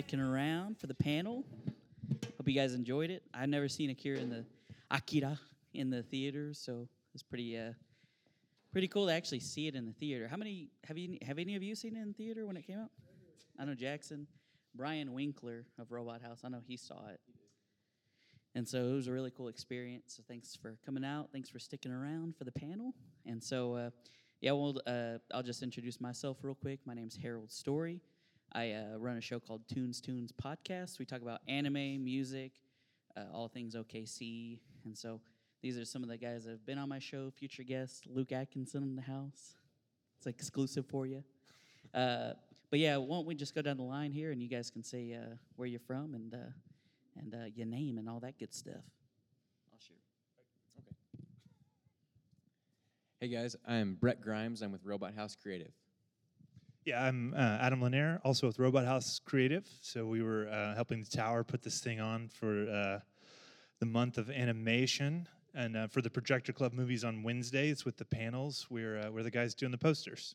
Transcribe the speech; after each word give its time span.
Sticking 0.00 0.20
around 0.20 0.78
for 0.78 0.86
the 0.86 0.94
panel. 0.94 1.44
Hope 2.38 2.48
you 2.48 2.54
guys 2.54 2.72
enjoyed 2.72 3.10
it. 3.10 3.22
I've 3.34 3.50
never 3.50 3.68
seen 3.68 3.90
Akira 3.90 4.18
in 4.18 4.30
the 4.30 4.46
Akira 4.90 5.38
in 5.74 5.90
the 5.90 6.02
theater, 6.02 6.54
so 6.54 6.88
it's 7.12 7.22
pretty 7.22 7.58
uh, 7.58 7.72
pretty 8.72 8.88
cool 8.88 9.08
to 9.08 9.12
actually 9.12 9.40
see 9.40 9.66
it 9.66 9.74
in 9.74 9.84
the 9.84 9.92
theater. 9.92 10.26
How 10.26 10.38
many 10.38 10.70
have 10.84 10.96
you 10.96 11.18
have 11.20 11.38
any 11.38 11.54
of 11.54 11.62
you 11.62 11.74
seen 11.74 11.96
it 11.96 12.00
in 12.00 12.14
theater 12.14 12.46
when 12.46 12.56
it 12.56 12.66
came 12.66 12.78
out? 12.78 12.88
I 13.58 13.66
know 13.66 13.74
Jackson, 13.74 14.26
Brian 14.74 15.12
Winkler 15.12 15.66
of 15.78 15.92
Robot 15.92 16.22
House. 16.22 16.40
I 16.44 16.48
know 16.48 16.62
he 16.66 16.78
saw 16.78 17.08
it, 17.08 17.20
and 18.54 18.66
so 18.66 18.82
it 18.82 18.94
was 18.94 19.06
a 19.06 19.12
really 19.12 19.30
cool 19.30 19.48
experience. 19.48 20.14
So 20.16 20.22
thanks 20.26 20.56
for 20.56 20.78
coming 20.86 21.04
out. 21.04 21.28
Thanks 21.30 21.50
for 21.50 21.58
sticking 21.58 21.92
around 21.92 22.38
for 22.38 22.44
the 22.44 22.52
panel. 22.52 22.94
And 23.26 23.44
so, 23.44 23.74
uh, 23.74 23.90
yeah, 24.40 24.52
well, 24.52 24.80
uh, 24.86 25.18
I'll 25.34 25.42
just 25.42 25.62
introduce 25.62 26.00
myself 26.00 26.38
real 26.40 26.54
quick. 26.54 26.80
My 26.86 26.94
name's 26.94 27.18
Harold 27.22 27.52
Story. 27.52 28.00
I 28.52 28.72
uh, 28.72 28.96
run 28.98 29.16
a 29.16 29.20
show 29.20 29.38
called 29.38 29.62
Tunes 29.68 30.00
Tunes 30.00 30.32
Podcast. 30.32 30.98
We 30.98 31.04
talk 31.04 31.22
about 31.22 31.40
anime, 31.46 32.02
music, 32.02 32.52
uh, 33.16 33.24
all 33.32 33.48
things 33.48 33.76
OKC, 33.76 34.58
and 34.84 34.96
so 34.96 35.20
these 35.62 35.78
are 35.78 35.84
some 35.84 36.02
of 36.02 36.08
the 36.08 36.16
guys 36.16 36.44
that 36.44 36.50
have 36.50 36.66
been 36.66 36.78
on 36.78 36.88
my 36.88 36.98
show. 36.98 37.30
Future 37.30 37.62
guest 37.62 38.06
Luke 38.08 38.32
Atkinson 38.32 38.82
in 38.82 38.96
the 38.96 39.02
house. 39.02 39.54
It's 40.18 40.26
exclusive 40.26 40.84
for 40.86 41.06
you. 41.06 41.22
Uh, 41.94 42.32
but 42.70 42.80
yeah, 42.80 42.96
why 42.96 43.16
don't 43.16 43.26
we 43.26 43.36
just 43.36 43.54
go 43.54 43.62
down 43.62 43.76
the 43.76 43.84
line 43.84 44.10
here, 44.10 44.32
and 44.32 44.42
you 44.42 44.48
guys 44.48 44.68
can 44.68 44.82
say 44.82 45.14
uh, 45.14 45.36
where 45.54 45.68
you're 45.68 45.78
from 45.80 46.14
and 46.14 46.34
uh, 46.34 46.50
and 47.20 47.34
uh, 47.34 47.46
your 47.54 47.66
name 47.66 47.98
and 47.98 48.08
all 48.08 48.18
that 48.18 48.36
good 48.36 48.52
stuff. 48.52 48.82
I'll 49.72 49.78
share. 49.78 49.96
Okay. 50.80 51.24
Hey 53.20 53.28
guys, 53.28 53.54
I'm 53.64 53.94
Brett 53.94 54.20
Grimes. 54.20 54.60
I'm 54.62 54.72
with 54.72 54.84
Robot 54.84 55.14
House 55.14 55.36
Creative. 55.40 55.72
Yeah, 56.86 57.04
I'm 57.04 57.34
uh, 57.34 57.58
Adam 57.60 57.82
Lanier, 57.82 58.22
also 58.24 58.46
with 58.46 58.58
Robot 58.58 58.86
House 58.86 59.20
Creative. 59.22 59.68
So 59.82 60.06
we 60.06 60.22
were 60.22 60.48
uh, 60.48 60.74
helping 60.74 61.02
the 61.02 61.10
tower 61.10 61.44
put 61.44 61.62
this 61.62 61.78
thing 61.80 62.00
on 62.00 62.28
for 62.28 62.70
uh, 62.70 63.00
the 63.80 63.86
month 63.86 64.16
of 64.16 64.30
animation, 64.30 65.28
and 65.54 65.76
uh, 65.76 65.86
for 65.88 66.00
the 66.00 66.08
Projector 66.08 66.54
Club 66.54 66.72
movies 66.72 67.04
on 67.04 67.22
Wednesdays 67.22 67.84
with 67.84 67.98
the 67.98 68.06
panels, 68.06 68.66
we're 68.70 68.96
uh, 68.96 69.10
we're 69.10 69.22
the 69.22 69.30
guys 69.30 69.54
doing 69.54 69.72
the 69.72 69.78
posters. 69.78 70.34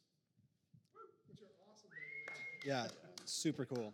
Yeah, 2.63 2.87
super 3.25 3.65
cool. 3.65 3.91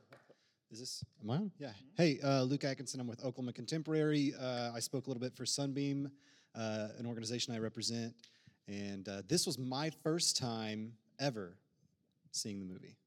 Is 0.72 0.80
this 0.80 1.06
am 1.24 1.30
I 1.30 1.36
on? 1.36 1.52
Yeah. 1.58 1.72
Hey, 1.96 2.20
uh, 2.22 2.44
Luke 2.44 2.66
Atkinson. 2.66 3.00
I'm 3.00 3.08
with 3.08 3.24
Oklahoma 3.24 3.54
Contemporary. 3.54 4.34
Uh, 4.38 4.72
I 4.76 4.82
spoke 4.82 5.08
a 5.08 5.10
little 5.10 5.22
bit 5.22 5.38
for 5.38 5.46
Sunbeam, 5.46 6.12
uh, 6.54 6.90
an 6.98 7.06
organization 7.06 7.56
I 7.56 7.60
represent, 7.60 8.14
and 8.68 9.08
uh, 9.08 9.22
this 9.30 9.46
was 9.46 9.58
my 9.58 9.90
first 10.04 10.36
time 10.36 10.92
ever 11.18 11.56
seeing 12.32 12.60
the 12.60 12.66
movie. 12.66 12.98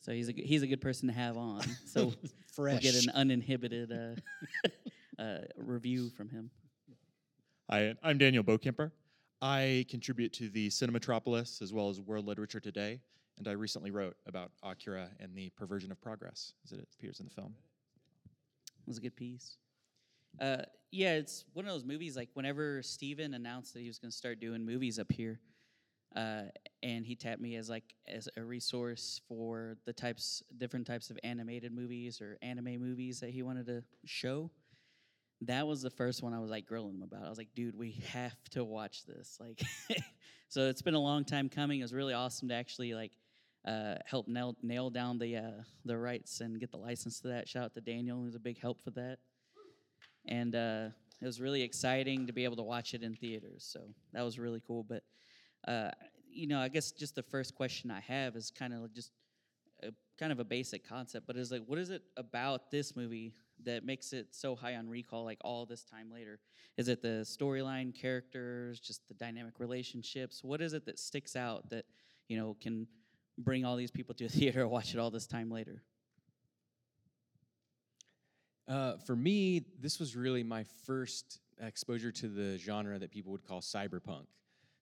So 0.00 0.12
he's 0.12 0.28
a 0.28 0.32
g- 0.32 0.44
he's 0.44 0.62
a 0.62 0.66
good 0.66 0.80
person 0.80 1.08
to 1.08 1.14
have 1.14 1.36
on. 1.36 1.62
So 1.86 2.12
we'll 2.56 2.78
get 2.78 2.94
an 3.04 3.10
uninhibited 3.14 3.92
uh, 3.92 5.22
uh, 5.22 5.38
review 5.56 6.10
from 6.10 6.28
him. 6.28 6.50
Hi, 7.70 7.94
I'm 8.02 8.18
Daniel 8.18 8.42
Bokemper. 8.42 8.90
I 9.40 9.86
contribute 9.88 10.32
to 10.34 10.48
the 10.48 10.68
Cinematropolis 10.68 11.62
as 11.62 11.72
well 11.72 11.88
as 11.88 12.00
World 12.00 12.26
Literature 12.26 12.58
Today, 12.60 13.00
and 13.38 13.46
I 13.46 13.52
recently 13.52 13.90
wrote 13.90 14.16
about 14.26 14.50
Akira 14.62 15.08
and 15.20 15.34
the 15.36 15.50
perversion 15.50 15.92
of 15.92 16.00
progress 16.00 16.52
as 16.64 16.72
it 16.72 16.88
appears 16.94 17.20
in 17.20 17.26
the 17.26 17.32
film. 17.32 17.54
It 18.26 18.88
was 18.88 18.98
a 18.98 19.02
good 19.02 19.14
piece. 19.14 19.56
Uh, 20.40 20.62
yeah, 20.90 21.14
it's 21.14 21.44
one 21.52 21.66
of 21.66 21.72
those 21.72 21.84
movies. 21.84 22.16
Like 22.16 22.30
whenever 22.34 22.82
Steven 22.82 23.34
announced 23.34 23.74
that 23.74 23.80
he 23.80 23.88
was 23.88 23.98
going 23.98 24.10
to 24.10 24.16
start 24.16 24.40
doing 24.40 24.64
movies 24.64 24.98
up 24.98 25.12
here, 25.12 25.38
uh, 26.16 26.42
and 26.82 27.04
he 27.04 27.14
tapped 27.14 27.40
me 27.40 27.56
as 27.56 27.68
like 27.68 27.94
as 28.06 28.28
a 28.36 28.42
resource 28.42 29.20
for 29.28 29.76
the 29.84 29.92
types, 29.92 30.42
different 30.56 30.86
types 30.86 31.10
of 31.10 31.18
animated 31.22 31.72
movies 31.72 32.20
or 32.20 32.38
anime 32.42 32.80
movies 32.80 33.20
that 33.20 33.30
he 33.30 33.42
wanted 33.42 33.66
to 33.66 33.82
show. 34.04 34.50
That 35.42 35.66
was 35.66 35.82
the 35.82 35.90
first 35.90 36.22
one 36.22 36.34
I 36.34 36.40
was 36.40 36.50
like 36.50 36.66
grilling 36.66 36.96
him 36.96 37.02
about. 37.02 37.24
I 37.24 37.28
was 37.28 37.38
like, 37.38 37.54
dude, 37.54 37.76
we 37.76 38.00
have 38.12 38.36
to 38.50 38.64
watch 38.64 39.04
this. 39.06 39.38
Like, 39.46 39.62
so 40.48 40.62
it's 40.62 40.82
been 40.82 40.94
a 40.94 41.00
long 41.00 41.24
time 41.24 41.48
coming. 41.48 41.80
It 41.80 41.84
was 41.84 41.92
really 41.92 42.14
awesome 42.14 42.48
to 42.48 42.54
actually 42.54 42.94
like 42.94 43.12
uh, 43.66 43.96
help 44.06 44.26
nail, 44.28 44.56
nail 44.62 44.90
down 44.90 45.18
the 45.18 45.36
uh, 45.36 45.62
the 45.84 45.96
rights 45.96 46.40
and 46.40 46.58
get 46.58 46.70
the 46.70 46.78
license 46.78 47.20
to 47.20 47.28
that. 47.28 47.48
Shout 47.48 47.64
out 47.64 47.74
to 47.74 47.80
Daniel, 47.80 48.22
who's 48.22 48.34
a 48.34 48.40
big 48.40 48.58
help 48.58 48.80
for 48.82 48.90
that. 48.92 49.18
And 50.26 50.54
uh, 50.54 50.88
it 51.20 51.26
was 51.26 51.40
really 51.40 51.62
exciting 51.62 52.26
to 52.26 52.32
be 52.32 52.44
able 52.44 52.56
to 52.56 52.62
watch 52.62 52.94
it 52.94 53.02
in 53.02 53.14
theaters. 53.14 53.68
So 53.70 53.80
that 54.12 54.22
was 54.22 54.38
really 54.38 54.62
cool. 54.66 54.82
But 54.82 55.02
uh, 55.66 55.90
you 56.30 56.46
know, 56.46 56.60
I 56.60 56.68
guess 56.68 56.92
just 56.92 57.14
the 57.14 57.22
first 57.22 57.54
question 57.54 57.90
I 57.90 58.00
have 58.00 58.36
is 58.36 58.50
kind 58.50 58.72
of 58.72 58.92
just 58.92 59.10
a, 59.82 59.88
kind 60.18 60.32
of 60.32 60.38
a 60.40 60.44
basic 60.44 60.86
concept, 60.86 61.26
but 61.26 61.36
is 61.36 61.50
like, 61.50 61.62
what 61.66 61.78
is 61.78 61.90
it 61.90 62.02
about 62.16 62.70
this 62.70 62.94
movie 62.96 63.34
that 63.64 63.84
makes 63.84 64.12
it 64.12 64.28
so 64.30 64.54
high 64.54 64.76
on 64.76 64.88
recall, 64.88 65.24
like 65.24 65.38
all 65.42 65.66
this 65.66 65.84
time 65.84 66.10
later? 66.12 66.38
Is 66.76 66.88
it 66.88 67.02
the 67.02 67.24
storyline, 67.24 67.94
characters, 67.94 68.78
just 68.78 69.06
the 69.08 69.14
dynamic 69.14 69.58
relationships? 69.58 70.44
What 70.44 70.60
is 70.60 70.74
it 70.74 70.86
that 70.86 70.98
sticks 70.98 71.34
out 71.34 71.68
that 71.70 71.84
you 72.28 72.36
know 72.36 72.56
can 72.60 72.86
bring 73.38 73.64
all 73.64 73.76
these 73.76 73.90
people 73.90 74.14
to 74.16 74.26
a 74.26 74.28
theater 74.28 74.66
watch 74.66 74.94
it 74.94 75.00
all 75.00 75.10
this 75.10 75.26
time 75.26 75.50
later? 75.50 75.82
Uh, 78.68 78.98
for 78.98 79.16
me, 79.16 79.64
this 79.80 79.98
was 79.98 80.14
really 80.14 80.42
my 80.42 80.62
first 80.84 81.40
exposure 81.60 82.12
to 82.12 82.28
the 82.28 82.58
genre 82.58 82.98
that 82.98 83.10
people 83.10 83.32
would 83.32 83.42
call 83.42 83.60
cyberpunk. 83.60 84.26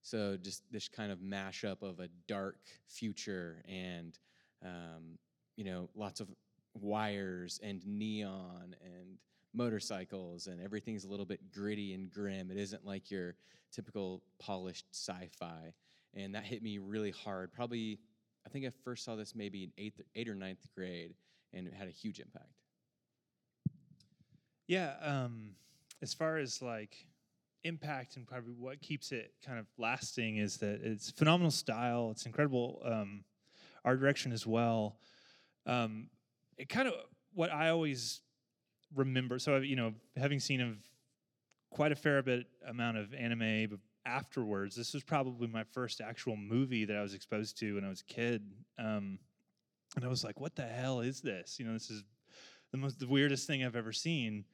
So 0.06 0.37
just 0.41 0.62
this 0.71 0.87
kind 0.87 1.11
of 1.11 1.19
mashup 1.19 1.83
of 1.83 1.99
a 1.99 2.06
dark 2.28 2.61
future 2.87 3.65
and 3.69 4.17
um, 4.65 5.19
you 5.56 5.65
know 5.65 5.91
lots 5.97 6.21
of 6.21 6.28
wires 6.75 7.59
and 7.61 7.84
neon 7.84 8.77
and 8.84 9.19
motorcycles 9.53 10.47
and 10.47 10.62
everything's 10.62 11.05
a 11.05 11.09
little 11.09 11.27
bit 11.27 11.50
gritty 11.50 11.93
and 11.93 12.09
grim. 12.09 12.53
It 12.53 12.56
isn't 12.56 12.87
like 12.87 13.11
your 13.11 13.34
typical 13.72 14.22
polished 14.39 14.87
sci-fi, 14.93 15.72
and 16.15 16.37
that 16.37 16.44
hit 16.44 16.62
me 16.62 16.78
really 16.78 17.11
hard. 17.11 17.53
Probably, 17.53 17.99
I 18.47 18.49
think 18.49 18.65
I 18.65 18.71
first 18.84 19.05
saw 19.05 19.17
this 19.17 19.34
maybe 19.34 19.65
in 19.65 19.73
eighth, 19.77 20.00
eighth 20.15 20.28
or 20.28 20.37
ninth 20.37 20.69
grade, 20.73 21.15
and 21.53 21.67
it 21.67 21.75
had 21.75 21.88
a 21.88 21.91
huge 21.91 22.21
impact. 22.21 22.53
Yeah, 24.69 24.94
um, 25.03 25.56
as 26.00 26.15
far 26.15 26.37
as 26.38 26.62
like 26.62 26.94
impact 27.66 28.16
and 28.16 28.27
probably 28.27 28.53
what 28.53 28.81
keeps 28.81 29.12
it 29.12 29.32
kind 29.44 29.59
of 29.59 29.66
lasting 29.78 30.38
is 30.38 30.59
that 30.59 30.81
it's 30.82 31.10
phenomenal 31.10 31.50
style. 31.50 32.10
It's 32.10 32.27
incredible 32.27 32.82
um, 32.84 33.25
art 33.84 34.00
direction 34.00 34.32
as 34.32 34.47
well. 34.47 34.99
Um, 35.66 36.09
it 36.56 36.69
kind 36.69 36.88
of 36.88 36.94
what 37.34 37.53
I 37.53 37.69
always 37.71 38.21
remember. 38.94 39.38
So 39.38 39.56
you 39.56 39.76
know, 39.76 39.94
having 40.16 40.41
seen 40.41 40.60
of 40.60 40.76
quite 41.71 41.93
a 41.93 41.97
fair 41.97 42.22
bit 42.22 42.47
amount 42.66 42.97
of 42.97 43.12
anime 43.15 43.78
afterwards, 44.06 44.76
this 44.76 44.94
was 44.94 45.03
probably 45.03 45.49
my 45.49 45.65
first 45.65 46.00
actual 46.00 46.37
movie 46.37 46.84
that 46.84 46.97
I 46.97 47.03
was 47.03 47.15
exposed 47.15 47.59
to 47.59 47.75
when 47.75 47.84
I 47.84 47.88
was 47.88 48.03
a 48.03 48.12
kid. 48.12 48.43
Um, 48.78 49.19
and 49.94 50.05
I 50.05 50.09
was 50.09 50.25
like, 50.25 50.41
"What 50.41 50.56
the 50.56 50.66
hell 50.66 51.00
is 51.00 51.21
this?" 51.21 51.59
You 51.59 51.66
know, 51.66 51.72
this 51.72 51.91
is 51.91 52.05
the 52.72 52.78
most 52.78 52.99
the 52.99 53.06
weirdest 53.06 53.47
thing 53.47 53.65
I've 53.65 53.76
ever 53.76 53.93
seen. 53.93 54.44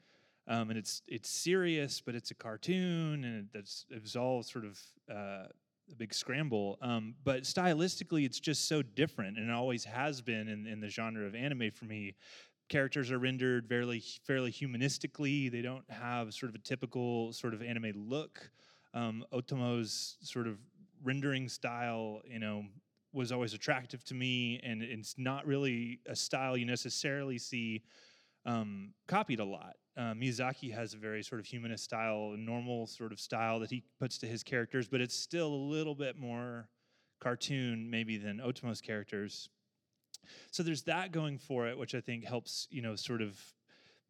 Um, 0.48 0.70
and 0.70 0.78
it's 0.78 1.02
it's 1.06 1.30
serious, 1.30 2.00
but 2.00 2.14
it's 2.14 2.30
a 2.30 2.34
cartoon, 2.34 3.24
and 3.24 3.38
it, 3.40 3.44
that's 3.52 3.86
it 3.90 4.02
was 4.02 4.16
all 4.16 4.42
sort 4.42 4.64
of 4.64 4.78
uh, 5.10 5.46
a 5.90 5.94
big 5.96 6.12
scramble. 6.12 6.78
Um, 6.82 7.14
but 7.24 7.42
stylistically, 7.42 8.24
it's 8.24 8.40
just 8.40 8.66
so 8.68 8.82
different, 8.82 9.38
and 9.38 9.48
it 9.48 9.52
always 9.52 9.84
has 9.84 10.20
been 10.20 10.48
in, 10.48 10.66
in 10.66 10.80
the 10.80 10.88
genre 10.88 11.26
of 11.26 11.34
anime 11.34 11.70
for 11.70 11.84
me. 11.84 12.14
Characters 12.68 13.10
are 13.10 13.18
rendered 13.18 13.68
fairly 13.68 14.02
fairly 14.26 14.50
humanistically. 14.50 15.50
They 15.50 15.62
don't 15.62 15.88
have 15.90 16.34
sort 16.34 16.50
of 16.50 16.56
a 16.56 16.60
typical 16.60 17.32
sort 17.32 17.54
of 17.54 17.62
anime 17.62 17.92
look. 17.94 18.50
Um, 18.94 19.24
Otomo's 19.32 20.16
sort 20.22 20.46
of 20.46 20.58
rendering 21.02 21.48
style, 21.48 22.20
you 22.24 22.38
know, 22.38 22.64
was 23.12 23.30
always 23.30 23.54
attractive 23.54 24.04
to 24.04 24.14
me, 24.14 24.60
and 24.64 24.82
it's 24.82 25.14
not 25.18 25.46
really 25.46 26.00
a 26.06 26.16
style 26.16 26.56
you 26.56 26.64
necessarily 26.64 27.38
see 27.38 27.82
um, 28.46 28.92
copied 29.06 29.40
a 29.40 29.44
lot. 29.44 29.76
Uh, 29.96 30.14
Miyazaki 30.14 30.74
has 30.74 30.94
a 30.94 30.96
very 30.96 31.22
sort 31.22 31.40
of 31.40 31.46
humanist 31.46 31.84
style, 31.84 32.34
normal 32.38 32.86
sort 32.86 33.12
of 33.12 33.20
style 33.20 33.60
that 33.60 33.70
he 33.70 33.82
puts 34.00 34.16
to 34.18 34.26
his 34.26 34.42
characters, 34.42 34.88
but 34.88 35.00
it's 35.00 35.14
still 35.14 35.48
a 35.48 35.62
little 35.70 35.94
bit 35.94 36.18
more 36.18 36.68
cartoon 37.20 37.90
maybe 37.90 38.16
than 38.16 38.38
Otomo's 38.38 38.80
characters. 38.80 39.50
So 40.50 40.62
there's 40.62 40.82
that 40.84 41.12
going 41.12 41.38
for 41.38 41.68
it, 41.68 41.76
which 41.76 41.94
I 41.94 42.00
think 42.00 42.24
helps, 42.24 42.66
you 42.70 42.80
know, 42.80 42.96
sort 42.96 43.20
of 43.20 43.38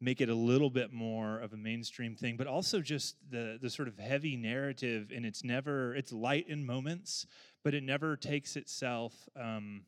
make 0.00 0.20
it 0.20 0.28
a 0.28 0.34
little 0.34 0.70
bit 0.70 0.92
more 0.92 1.38
of 1.38 1.52
a 1.52 1.56
mainstream 1.56 2.16
thing, 2.16 2.36
but 2.36 2.46
also 2.46 2.80
just 2.80 3.16
the 3.30 3.58
the 3.60 3.70
sort 3.70 3.88
of 3.88 3.98
heavy 3.98 4.36
narrative, 4.36 5.12
and 5.14 5.24
it's 5.24 5.44
never 5.44 5.94
it's 5.94 6.12
light 6.12 6.48
in 6.48 6.64
moments, 6.66 7.26
but 7.64 7.72
it 7.74 7.82
never 7.82 8.16
takes 8.16 8.56
itself 8.56 9.14
um, 9.40 9.82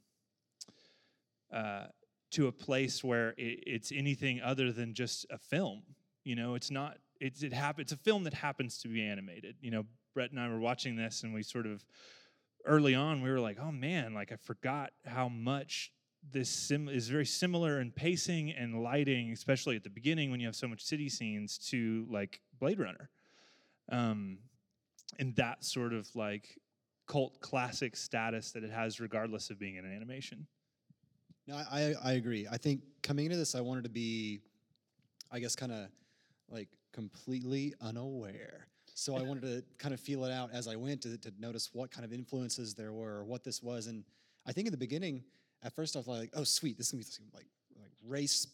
uh, 1.53 1.87
to 2.35 2.49
a 2.49 2.53
place 2.53 3.03
where 3.03 3.31
it, 3.31 3.65
it's 3.67 3.93
anything 3.93 4.41
other 4.41 4.73
than 4.73 4.95
just 4.95 5.27
a 5.31 5.39
film. 5.39 5.83
You 6.25 6.37
know, 6.37 6.55
it's 6.55 6.71
not. 6.71 6.99
It's 7.21 7.43
it 7.43 7.53
hap- 7.53 7.81
It's 7.81 7.93
a 7.93 7.97
film 7.97 8.25
that 8.25 8.35
happens 8.35 8.79
to 8.83 8.89
be 8.89 9.03
animated. 9.03 9.57
You 9.61 9.71
know, 9.71 9.85
Brett 10.15 10.31
and 10.31 10.41
I 10.41 10.49
were 10.49 10.59
watching 10.59 10.97
this, 10.97 11.23
and 11.23 11.33
we 11.33 11.43
sort 11.43 11.67
of 11.67 11.85
early 12.67 12.95
on 12.95 13.21
we 13.21 13.31
were 13.31 13.41
like, 13.41 13.59
oh 13.61 13.73
man, 13.73 14.15
like 14.15 14.33
I 14.33 14.37
forgot 14.37 14.93
how 15.05 15.29
much 15.29 15.93
this 16.33 16.49
sim 16.49 16.89
is 16.89 17.09
very 17.09 17.27
similar 17.27 17.81
in 17.81 17.91
pacing 17.91 18.51
and 18.51 18.83
lighting, 18.83 19.33
especially 19.33 19.77
at 19.77 19.85
the 19.85 19.91
beginning 19.91 20.31
when 20.31 20.41
you 20.41 20.47
have 20.47 20.57
so 20.57 20.67
much 20.67 20.83
city 20.83 21.09
scenes 21.09 21.59
to 21.59 22.07
like 22.11 22.41
Blade 22.59 22.79
Runner, 22.79 23.11
um, 23.93 24.39
and 25.19 25.37
that 25.37 25.65
sort 25.65 25.93
of 25.93 26.09
like 26.17 26.59
cult 27.07 27.41
classic 27.41 27.97
status 27.97 28.53
that 28.53 28.65
it 28.65 28.71
has, 28.71 29.01
regardless 29.01 29.51
of 29.51 29.59
being 29.59 29.77
an 29.77 29.85
animation. 29.85 30.47
No, 31.47 31.57
I, 31.57 31.95
I 32.03 32.13
agree. 32.13 32.47
I 32.51 32.57
think 32.57 32.81
coming 33.03 33.27
into 33.27 33.37
this, 33.37 33.55
I 33.55 33.61
wanted 33.61 33.85
to 33.85 33.91
be, 33.91 34.41
I 35.31 35.39
guess, 35.41 35.55
kind 35.55 35.73
of 35.73 35.89
like 36.49 36.69
completely 36.93 37.75
unaware. 37.81 38.67
So 38.95 39.17
I 39.17 39.23
wanted 39.23 39.43
to 39.43 39.65
kind 39.79 39.93
of 39.93 40.01
feel 40.01 40.25
it 40.25 40.33
out 40.33 40.51
as 40.53 40.69
I 40.69 40.77
went 40.77 41.03
to, 41.03 41.19
to 41.19 41.33
notice 41.39 41.71
what 41.73 41.91
kind 41.91 42.05
of 42.05 42.13
influences 42.13 42.75
there 42.75 42.93
were, 42.93 43.19
or 43.19 43.25
what 43.25 43.45
this 43.45 43.63
was. 43.63 43.89
And 43.89 44.05
I 44.47 44.53
think 44.53 44.67
in 44.67 44.71
the 44.71 44.79
beginning, 44.79 45.23
at 45.63 45.75
first 45.75 45.97
I 45.97 45.99
was 45.99 46.09
like, 46.09 46.31
"Oh, 46.35 46.45
sweet, 46.45 46.79
this 46.79 46.93
is 46.93 47.19
gonna 47.19 47.31
be 47.31 47.37
like 47.37 47.47
like 47.81 47.93
race, 48.07 48.47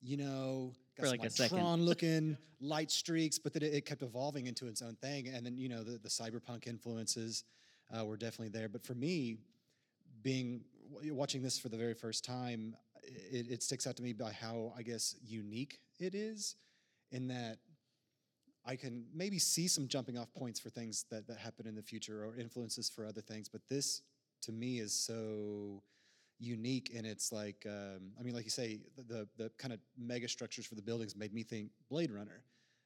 you 0.00 0.16
know, 0.16 0.72
got 0.96 1.02
For 1.02 1.06
some, 1.06 1.18
like 1.18 1.26
a 1.26 1.30
second. 1.30 1.58
Tron 1.58 1.82
looking 1.84 2.36
light 2.60 2.90
streaks." 2.90 3.38
But 3.38 3.52
then 3.52 3.62
it, 3.62 3.74
it 3.74 3.86
kept 3.86 4.02
evolving 4.02 4.46
into 4.46 4.66
its 4.66 4.82
own 4.82 4.96
thing. 4.96 5.28
And 5.28 5.44
then 5.44 5.56
you 5.56 5.68
know 5.68 5.82
the 5.82 5.98
the 5.98 6.08
cyberpunk 6.08 6.66
influences 6.66 7.44
uh, 7.96 8.04
were 8.04 8.16
definitely 8.16 8.50
there. 8.50 8.68
But 8.68 8.84
for 8.84 8.94
me, 8.94 9.38
being 10.22 10.62
watching 11.04 11.42
this 11.42 11.58
for 11.58 11.68
the 11.68 11.76
very 11.76 11.94
first 11.94 12.24
time, 12.24 12.76
it, 13.02 13.46
it 13.50 13.62
sticks 13.62 13.86
out 13.86 13.96
to 13.96 14.02
me 14.02 14.12
by 14.12 14.32
how 14.32 14.72
I 14.76 14.82
guess 14.82 15.14
unique 15.24 15.78
it 15.98 16.14
is, 16.14 16.56
in 17.10 17.28
that 17.28 17.58
I 18.66 18.76
can 18.76 19.04
maybe 19.14 19.38
see 19.38 19.68
some 19.68 19.88
jumping 19.88 20.18
off 20.18 20.32
points 20.34 20.60
for 20.60 20.70
things 20.70 21.04
that 21.10 21.26
that 21.26 21.38
happen 21.38 21.66
in 21.66 21.74
the 21.74 21.82
future 21.82 22.24
or 22.24 22.36
influences 22.36 22.90
for 22.90 23.06
other 23.06 23.20
things. 23.20 23.48
But 23.48 23.62
this, 23.68 24.02
to 24.42 24.52
me, 24.52 24.78
is 24.78 24.92
so 24.92 25.82
unique, 26.38 26.92
and 26.94 27.06
it's 27.06 27.32
like 27.32 27.64
um, 27.66 28.12
I 28.18 28.22
mean, 28.22 28.34
like 28.34 28.44
you 28.44 28.50
say, 28.50 28.80
the 28.96 29.02
the, 29.02 29.28
the 29.36 29.50
kind 29.58 29.72
of 29.72 29.80
mega 29.96 30.28
structures 30.28 30.66
for 30.66 30.74
the 30.74 30.82
buildings 30.82 31.16
made 31.16 31.32
me 31.32 31.42
think 31.42 31.70
Blade 31.90 32.10
Runner. 32.10 32.42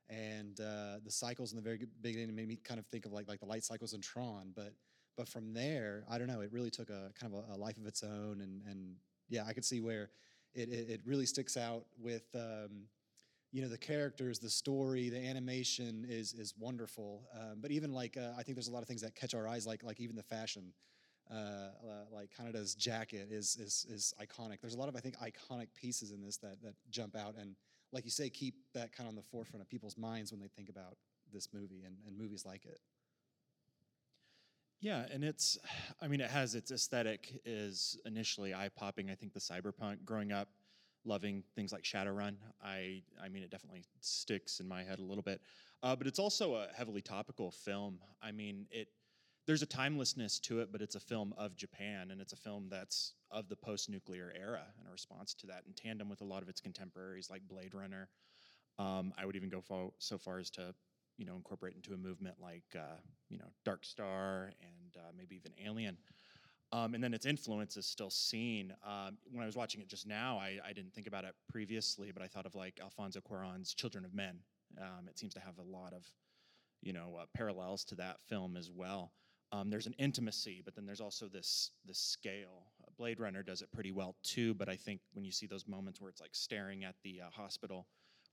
And 0.08 0.60
uh, 0.60 0.98
the 1.02 1.10
cycles 1.10 1.52
in 1.52 1.56
the 1.56 1.62
very 1.62 1.86
beginning 2.02 2.34
made 2.34 2.46
me 2.46 2.56
kind 2.56 2.78
of 2.78 2.86
think 2.86 3.06
of 3.06 3.12
like 3.12 3.28
like 3.28 3.40
the 3.40 3.46
light 3.46 3.64
cycles 3.64 3.94
in 3.94 4.00
Tron, 4.00 4.52
but 4.54 4.74
but 5.16 5.28
from 5.28 5.52
there, 5.52 6.04
I 6.10 6.18
don't 6.18 6.26
know. 6.26 6.40
It 6.40 6.52
really 6.52 6.70
took 6.70 6.90
a 6.90 7.10
kind 7.18 7.32
of 7.32 7.44
a, 7.50 7.54
a 7.54 7.56
life 7.56 7.76
of 7.78 7.86
its 7.86 8.02
own, 8.02 8.40
and 8.40 8.62
and 8.68 8.96
yeah, 9.28 9.44
I 9.46 9.52
could 9.52 9.64
see 9.64 9.80
where 9.80 10.10
it 10.54 10.68
it, 10.68 10.90
it 10.90 11.00
really 11.04 11.26
sticks 11.26 11.56
out 11.56 11.86
with 11.98 12.24
um, 12.34 12.86
you 13.52 13.62
know 13.62 13.68
the 13.68 13.78
characters, 13.78 14.38
the 14.38 14.50
story, 14.50 15.08
the 15.08 15.24
animation 15.24 16.06
is 16.08 16.32
is 16.34 16.54
wonderful. 16.58 17.28
Um, 17.34 17.58
but 17.60 17.70
even 17.70 17.92
like 17.92 18.16
uh, 18.16 18.32
I 18.38 18.42
think 18.42 18.56
there's 18.56 18.68
a 18.68 18.72
lot 18.72 18.82
of 18.82 18.88
things 18.88 19.02
that 19.02 19.14
catch 19.14 19.34
our 19.34 19.46
eyes, 19.46 19.66
like 19.66 19.82
like 19.82 20.00
even 20.00 20.16
the 20.16 20.22
fashion. 20.22 20.72
Uh, 21.30 21.34
uh, 21.34 21.70
like 22.12 22.30
Kaneda's 22.36 22.74
jacket 22.74 23.28
is, 23.30 23.56
is 23.56 23.86
is 23.88 24.12
iconic. 24.20 24.60
There's 24.60 24.74
a 24.74 24.78
lot 24.78 24.88
of 24.88 24.96
I 24.96 25.00
think 25.00 25.16
iconic 25.18 25.68
pieces 25.74 26.10
in 26.10 26.20
this 26.20 26.36
that 26.38 26.60
that 26.62 26.74
jump 26.90 27.16
out 27.16 27.36
and 27.40 27.54
like 27.92 28.04
you 28.04 28.10
say 28.10 28.28
keep 28.28 28.54
that 28.74 28.92
kind 28.92 29.06
of 29.06 29.12
on 29.12 29.16
the 29.16 29.22
forefront 29.22 29.62
of 29.62 29.68
people's 29.68 29.96
minds 29.96 30.32
when 30.32 30.40
they 30.40 30.48
think 30.48 30.68
about 30.68 30.96
this 31.32 31.48
movie 31.52 31.82
and, 31.86 31.96
and 32.06 32.18
movies 32.18 32.44
like 32.44 32.64
it. 32.64 32.80
Yeah, 34.82 35.06
and 35.12 35.22
it's, 35.22 35.58
I 36.00 36.08
mean, 36.08 36.20
it 36.20 36.28
has 36.28 36.56
its 36.56 36.72
aesthetic 36.72 37.40
is 37.44 37.96
initially 38.04 38.52
eye 38.52 38.68
popping. 38.74 39.10
I 39.10 39.14
think 39.14 39.32
the 39.32 39.38
cyberpunk 39.38 40.04
growing 40.04 40.32
up, 40.32 40.48
loving 41.04 41.44
things 41.54 41.72
like 41.72 41.84
Shadowrun, 41.84 42.34
I, 42.62 43.02
I 43.22 43.28
mean, 43.28 43.44
it 43.44 43.50
definitely 43.50 43.84
sticks 44.00 44.58
in 44.58 44.66
my 44.66 44.82
head 44.82 44.98
a 44.98 45.02
little 45.04 45.22
bit. 45.22 45.40
Uh, 45.84 45.94
but 45.94 46.08
it's 46.08 46.18
also 46.18 46.56
a 46.56 46.66
heavily 46.76 47.00
topical 47.00 47.52
film. 47.52 48.00
I 48.20 48.32
mean, 48.32 48.66
it, 48.72 48.88
there's 49.46 49.62
a 49.62 49.66
timelessness 49.66 50.40
to 50.40 50.60
it, 50.60 50.72
but 50.72 50.82
it's 50.82 50.96
a 50.96 51.00
film 51.00 51.32
of 51.38 51.56
Japan, 51.56 52.10
and 52.10 52.20
it's 52.20 52.32
a 52.32 52.36
film 52.36 52.66
that's 52.68 53.14
of 53.30 53.48
the 53.48 53.56
post-nuclear 53.56 54.32
era 54.36 54.62
and 54.78 54.88
a 54.88 54.90
response 54.90 55.32
to 55.34 55.46
that, 55.46 55.62
in 55.64 55.74
tandem 55.74 56.08
with 56.08 56.22
a 56.22 56.24
lot 56.24 56.42
of 56.42 56.48
its 56.48 56.60
contemporaries 56.60 57.30
like 57.30 57.42
Blade 57.48 57.72
Runner. 57.72 58.08
Um, 58.80 59.12
I 59.16 59.26
would 59.26 59.36
even 59.36 59.48
go 59.48 59.60
fo- 59.60 59.94
so 59.98 60.18
far 60.18 60.40
as 60.40 60.50
to 60.50 60.74
you 61.16 61.26
know 61.26 61.36
incorporate 61.36 61.74
into 61.74 61.92
a 61.92 61.96
movement 61.96 62.36
like 62.40 62.64
uh, 62.74 62.96
you 63.28 63.38
know 63.38 63.50
Dark 63.64 63.84
Star 63.84 64.52
and 64.60 64.96
uh, 64.96 65.10
maybe 65.16 65.36
even 65.36 65.52
Alien. 65.64 65.96
Um, 66.72 66.94
and 66.94 67.04
then 67.04 67.12
its 67.12 67.26
influence 67.26 67.76
is 67.76 67.84
still 67.84 68.08
seen. 68.08 68.72
Um, 68.82 69.18
when 69.30 69.42
I 69.42 69.46
was 69.46 69.56
watching 69.56 69.82
it 69.82 69.88
just 69.88 70.06
now, 70.06 70.38
I, 70.38 70.58
I 70.66 70.72
didn't 70.72 70.94
think 70.94 71.06
about 71.06 71.24
it 71.24 71.34
previously, 71.50 72.12
but 72.12 72.22
I 72.22 72.28
thought 72.28 72.46
of 72.46 72.54
like 72.54 72.80
Alfonso 72.80 73.20
Cuarón's 73.20 73.74
Children 73.74 74.06
of 74.06 74.14
Men. 74.14 74.38
Um, 74.80 75.06
it 75.06 75.18
seems 75.18 75.34
to 75.34 75.40
have 75.40 75.58
a 75.58 75.62
lot 75.62 75.92
of 75.92 76.06
you 76.80 76.92
know 76.92 77.18
uh, 77.20 77.26
parallels 77.34 77.84
to 77.84 77.94
that 77.96 78.16
film 78.28 78.56
as 78.56 78.70
well. 78.70 79.12
Um, 79.52 79.68
there's 79.68 79.86
an 79.86 79.94
intimacy, 79.98 80.62
but 80.64 80.74
then 80.74 80.86
there's 80.86 81.00
also 81.00 81.28
this 81.28 81.72
this 81.84 81.98
scale. 81.98 82.72
Uh, 82.82 82.90
Blade 82.96 83.20
Runner 83.20 83.42
does 83.42 83.60
it 83.60 83.70
pretty 83.70 83.92
well 83.92 84.16
too, 84.22 84.54
but 84.54 84.68
I 84.68 84.76
think 84.76 85.00
when 85.12 85.24
you 85.24 85.32
see 85.32 85.46
those 85.46 85.68
moments 85.68 86.00
where 86.00 86.08
it's 86.08 86.22
like 86.22 86.34
staring 86.34 86.84
at 86.84 86.94
the 87.04 87.20
uh, 87.20 87.30
hospital 87.30 87.86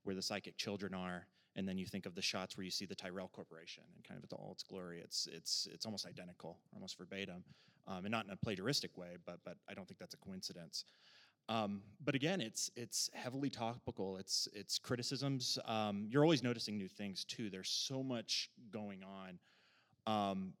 where 0.04 0.14
the 0.14 0.22
psychic 0.22 0.56
children 0.56 0.94
are, 0.94 1.26
and 1.56 1.68
then 1.68 1.78
you 1.78 1.86
think 1.86 2.06
of 2.06 2.14
the 2.14 2.22
shots 2.22 2.56
where 2.56 2.64
you 2.64 2.70
see 2.70 2.86
the 2.86 2.94
Tyrell 2.94 3.28
Corporation 3.28 3.82
and 3.94 4.04
kind 4.04 4.18
of 4.18 4.24
it's 4.24 4.32
all 4.32 4.50
its 4.52 4.62
glory. 4.62 5.00
It's 5.00 5.28
it's 5.32 5.68
it's 5.72 5.86
almost 5.86 6.06
identical, 6.06 6.58
almost 6.72 6.96
verbatim, 6.96 7.44
um, 7.86 8.04
and 8.04 8.10
not 8.10 8.24
in 8.24 8.30
a 8.30 8.36
plagiaristic 8.36 8.96
way, 8.96 9.16
but 9.26 9.38
but 9.44 9.56
I 9.68 9.74
don't 9.74 9.86
think 9.86 9.98
that's 9.98 10.14
a 10.14 10.18
coincidence. 10.18 10.84
Um, 11.48 11.82
but 12.04 12.14
again, 12.14 12.40
it's 12.40 12.70
it's 12.76 13.10
heavily 13.12 13.50
topical. 13.50 14.16
It's 14.16 14.48
it's 14.52 14.78
criticisms. 14.78 15.58
Um, 15.64 16.06
you're 16.08 16.22
always 16.22 16.42
noticing 16.42 16.78
new 16.78 16.88
things 16.88 17.24
too. 17.24 17.50
There's 17.50 17.70
so 17.70 18.02
much 18.02 18.50
going 18.70 19.00
on. 19.02 19.38
Um, 20.06 20.52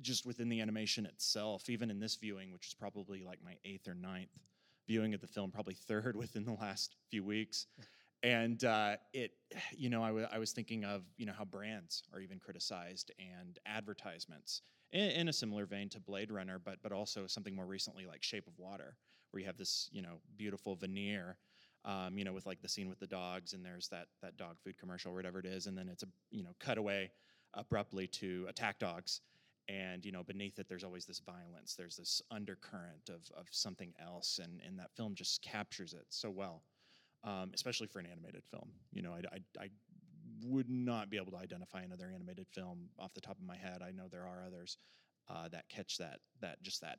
just 0.00 0.24
within 0.24 0.48
the 0.48 0.60
animation 0.60 1.04
itself, 1.06 1.68
even 1.68 1.90
in 1.90 2.00
this 2.00 2.16
viewing, 2.16 2.52
which 2.52 2.68
is 2.68 2.74
probably 2.74 3.22
like 3.22 3.38
my 3.44 3.56
eighth 3.64 3.86
or 3.86 3.94
ninth 3.94 4.30
viewing 4.86 5.14
of 5.14 5.20
the 5.20 5.26
film, 5.26 5.50
probably 5.50 5.74
third 5.74 6.16
within 6.24 6.44
the 6.44 6.52
last 6.52 6.96
few 7.10 7.22
weeks. 7.22 7.66
And 8.24 8.64
uh, 8.64 8.96
it, 9.12 9.32
you 9.76 9.90
know, 9.90 10.02
I 10.02 10.38
was 10.38 10.52
thinking 10.52 10.82
of, 10.82 11.02
you 11.18 11.26
know, 11.26 11.34
how 11.36 11.44
brands 11.44 12.04
are 12.12 12.20
even 12.20 12.38
criticized 12.38 13.12
and 13.18 13.58
advertisements 13.66 14.62
in, 14.92 15.10
in 15.10 15.28
a 15.28 15.32
similar 15.32 15.66
vein 15.66 15.90
to 15.90 16.00
Blade 16.00 16.32
Runner, 16.32 16.58
but 16.58 16.78
but 16.82 16.90
also 16.90 17.26
something 17.26 17.54
more 17.54 17.66
recently 17.66 18.06
like 18.06 18.22
Shape 18.22 18.46
of 18.46 18.58
Water, 18.58 18.96
where 19.30 19.40
you 19.40 19.46
have 19.46 19.58
this, 19.58 19.90
you 19.92 20.00
know, 20.00 20.20
beautiful 20.38 20.74
veneer, 20.74 21.36
um, 21.84 22.16
you 22.16 22.24
know, 22.24 22.32
with 22.32 22.46
like 22.46 22.62
the 22.62 22.68
scene 22.68 22.88
with 22.88 22.98
the 22.98 23.06
dogs, 23.06 23.52
and 23.52 23.62
there's 23.62 23.88
that 23.88 24.06
that 24.22 24.38
dog 24.38 24.56
food 24.64 24.78
commercial, 24.78 25.12
or 25.12 25.14
whatever 25.14 25.38
it 25.38 25.46
is, 25.46 25.66
and 25.66 25.76
then 25.76 25.90
it's 25.90 26.02
a, 26.02 26.08
you 26.30 26.42
know, 26.42 26.54
cutaway 26.58 27.10
abruptly 27.52 28.06
to 28.06 28.46
attack 28.48 28.78
dogs. 28.78 29.20
And 29.68 30.04
you 30.04 30.12
know 30.12 30.22
beneath 30.22 30.58
it 30.58 30.68
there's 30.68 30.84
always 30.84 31.04
this 31.06 31.20
violence. 31.20 31.74
There's 31.74 31.96
this 31.96 32.20
undercurrent 32.30 33.08
of, 33.08 33.22
of 33.34 33.46
something 33.50 33.94
else. 33.98 34.38
And, 34.42 34.60
and 34.66 34.78
that 34.78 34.94
film 34.94 35.14
just 35.14 35.40
captures 35.40 35.94
it 35.94 36.04
so 36.10 36.28
well 36.28 36.62
um, 37.24 37.50
especially 37.54 37.86
for 37.86 37.98
an 37.98 38.06
animated 38.06 38.42
film 38.50 38.70
you 38.92 39.02
know 39.02 39.12
I, 39.12 39.36
I, 39.36 39.64
I 39.64 39.68
would 40.44 40.68
not 40.68 41.10
be 41.10 41.16
able 41.16 41.32
to 41.32 41.38
identify 41.38 41.82
another 41.82 42.12
animated 42.14 42.46
film 42.52 42.88
off 42.98 43.14
the 43.14 43.20
top 43.20 43.38
of 43.38 43.44
my 43.44 43.56
head 43.56 43.80
i 43.82 43.90
know 43.90 44.08
there 44.10 44.26
are 44.26 44.42
others 44.46 44.78
uh, 45.28 45.48
that 45.48 45.68
catch 45.68 45.96
that 45.98 46.20
that 46.40 46.62
just 46.62 46.82
that 46.82 46.98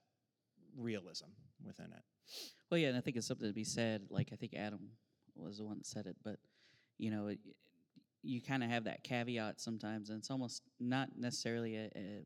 realism 0.77 1.27
within 1.63 1.85
it 1.85 2.03
Well, 2.69 2.79
yeah, 2.79 2.89
and 2.89 2.97
I 2.97 3.01
think 3.01 3.17
it's 3.17 3.27
something 3.27 3.47
to 3.47 3.53
be 3.53 3.63
said. 3.63 4.07
Like 4.09 4.29
I 4.33 4.35
think 4.35 4.53
Adam 4.53 4.89
was 5.35 5.57
the 5.57 5.65
one 5.65 5.77
that 5.77 5.85
said 5.85 6.05
it, 6.07 6.15
but 6.23 6.37
you 6.97 7.11
know, 7.11 7.27
it, 7.27 7.39
you 8.23 8.41
kind 8.41 8.63
of 8.63 8.69
have 8.69 8.85
that 8.85 9.03
caveat 9.03 9.59
sometimes, 9.61 10.09
and 10.09 10.19
it's 10.19 10.31
almost 10.31 10.63
not 10.79 11.09
necessarily 11.17 11.75
a, 11.75 11.89
a 11.95 12.25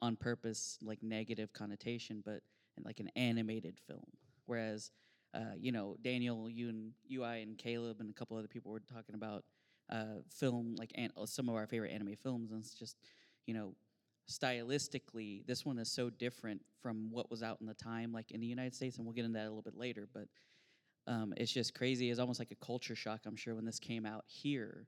on 0.00 0.16
purpose 0.16 0.78
like 0.82 1.02
negative 1.02 1.52
connotation, 1.52 2.22
but 2.24 2.40
like 2.84 3.00
an 3.00 3.10
animated 3.16 3.78
film. 3.86 4.04
Whereas, 4.46 4.90
uh, 5.34 5.54
you 5.58 5.72
know, 5.72 5.96
Daniel, 6.02 6.48
you 6.48 6.68
and 6.68 6.92
you, 7.06 7.24
I, 7.24 7.36
and 7.36 7.58
Caleb, 7.58 8.00
and 8.00 8.10
a 8.10 8.12
couple 8.12 8.36
other 8.36 8.48
people 8.48 8.70
were 8.72 8.80
talking 8.80 9.14
about 9.14 9.44
uh, 9.90 10.20
film, 10.30 10.76
like 10.78 10.92
an, 10.94 11.10
uh, 11.16 11.26
some 11.26 11.48
of 11.48 11.54
our 11.54 11.66
favorite 11.66 11.92
anime 11.92 12.14
films, 12.16 12.52
and 12.52 12.60
it's 12.60 12.74
just, 12.74 12.96
you 13.46 13.54
know, 13.54 13.74
stylistically, 14.30 15.44
this 15.46 15.66
one 15.66 15.78
is 15.78 15.90
so 15.90 16.08
different 16.08 16.60
from 16.80 17.10
what 17.10 17.30
was 17.30 17.42
out 17.42 17.58
in 17.60 17.66
the 17.66 17.74
time, 17.74 18.12
like 18.12 18.30
in 18.30 18.40
the 18.40 18.46
United 18.46 18.74
States, 18.74 18.96
and 18.96 19.04
we'll 19.04 19.12
get 19.14 19.24
into 19.24 19.38
that 19.38 19.46
a 19.46 19.50
little 19.50 19.62
bit 19.62 19.76
later. 19.76 20.08
But 20.12 20.28
um, 21.06 21.34
it's 21.36 21.52
just 21.52 21.74
crazy. 21.74 22.10
It's 22.10 22.20
almost 22.20 22.38
like 22.38 22.50
a 22.50 22.64
culture 22.64 22.94
shock, 22.94 23.20
I'm 23.26 23.36
sure, 23.36 23.54
when 23.54 23.66
this 23.66 23.78
came 23.78 24.06
out 24.06 24.24
here, 24.26 24.86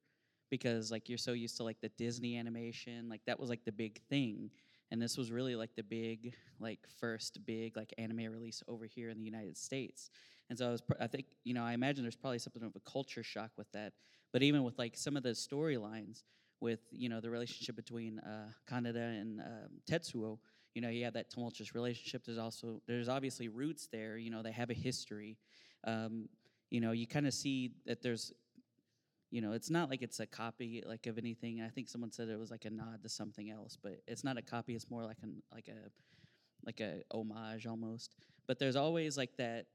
because 0.51 0.91
like 0.91 1.09
you're 1.09 1.19
so 1.19 1.33
used 1.33 1.57
to 1.59 1.65
like 1.65 1.81
the 1.81 1.91
Disney 1.91 2.39
animation, 2.39 3.09
like 3.09 3.21
that 3.27 3.39
was 3.39 3.51
like 3.51 3.65
the 3.65 3.73
big 3.73 4.01
thing, 4.09 4.51
and 4.91 5.03
this 5.03 5.19
was 5.19 5.31
really 5.31 5.57
like 5.57 5.75
the 5.75 5.83
big, 5.83 6.35
like 6.61 6.79
first 6.99 7.45
big 7.45 7.77
like 7.77 7.93
anime 7.99 8.33
release 8.33 8.63
over 8.69 8.87
here 8.87 9.11
in 9.11 9.19
the 9.19 9.25
United 9.25 9.57
States. 9.59 10.11
And 10.49 10.59
so 10.59 10.69
I 10.69 10.71
was, 10.71 10.83
I 11.01 11.07
think, 11.07 11.27
you 11.45 11.55
know, 11.55 11.65
I 11.65 11.73
imagine 11.73 12.05
there's 12.05 12.17
probably 12.17 12.39
something 12.39 12.63
of 12.63 12.73
a 12.77 12.91
culture 12.91 13.23
shock 13.23 13.51
with 13.57 13.71
that. 13.73 13.93
But 14.33 14.43
even 14.43 14.63
with 14.63 14.79
like 14.79 14.97
some 14.97 15.17
of 15.17 15.23
the 15.23 15.31
storylines, 15.31 16.23
with 16.61 16.81
you 16.91 17.09
know 17.09 17.21
the 17.21 17.31
relationship 17.31 17.77
between 17.77 18.19
uh, 18.21 18.49
Kaneda 18.71 19.21
and 19.21 19.41
um, 19.41 19.69
Tetsuo. 19.91 20.39
You 20.75 20.83
know, 20.83 20.89
you 20.91 21.05
have 21.05 21.15
that 21.15 21.31
tumultuous 21.31 21.75
relationship. 21.75 22.25
There's 22.25 22.39
also 22.39 22.83
there's 22.87 23.09
obviously 23.09 23.49
roots 23.49 23.89
there. 23.91 24.19
You 24.19 24.31
know, 24.31 24.43
they 24.43 24.53
have 24.53 24.71
a 24.71 24.75
history. 24.75 25.39
Um, 25.85 26.29
you 26.71 26.81
know, 26.81 26.93
you 26.93 27.07
kind 27.07 27.27
of 27.27 27.33
see 27.33 27.73
that 27.87 28.03
there's, 28.03 28.33
you 29.31 29.41
know, 29.41 29.53
it's 29.53 29.71
not 29.71 29.89
like 29.89 30.03
it's 30.03 30.21
a 30.21 30.27
copy 30.27 30.83
like 30.87 31.07
of 31.07 31.17
anything. 31.19 31.63
I 31.63 31.69
think 31.69 31.89
someone 31.89 32.13
said 32.13 32.29
it 32.29 32.39
was 32.39 32.51
like 32.51 32.65
a 32.65 32.71
nod 32.71 33.03
to 33.03 33.09
something 33.09 33.51
else, 33.51 33.79
but 33.83 34.03
it's 34.07 34.25
not 34.25 34.37
a 34.37 34.43
copy. 34.43 34.75
It's 34.75 34.91
more 34.91 35.05
like 35.05 35.19
an 35.23 35.43
like 35.53 35.69
a 35.69 35.91
like 36.65 36.81
a 36.81 37.03
homage 37.11 37.67
almost. 37.67 38.17
but 38.47 38.59
there's 38.59 38.77
always 38.77 39.17
like 39.17 39.37
that. 39.39 39.67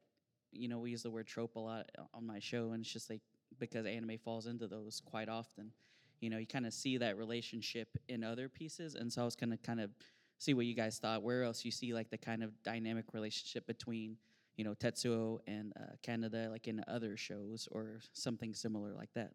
You 0.51 0.67
know, 0.67 0.79
we 0.79 0.91
use 0.91 1.03
the 1.03 1.10
word 1.10 1.27
trope 1.27 1.55
a 1.55 1.60
lot 1.60 1.89
on 2.13 2.25
my 2.25 2.39
show, 2.39 2.72
and 2.72 2.81
it's 2.81 2.91
just 2.91 3.10
like 3.10 3.22
because 3.60 3.86
anime 3.86 4.17
falls 4.24 4.48
into 4.48 4.67
those 4.67 5.01
quite 5.05 5.29
often. 5.29 5.72
You 6.20 6.29
know, 6.29 6.38
you 6.38 6.48
kind 6.48 6.65
of 6.65 6.74
see 6.74 6.98
that 6.98 7.17
relationship 7.17 7.88
in 8.08 8.24
other 8.24 8.50
pieces, 8.50 8.96
and 8.96 9.12
so 9.12 9.22
I 9.22 9.25
was 9.25 9.36
gonna 9.36 9.58
kind 9.58 9.79
of 9.79 9.91
see 10.38 10.53
what 10.53 10.65
you 10.65 10.75
guys 10.75 11.00
thought. 11.00 11.24
Where 11.24 11.43
else 11.43 11.65
you 11.65 11.72
see 11.72 11.93
like 11.93 12.10
the 12.10 12.17
kind 12.17 12.43
of 12.43 12.51
dynamic 12.63 13.05
relationship 13.13 13.65
between 13.67 14.17
you 14.58 14.63
know 14.63 14.74
Tetsuo 14.74 15.39
and 15.48 15.74
uh, 15.79 15.96
Kaneda, 16.05 16.50
like 16.50 16.67
in 16.67 16.84
other 16.88 17.17
shows 17.17 17.67
or 17.72 18.01
something 18.13 18.53
similar 18.53 18.93
like 18.93 19.10
that. 19.15 19.31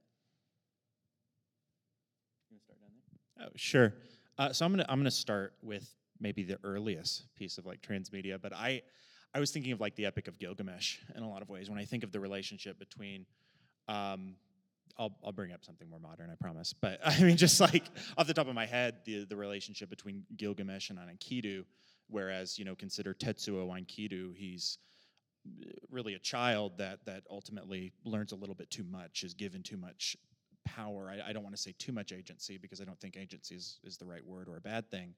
You 2.50 2.56
want 2.56 2.60
to 2.60 2.64
start 2.64 2.80
down 2.80 2.90
there? 3.36 3.46
Oh, 3.46 3.52
sure. 3.56 3.94
Uh, 4.38 4.52
so 4.52 4.64
I'm 4.64 4.72
gonna 4.72 4.86
I'm 4.88 4.98
gonna 4.98 5.10
start 5.10 5.54
with 5.62 5.88
maybe 6.20 6.42
the 6.44 6.58
earliest 6.64 7.34
piece 7.34 7.58
of 7.58 7.66
like 7.66 7.80
transmedia, 7.82 8.40
but 8.40 8.52
I 8.54 8.82
I 9.36 9.38
was 9.38 9.50
thinking 9.50 9.72
of 9.72 9.82
like 9.82 9.94
the 9.96 10.06
Epic 10.06 10.28
of 10.28 10.38
Gilgamesh 10.38 10.96
in 11.14 11.22
a 11.22 11.28
lot 11.28 11.42
of 11.42 11.50
ways 11.50 11.68
when 11.68 11.78
I 11.78 11.84
think 11.84 12.04
of 12.04 12.10
the 12.10 12.18
relationship 12.18 12.78
between. 12.78 13.26
Um, 13.86 14.36
I'll 14.98 15.14
I'll 15.22 15.32
bring 15.32 15.52
up 15.52 15.62
something 15.62 15.90
more 15.90 16.00
modern, 16.00 16.30
I 16.30 16.36
promise. 16.36 16.72
But 16.72 17.00
I 17.04 17.20
mean, 17.22 17.36
just 17.36 17.60
like 17.60 17.84
off 18.16 18.26
the 18.26 18.32
top 18.32 18.48
of 18.48 18.54
my 18.54 18.64
head, 18.64 18.96
the 19.04 19.26
the 19.26 19.36
relationship 19.36 19.90
between 19.90 20.24
Gilgamesh 20.38 20.88
and 20.88 20.98
Enkidu, 20.98 21.64
whereas 22.08 22.58
you 22.58 22.64
know 22.64 22.74
consider 22.74 23.12
Tetsuo 23.12 23.68
Enkidu, 23.78 24.34
he's 24.34 24.78
uh, 25.46 25.68
really 25.90 26.14
a 26.14 26.18
child 26.18 26.78
that 26.78 27.04
that 27.04 27.24
ultimately 27.30 27.92
learns 28.06 28.32
a 28.32 28.36
little 28.36 28.54
bit 28.54 28.70
too 28.70 28.84
much, 28.84 29.22
is 29.22 29.34
given 29.34 29.62
too 29.62 29.76
much 29.76 30.16
power. 30.64 31.12
I, 31.12 31.28
I 31.28 31.32
don't 31.34 31.42
want 31.42 31.54
to 31.54 31.60
say 31.60 31.74
too 31.78 31.92
much 31.92 32.10
agency 32.10 32.56
because 32.56 32.80
I 32.80 32.84
don't 32.84 32.98
think 32.98 33.18
agency 33.18 33.54
is, 33.54 33.80
is 33.84 33.98
the 33.98 34.06
right 34.06 34.24
word 34.24 34.48
or 34.48 34.56
a 34.56 34.62
bad 34.62 34.90
thing. 34.90 35.14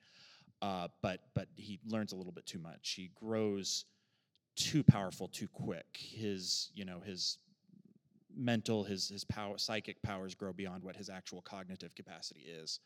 Uh, 0.61 0.89
but 1.03 1.21
but 1.37 1.47
he 1.55 1.79
learns 1.87 2.13
a 2.13 2.17
little 2.17 2.33
bit 2.33 2.47
too 2.47 2.59
much. 2.59 2.95
He 2.97 3.13
grows 3.15 3.85
too 4.59 4.83
powerful 4.83 5.29
too 5.29 5.49
quick. 5.49 5.87
His 5.97 6.71
you 6.75 6.85
know 6.85 7.01
his 7.01 7.39
mental 8.37 8.85
his 8.85 9.09
his 9.09 9.25
power 9.25 9.59
psychic 9.59 10.03
powers 10.03 10.35
grow 10.35 10.53
beyond 10.53 10.85
what 10.85 10.97
his 10.97 11.09
actual 11.09 11.43
cognitive 11.43 11.95
capacity 11.95 12.41
is, 12.41 12.81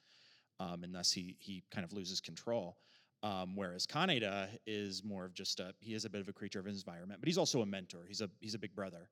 um, 0.60 0.84
and 0.84 0.94
thus 0.94 1.10
he 1.12 1.36
he 1.38 1.62
kind 1.70 1.84
of 1.84 1.92
loses 1.92 2.20
control. 2.20 2.76
Um, 3.24 3.54
whereas 3.54 3.86
Kaneda 3.86 4.48
is 4.66 5.04
more 5.04 5.24
of 5.24 5.34
just 5.34 5.60
a 5.60 5.72
he 5.80 5.94
is 5.94 6.04
a 6.04 6.10
bit 6.10 6.20
of 6.20 6.28
a 6.28 6.32
creature 6.32 6.58
of 6.60 6.66
his 6.66 6.78
environment, 6.78 7.20
but 7.20 7.28
he's 7.28 7.38
also 7.38 7.62
a 7.62 7.66
mentor. 7.66 8.04
He's 8.06 8.20
a 8.20 8.28
he's 8.40 8.54
a 8.54 8.58
big 8.58 8.74
brother 8.74 9.08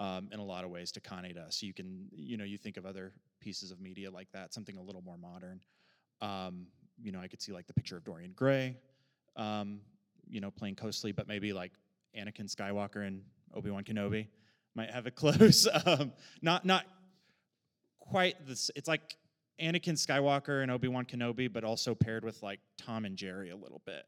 um, 0.00 0.28
in 0.32 0.38
a 0.38 0.44
lot 0.44 0.64
of 0.64 0.70
ways 0.70 0.92
to 0.92 1.00
Kaneda. 1.00 1.52
So 1.52 1.66
you 1.66 1.74
can, 1.74 2.08
you 2.12 2.36
know, 2.36 2.44
you 2.44 2.56
think 2.56 2.76
of 2.76 2.86
other 2.86 3.12
pieces 3.40 3.70
of 3.70 3.80
media 3.80 4.10
like 4.10 4.30
that, 4.32 4.54
something 4.54 4.76
a 4.76 4.82
little 4.82 5.02
more 5.02 5.18
modern. 5.18 5.60
Um, 6.20 6.66
you 7.00 7.12
know, 7.12 7.20
I 7.20 7.28
could 7.28 7.42
see 7.42 7.52
like 7.52 7.66
the 7.66 7.74
picture 7.74 7.96
of 7.96 8.04
Dorian 8.04 8.32
Gray, 8.34 8.76
um, 9.36 9.80
you 10.28 10.40
know, 10.40 10.50
playing 10.50 10.76
Coastly, 10.76 11.12
but 11.12 11.28
maybe 11.28 11.52
like 11.52 11.72
Anakin 12.16 12.54
Skywalker 12.54 13.06
and 13.06 13.22
Obi 13.54 13.70
Wan 13.70 13.84
Kenobi 13.84 14.28
might 14.74 14.90
have 14.90 15.06
a 15.06 15.10
close. 15.22 15.66
um, 15.86 16.12
not 16.42 16.64
not 16.64 16.84
quite 18.00 18.46
this. 18.46 18.70
It's 18.76 18.88
like 18.88 19.16
Anakin 19.60 19.94
Skywalker 19.94 20.62
and 20.62 20.70
Obi 20.70 20.88
Wan 20.88 21.04
Kenobi, 21.04 21.52
but 21.52 21.64
also 21.64 21.94
paired 21.94 22.24
with 22.24 22.42
like 22.42 22.60
Tom 22.78 23.04
and 23.04 23.16
Jerry 23.16 23.50
a 23.50 23.56
little 23.56 23.82
bit. 23.84 24.04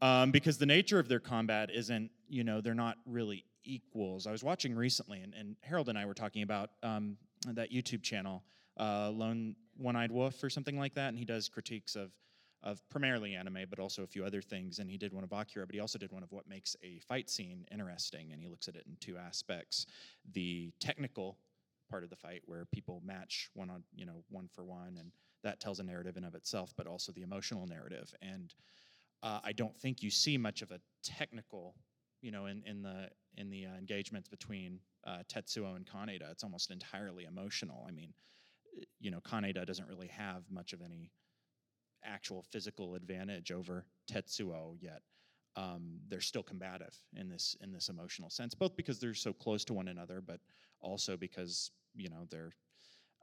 Um, 0.00 0.32
because 0.32 0.58
the 0.58 0.66
nature 0.66 0.98
of 0.98 1.08
their 1.08 1.20
combat 1.20 1.70
isn't, 1.72 2.10
you 2.28 2.42
know, 2.42 2.60
they're 2.60 2.74
not 2.74 2.98
really 3.06 3.44
equals. 3.64 4.26
I 4.26 4.32
was 4.32 4.42
watching 4.42 4.74
recently, 4.74 5.20
and, 5.20 5.32
and 5.34 5.56
Harold 5.60 5.88
and 5.88 5.96
I 5.96 6.06
were 6.06 6.14
talking 6.14 6.42
about 6.42 6.70
um, 6.82 7.16
that 7.46 7.70
YouTube 7.70 8.02
channel, 8.02 8.42
uh, 8.80 9.10
Lone 9.10 9.54
One 9.76 9.94
Eyed 9.94 10.10
Wolf 10.10 10.42
or 10.42 10.50
something 10.50 10.76
like 10.76 10.94
that, 10.94 11.08
and 11.08 11.18
he 11.18 11.24
does 11.24 11.48
critiques 11.48 11.94
of 11.94 12.10
of 12.62 12.86
primarily 12.88 13.34
anime, 13.34 13.64
but 13.68 13.78
also 13.78 14.02
a 14.02 14.06
few 14.06 14.24
other 14.24 14.40
things. 14.40 14.78
And 14.78 14.88
he 14.90 14.96
did 14.96 15.12
one 15.12 15.24
of 15.24 15.32
Akira, 15.32 15.66
but 15.66 15.74
he 15.74 15.80
also 15.80 15.98
did 15.98 16.12
one 16.12 16.22
of 16.22 16.32
what 16.32 16.48
makes 16.48 16.76
a 16.82 16.98
fight 17.00 17.28
scene 17.28 17.66
interesting, 17.70 18.32
and 18.32 18.40
he 18.40 18.48
looks 18.48 18.68
at 18.68 18.76
it 18.76 18.84
in 18.86 18.96
two 19.00 19.16
aspects: 19.16 19.86
the 20.32 20.72
technical 20.80 21.38
part 21.90 22.04
of 22.04 22.10
the 22.10 22.16
fight, 22.16 22.42
where 22.46 22.64
people 22.66 23.02
match 23.04 23.50
one 23.54 23.70
on, 23.70 23.82
you 23.94 24.06
know, 24.06 24.24
one 24.30 24.48
for 24.48 24.64
one, 24.64 24.96
and 24.98 25.12
that 25.42 25.60
tells 25.60 25.80
a 25.80 25.82
narrative 25.82 26.16
in 26.16 26.24
of 26.24 26.34
itself, 26.34 26.72
but 26.76 26.86
also 26.86 27.12
the 27.12 27.22
emotional 27.22 27.66
narrative. 27.66 28.14
And 28.22 28.54
uh, 29.22 29.40
I 29.42 29.52
don't 29.52 29.76
think 29.76 30.02
you 30.02 30.10
see 30.10 30.38
much 30.38 30.62
of 30.62 30.70
a 30.70 30.80
technical 31.02 31.74
you 32.22 32.30
know, 32.30 32.46
in, 32.46 32.62
in 32.64 32.82
the 32.82 33.08
in 33.36 33.50
the 33.50 33.66
uh, 33.66 33.74
engagements 33.76 34.28
between 34.28 34.78
uh, 35.06 35.18
Tetsuo 35.28 35.76
and 35.76 35.84
Kaneda, 35.84 36.30
it's 36.30 36.44
almost 36.44 36.70
entirely 36.70 37.24
emotional. 37.24 37.84
I 37.86 37.90
mean, 37.90 38.14
you 39.00 39.10
know, 39.10 39.20
Kaneda 39.20 39.66
doesn't 39.66 39.88
really 39.88 40.06
have 40.08 40.44
much 40.50 40.72
of 40.72 40.80
any 40.80 41.10
actual 42.04 42.42
physical 42.42 42.94
advantage 42.94 43.52
over 43.52 43.84
Tetsuo 44.10 44.76
yet. 44.80 45.02
Um, 45.56 45.98
they're 46.08 46.20
still 46.20 46.42
combative 46.42 46.96
in 47.16 47.28
this 47.28 47.56
in 47.60 47.72
this 47.72 47.88
emotional 47.88 48.30
sense, 48.30 48.54
both 48.54 48.74
because 48.76 48.98
they're 48.98 49.14
so 49.14 49.32
close 49.32 49.64
to 49.66 49.74
one 49.74 49.88
another, 49.88 50.20
but 50.20 50.40
also 50.80 51.16
because 51.16 51.70
you 51.94 52.08
know 52.08 52.26
they're 52.30 52.52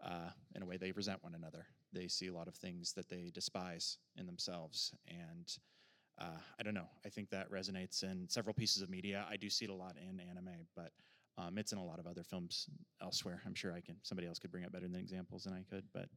uh, 0.06 0.30
in 0.56 0.62
a 0.62 0.66
way 0.66 0.78
they 0.78 0.92
resent 0.92 1.24
one 1.24 1.34
another. 1.36 1.66
They 1.92 2.08
see 2.08 2.28
a 2.28 2.34
lot 2.34 2.48
of 2.48 2.56
things 2.56 2.94
that 2.94 3.10
they 3.10 3.32
despise 3.34 3.98
in 4.16 4.28
themselves, 4.28 4.94
and 5.08 5.52
uh, 6.20 6.38
I 6.60 6.64
don't 6.64 6.76
know. 6.76 6.90
I 7.06 7.10
think 7.10 7.30
that 7.32 7.52
resonates 7.52 8.04
in 8.04 8.28
several 8.30 8.54
pieces 8.54 8.84
of 8.84 8.90
media. 8.90 9.26
I 9.30 9.38
do 9.38 9.50
see 9.50 9.66
it 9.66 9.72
a 9.72 9.74
lot 9.76 9.96
in 9.98 10.20
anime, 10.20 10.68
but 10.76 10.92
um, 11.38 11.58
it's 11.58 11.72
in 11.72 11.78
a 11.78 11.84
lot 11.84 12.00
of 12.00 12.08
other 12.08 12.24
films 12.24 12.70
elsewhere. 13.02 13.42
I'm 13.46 13.56
sure 13.56 13.74
I 13.74 13.80
can. 13.82 13.96
Somebody 14.04 14.28
else 14.28 14.38
could 14.40 14.52
bring 14.52 14.66
up 14.66 14.72
better 14.72 14.88
than 14.88 15.00
examples 15.00 15.46
than 15.46 15.54
I 15.54 15.64
could, 15.74 15.86
but 15.94 16.10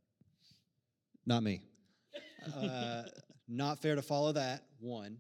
Not 1.25 1.43
me. 1.43 1.63
Uh, 2.57 3.05
not 3.49 3.81
fair 3.81 3.95
to 3.95 4.03
follow 4.03 4.33
that. 4.33 4.65
One, 4.81 5.19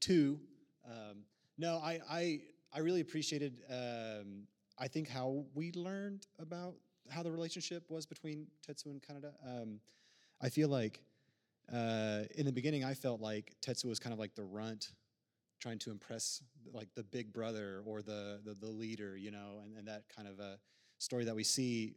two. 0.00 0.40
Um, 0.86 1.24
no, 1.58 1.78
I, 1.78 2.00
I 2.10 2.40
I 2.72 2.80
really 2.80 3.00
appreciated. 3.00 3.62
Um, 3.70 4.44
I 4.78 4.88
think 4.88 5.08
how 5.08 5.44
we 5.54 5.72
learned 5.72 6.26
about 6.38 6.74
how 7.10 7.22
the 7.22 7.32
relationship 7.32 7.90
was 7.90 8.06
between 8.06 8.46
Tetsu 8.66 8.86
and 8.86 9.02
Kaneda. 9.02 9.32
Um, 9.44 9.80
I 10.40 10.48
feel 10.48 10.68
like 10.68 11.00
uh, 11.72 12.24
in 12.36 12.46
the 12.46 12.52
beginning, 12.52 12.84
I 12.84 12.94
felt 12.94 13.20
like 13.20 13.54
Tetsu 13.60 13.86
was 13.86 13.98
kind 13.98 14.12
of 14.12 14.18
like 14.18 14.34
the 14.34 14.44
runt, 14.44 14.92
trying 15.60 15.78
to 15.80 15.90
impress 15.90 16.42
like 16.72 16.88
the 16.94 17.02
big 17.02 17.32
brother 17.32 17.82
or 17.86 18.02
the 18.02 18.40
the, 18.44 18.54
the 18.54 18.70
leader, 18.70 19.16
you 19.16 19.30
know, 19.30 19.60
and, 19.64 19.76
and 19.76 19.88
that 19.88 20.04
kind 20.14 20.28
of 20.28 20.38
a 20.38 20.58
story 20.98 21.24
that 21.24 21.34
we 21.34 21.44
see 21.44 21.94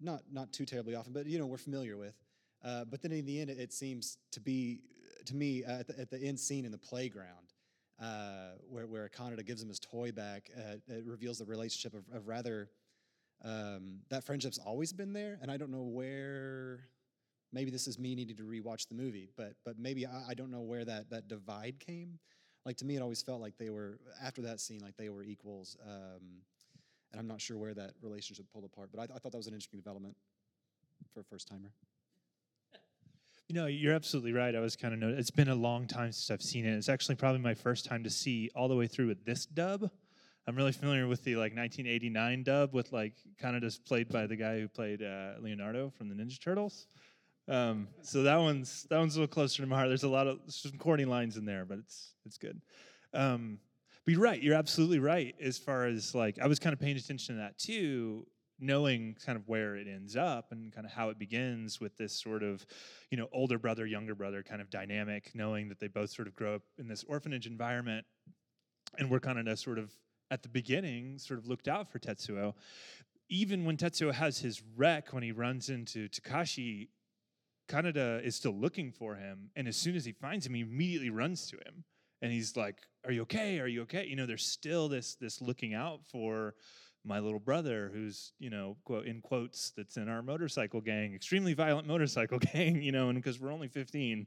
not 0.00 0.22
not 0.30 0.52
too 0.52 0.64
terribly 0.64 0.94
often, 0.94 1.12
but 1.12 1.26
you 1.26 1.38
know 1.38 1.46
we're 1.46 1.56
familiar 1.56 1.96
with. 1.96 2.14
Uh, 2.64 2.84
but 2.84 3.02
then 3.02 3.12
in 3.12 3.24
the 3.26 3.40
end, 3.40 3.50
it, 3.50 3.72
seems 3.72 4.18
to 4.32 4.40
be 4.40 4.80
to 5.26 5.34
me 5.34 5.64
uh, 5.64 5.80
at, 5.80 5.86
the, 5.86 6.00
at 6.00 6.10
the 6.10 6.18
end 6.18 6.38
scene 6.38 6.64
in 6.64 6.72
the 6.72 6.78
playground, 6.78 7.52
uh, 8.00 8.52
where 8.68 8.86
where 8.86 9.08
Kaneda 9.08 9.44
gives 9.44 9.62
him 9.62 9.68
his 9.68 9.78
toy 9.78 10.12
back, 10.12 10.50
uh, 10.56 10.76
it 10.88 11.04
reveals 11.06 11.38
the 11.38 11.44
relationship 11.44 11.94
of, 11.94 12.04
of 12.16 12.26
rather 12.28 12.70
um, 13.44 14.00
that 14.10 14.24
friendship's 14.24 14.58
always 14.58 14.92
been 14.92 15.12
there, 15.12 15.38
and 15.42 15.50
I 15.50 15.56
don't 15.56 15.70
know 15.70 15.84
where. 15.84 16.88
Maybe 17.52 17.70
this 17.70 17.86
is 17.86 17.98
me 17.98 18.14
needing 18.16 18.36
to 18.36 18.42
rewatch 18.42 18.88
the 18.88 18.96
movie, 18.96 19.30
but 19.36 19.54
but 19.64 19.78
maybe 19.78 20.04
I, 20.04 20.30
I 20.30 20.34
don't 20.34 20.50
know 20.50 20.62
where 20.62 20.84
that 20.84 21.10
that 21.10 21.28
divide 21.28 21.78
came. 21.78 22.18
Like 22.64 22.76
to 22.78 22.84
me, 22.84 22.96
it 22.96 23.02
always 23.02 23.22
felt 23.22 23.40
like 23.40 23.56
they 23.56 23.70
were 23.70 24.00
after 24.22 24.42
that 24.42 24.60
scene, 24.60 24.80
like 24.80 24.96
they 24.96 25.08
were 25.08 25.22
equals. 25.22 25.76
Um, 25.86 26.42
and 27.12 27.20
I'm 27.20 27.28
not 27.28 27.40
sure 27.40 27.56
where 27.56 27.72
that 27.74 27.92
relationship 28.02 28.46
pulled 28.52 28.64
apart, 28.64 28.90
but 28.92 29.00
I, 29.00 29.04
I 29.14 29.18
thought 29.18 29.32
that 29.32 29.38
was 29.38 29.46
an 29.46 29.54
interesting 29.54 29.78
development 29.78 30.16
for 31.14 31.20
a 31.20 31.24
first 31.24 31.48
timer. 31.48 31.72
You 33.48 33.54
know, 33.54 33.66
you're 33.66 33.94
absolutely 33.94 34.32
right. 34.32 34.54
I 34.54 34.60
was 34.60 34.74
kind 34.74 35.02
of. 35.02 35.18
It's 35.18 35.30
been 35.30 35.48
a 35.48 35.54
long 35.54 35.86
time 35.86 36.10
since 36.10 36.30
I've 36.30 36.42
seen 36.42 36.66
it. 36.66 36.76
It's 36.76 36.88
actually 36.88 37.14
probably 37.14 37.40
my 37.40 37.54
first 37.54 37.84
time 37.84 38.02
to 38.02 38.10
see 38.10 38.50
all 38.56 38.66
the 38.66 38.74
way 38.74 38.88
through 38.88 39.06
with 39.06 39.24
this 39.24 39.46
dub. 39.46 39.88
I'm 40.48 40.56
really 40.56 40.72
familiar 40.72 41.06
with 41.06 41.22
the 41.24 41.36
like 41.36 41.54
1989 41.56 42.42
dub 42.42 42.72
with 42.72 42.92
like 42.92 43.14
kind 43.38 43.56
of 43.56 43.62
just 43.62 43.84
played 43.84 44.08
by 44.08 44.26
the 44.26 44.36
guy 44.36 44.60
who 44.60 44.68
played 44.68 45.02
uh, 45.02 45.34
Leonardo 45.40 45.90
from 45.90 46.08
the 46.08 46.14
Ninja 46.14 46.40
Turtles. 46.40 46.88
Um, 47.48 47.88
so 48.02 48.24
that 48.24 48.36
one's 48.36 48.84
that 48.90 48.98
one's 48.98 49.16
a 49.16 49.20
little 49.20 49.32
closer 49.32 49.62
to 49.62 49.68
my 49.68 49.76
heart. 49.76 49.88
There's 49.88 50.02
a 50.02 50.08
lot 50.08 50.26
of 50.26 50.40
some 50.48 50.72
corny 50.72 51.04
lines 51.04 51.36
in 51.36 51.44
there, 51.44 51.64
but 51.64 51.78
it's 51.78 52.14
it's 52.24 52.38
good. 52.38 52.60
Um, 53.14 53.58
but 54.04 54.12
you're 54.12 54.22
right. 54.22 54.40
You're 54.40 54.54
absolutely 54.54 55.00
right. 55.00 55.34
As 55.40 55.58
far 55.58 55.86
as 55.86 56.14
like, 56.14 56.38
I 56.40 56.46
was 56.46 56.60
kind 56.60 56.72
of 56.72 56.78
paying 56.78 56.96
attention 56.96 57.34
to 57.34 57.40
that 57.40 57.58
too, 57.58 58.24
knowing 58.58 59.16
kind 59.24 59.36
of 59.36 59.46
where 59.48 59.76
it 59.76 59.86
ends 59.86 60.16
up 60.16 60.50
and 60.50 60.72
kind 60.72 60.86
of 60.86 60.92
how 60.92 61.10
it 61.10 61.18
begins 61.18 61.80
with 61.80 61.96
this 61.96 62.18
sort 62.18 62.42
of, 62.42 62.64
you 63.10 63.18
know, 63.18 63.28
older 63.32 63.58
brother, 63.58 63.86
younger 63.86 64.14
brother 64.14 64.42
kind 64.42 64.60
of 64.60 64.70
dynamic, 64.70 65.30
knowing 65.34 65.68
that 65.68 65.78
they 65.78 65.88
both 65.88 66.10
sort 66.10 66.26
of 66.26 66.34
grow 66.34 66.54
up 66.56 66.62
in 66.78 66.88
this 66.88 67.04
orphanage 67.04 67.46
environment, 67.46 68.06
and 68.98 69.10
we're 69.10 69.20
kind 69.20 69.46
of 69.46 69.58
sort 69.58 69.78
of 69.78 69.92
at 70.30 70.42
the 70.42 70.48
beginning 70.48 71.18
sort 71.18 71.38
of 71.38 71.46
looked 71.46 71.68
out 71.68 71.90
for 71.90 71.98
Tetsuo. 71.98 72.54
Even 73.28 73.64
when 73.64 73.76
Tetsuo 73.76 74.12
has 74.12 74.38
his 74.38 74.62
wreck 74.76 75.12
when 75.12 75.22
he 75.22 75.32
runs 75.32 75.68
into 75.68 76.08
Takashi, 76.08 76.88
Kaneda 77.68 78.22
is 78.24 78.36
still 78.36 78.54
looking 78.54 78.92
for 78.92 79.16
him, 79.16 79.50
and 79.56 79.66
as 79.66 79.76
soon 79.76 79.96
as 79.96 80.04
he 80.04 80.12
finds 80.12 80.46
him, 80.46 80.54
he 80.54 80.60
immediately 80.60 81.10
runs 81.10 81.48
to 81.48 81.56
him, 81.56 81.84
and 82.22 82.32
he's 82.32 82.56
like, 82.56 82.78
"Are 83.04 83.10
you 83.10 83.22
okay? 83.22 83.58
Are 83.58 83.66
you 83.66 83.82
okay?" 83.82 84.06
You 84.06 84.14
know, 84.14 84.26
there's 84.26 84.46
still 84.46 84.88
this 84.88 85.16
this 85.16 85.40
looking 85.40 85.74
out 85.74 86.06
for 86.06 86.54
my 87.06 87.20
little 87.20 87.38
brother, 87.38 87.90
who's 87.92 88.32
you 88.38 88.50
know, 88.50 88.76
quote 88.84 89.06
in 89.06 89.20
quotes, 89.20 89.70
that's 89.70 89.96
in 89.96 90.08
our 90.08 90.22
motorcycle 90.22 90.80
gang, 90.80 91.14
extremely 91.14 91.54
violent 91.54 91.86
motorcycle 91.86 92.38
gang. 92.52 92.82
You 92.82 92.92
know, 92.92 93.08
and 93.08 93.16
because 93.16 93.40
we're 93.40 93.52
only 93.52 93.68
15, 93.68 94.26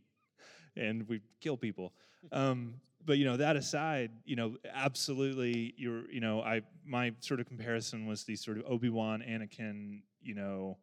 and 0.76 1.08
we 1.08 1.22
kill 1.42 1.58
people. 1.58 1.94
Um, 2.32 2.76
but 3.06 3.18
you 3.18 3.26
know 3.26 3.38
that 3.38 3.56
aside, 3.56 4.12
you 4.26 4.36
know 4.36 4.58
absolutely 4.74 5.74
you're 5.78 6.10
you 6.12 6.20
know 6.20 6.42
I 6.42 6.62
my 6.86 7.14
sort 7.20 7.40
of 7.40 7.48
comparison 7.48 8.06
was 8.06 8.24
the 8.24 8.36
sort 8.36 8.58
of 8.58 8.66
Obi 8.68 8.90
Wan 8.90 9.24
Anakin 9.28 10.02
you 10.22 10.36
know 10.36 10.78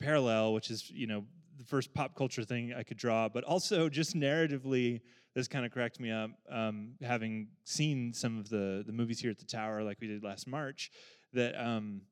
parallel, 0.00 0.52
which 0.52 0.70
is 0.70 0.90
you 0.90 1.06
know 1.06 1.24
the 1.58 1.64
first 1.64 1.92
pop 1.94 2.14
culture 2.16 2.44
thing 2.44 2.74
I 2.74 2.82
could 2.82 2.96
draw, 2.96 3.28
but 3.28 3.44
also 3.44 3.88
just 3.88 4.14
narratively, 4.14 5.00
this 5.34 5.48
kind 5.48 5.64
of 5.64 5.72
cracked 5.72 6.00
me 6.00 6.10
up. 6.10 6.30
Um, 6.50 6.92
having 7.02 7.48
seen 7.64 8.12
some 8.12 8.38
of 8.38 8.48
the 8.48 8.82
the 8.86 8.92
movies 8.92 9.20
here 9.20 9.30
at 9.30 9.38
the 9.38 9.44
Tower, 9.44 9.82
like 9.82 10.00
we 10.00 10.06
did 10.06 10.22
last 10.22 10.46
March, 10.46 10.90
that 11.32 11.54
um, 11.60 12.02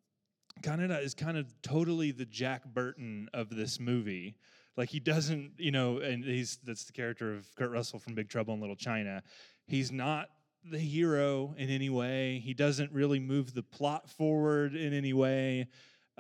Kaneda 0.63 1.03
is 1.03 1.15
kind 1.15 1.37
of 1.37 1.53
totally 1.63 2.11
the 2.11 2.27
Jack 2.27 2.65
Burton 2.65 3.29
of 3.33 3.51
this 3.51 3.81
movie. 3.81 4.37
Like 4.77 4.89
he 4.89 5.01
doesn't, 5.01 5.53
you 5.59 5.71
know, 5.71 5.99
and 5.99 6.25
he's 6.25 6.59
that's 6.65 6.85
the 6.85 6.93
character 6.93 7.35
of 7.35 7.47
Kurt 7.57 7.71
Russell 7.71 7.99
from 7.99 8.15
Big 8.15 8.29
Trouble 8.29 8.55
in 8.55 8.61
Little 8.61 8.77
China. 8.77 9.23
He's 9.67 9.93
not 9.93 10.29
the 10.65 10.79
hero 10.79 11.55
in 11.57 11.71
any 11.71 11.91
way. 11.91 12.41
He 12.45 12.55
doesn't 12.55 12.93
really 12.93 13.19
move 13.19 13.55
the 13.55 13.63
plot 13.63 14.09
forward 14.09 14.75
in 14.75 14.93
any 14.93 15.13
way. 15.13 15.69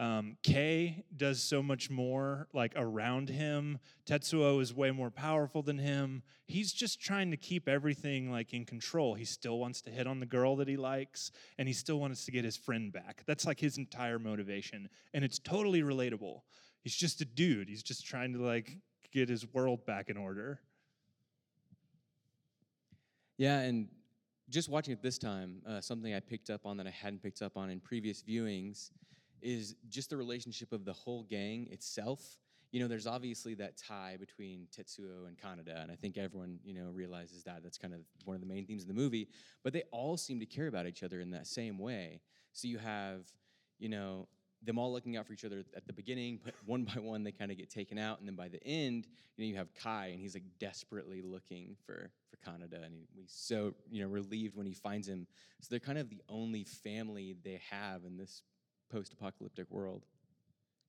Um, 0.01 0.39
Kei 0.43 1.05
does 1.15 1.43
so 1.43 1.63
much 1.63 1.91
more 1.91 2.49
like 2.55 2.73
around 2.75 3.29
him. 3.29 3.79
Tetsuo 4.07 4.59
is 4.63 4.73
way 4.73 4.91
more 4.93 5.11
powerful 5.11 5.63
than 5.63 5.77
him. 5.77 6.23
He's 6.47 6.73
just 6.73 7.03
trying 7.03 7.31
to 7.33 7.37
keep 7.37 7.69
everything 7.69 8.33
like 8.33 8.55
in 8.55 8.65
control. 8.65 9.13
He 9.13 9.27
still 9.27 9.59
wants 9.59 9.83
to 9.83 9.91
hit 9.91 10.07
on 10.07 10.19
the 10.19 10.25
girl 10.25 10.57
that 10.57 10.69
he 10.69 10.79
likes, 10.79 11.33
and 11.59 11.69
he 11.69 11.75
still 11.75 12.01
wants 12.01 12.25
to 12.25 12.31
get 12.31 12.47
his 12.47 12.57
friend 12.57 12.91
back. 12.91 13.25
That's 13.27 13.45
like 13.45 13.61
his 13.61 13.77
entire 13.77 14.19
motivation, 14.19 14.89
and 15.13 15.23
it's 15.23 15.39
totally 15.39 15.83
relatable. 15.83 16.41
He's 16.81 16.97
just 16.97 17.21
a 17.21 17.27
dude. 17.27 17.69
He's 17.69 17.83
just 17.83 18.07
trying 18.07 18.33
to 18.33 18.39
like 18.39 18.79
get 19.13 19.29
his 19.29 19.53
world 19.53 19.85
back 19.85 20.09
in 20.09 20.17
order. 20.17 20.63
Yeah, 23.37 23.59
and 23.59 23.89
just 24.49 24.71
watching 24.71 24.95
it 24.95 25.03
this 25.03 25.19
time, 25.19 25.61
uh, 25.69 25.83
something 25.83 26.15
I 26.15 26.21
picked 26.21 26.49
up 26.49 26.65
on 26.65 26.79
that 26.79 26.87
I 26.87 26.91
hadn't 26.91 27.23
picked 27.23 27.43
up 27.43 27.59
on 27.59 27.69
in 27.69 27.81
previous 27.81 28.23
viewings 28.23 28.89
is 29.43 29.77
just 29.89 30.11
the 30.11 30.17
relationship 30.17 30.73
of 30.73 30.85
the 30.85 30.93
whole 30.93 31.25
gang 31.25 31.69
itself. 31.71 32.39
You 32.73 32.81
know, 32.81 32.89
there's 32.89 33.07
obviously 33.07 33.55
that 33.55 33.77
tie 33.77 34.17
between 34.19 34.69
Tetsuo 34.77 35.27
and 35.27 35.37
Kaneda, 35.37 35.83
and 35.83 35.91
I 35.91 35.97
think 35.97 36.17
everyone, 36.17 36.61
you 36.65 36.75
know, 36.75 36.91
realizes 36.93 37.43
that. 37.45 37.63
That's 37.65 37.79
kind 37.79 37.93
of 37.93 38.01
one 38.25 38.37
of 38.37 38.41
the 38.41 38.47
main 38.47 38.65
themes 38.65 38.83
of 38.83 38.89
the 38.89 38.95
movie. 38.95 39.29
But 39.65 39.73
they 39.73 39.83
all 39.91 40.17
seem 40.17 40.39
to 40.39 40.47
care 40.47 40.69
about 40.69 40.87
each 40.87 41.03
other 41.03 41.21
in 41.21 41.31
that 41.33 41.47
same 41.47 41.79
way. 41.79 42.21
So 42.53 42.69
you 42.69 42.79
have, 42.79 43.25
you 43.79 43.89
know, 43.89 44.29
them 44.63 44.79
all 44.79 44.93
looking 44.93 45.17
out 45.17 45.27
for 45.27 45.33
each 45.33 45.45
other 45.45 45.65
at 45.75 45.87
the 45.87 45.93
beginning, 45.93 46.39
but 46.45 46.55
one 46.67 46.85
by 46.85 47.01
one 47.01 47.25
they 47.25 47.33
kind 47.33 47.51
of 47.51 47.57
get 47.57 47.71
taken 47.71 47.99
out, 47.99 48.19
and 48.19 48.29
then 48.29 48.37
by 48.37 48.49
the 48.49 48.63
end, 48.65 49.07
you 49.37 49.45
know, 49.45 49.49
you 49.49 49.57
have 49.57 49.75
Kai, 49.75 50.09
and 50.09 50.21
he's 50.21 50.35
like 50.35 50.45
desperately 50.59 51.23
looking 51.23 51.77
for 51.87 52.11
for 52.29 52.51
Kaneda, 52.51 52.85
and 52.85 52.95
he, 52.95 53.09
he's 53.15 53.33
so 53.33 53.75
you 53.91 54.03
know 54.03 54.09
relieved 54.09 54.57
when 54.57 54.67
he 54.67 54.75
finds 54.75 55.09
him. 55.09 55.27
So 55.61 55.69
they're 55.71 55.81
kind 55.81 55.99
of 55.99 56.11
the 56.11 56.23
only 56.29 56.65
family 56.65 57.37
they 57.43 57.61
have 57.71 58.05
in 58.05 58.17
this 58.17 58.43
post-apocalyptic 58.91 59.71
world. 59.71 60.05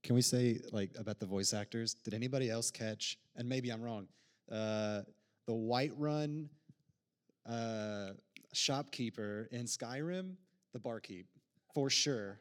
Can 0.04 0.16
we 0.16 0.22
say 0.22 0.60
like 0.72 0.92
about 0.98 1.20
the 1.20 1.26
voice 1.26 1.54
actors? 1.54 1.94
Did 1.94 2.14
anybody 2.14 2.50
else 2.50 2.72
catch? 2.72 3.18
And 3.36 3.48
maybe 3.48 3.70
I'm 3.70 3.82
wrong. 3.82 4.08
Uh, 4.52 5.02
the 5.46 5.54
Whiterun 5.54 6.48
uh, 7.48 8.12
shopkeeper 8.54 9.48
in 9.52 9.66
Skyrim, 9.66 10.34
the 10.74 10.80
barkeep, 10.80 11.28
for 11.74 11.90
sure, 11.90 12.40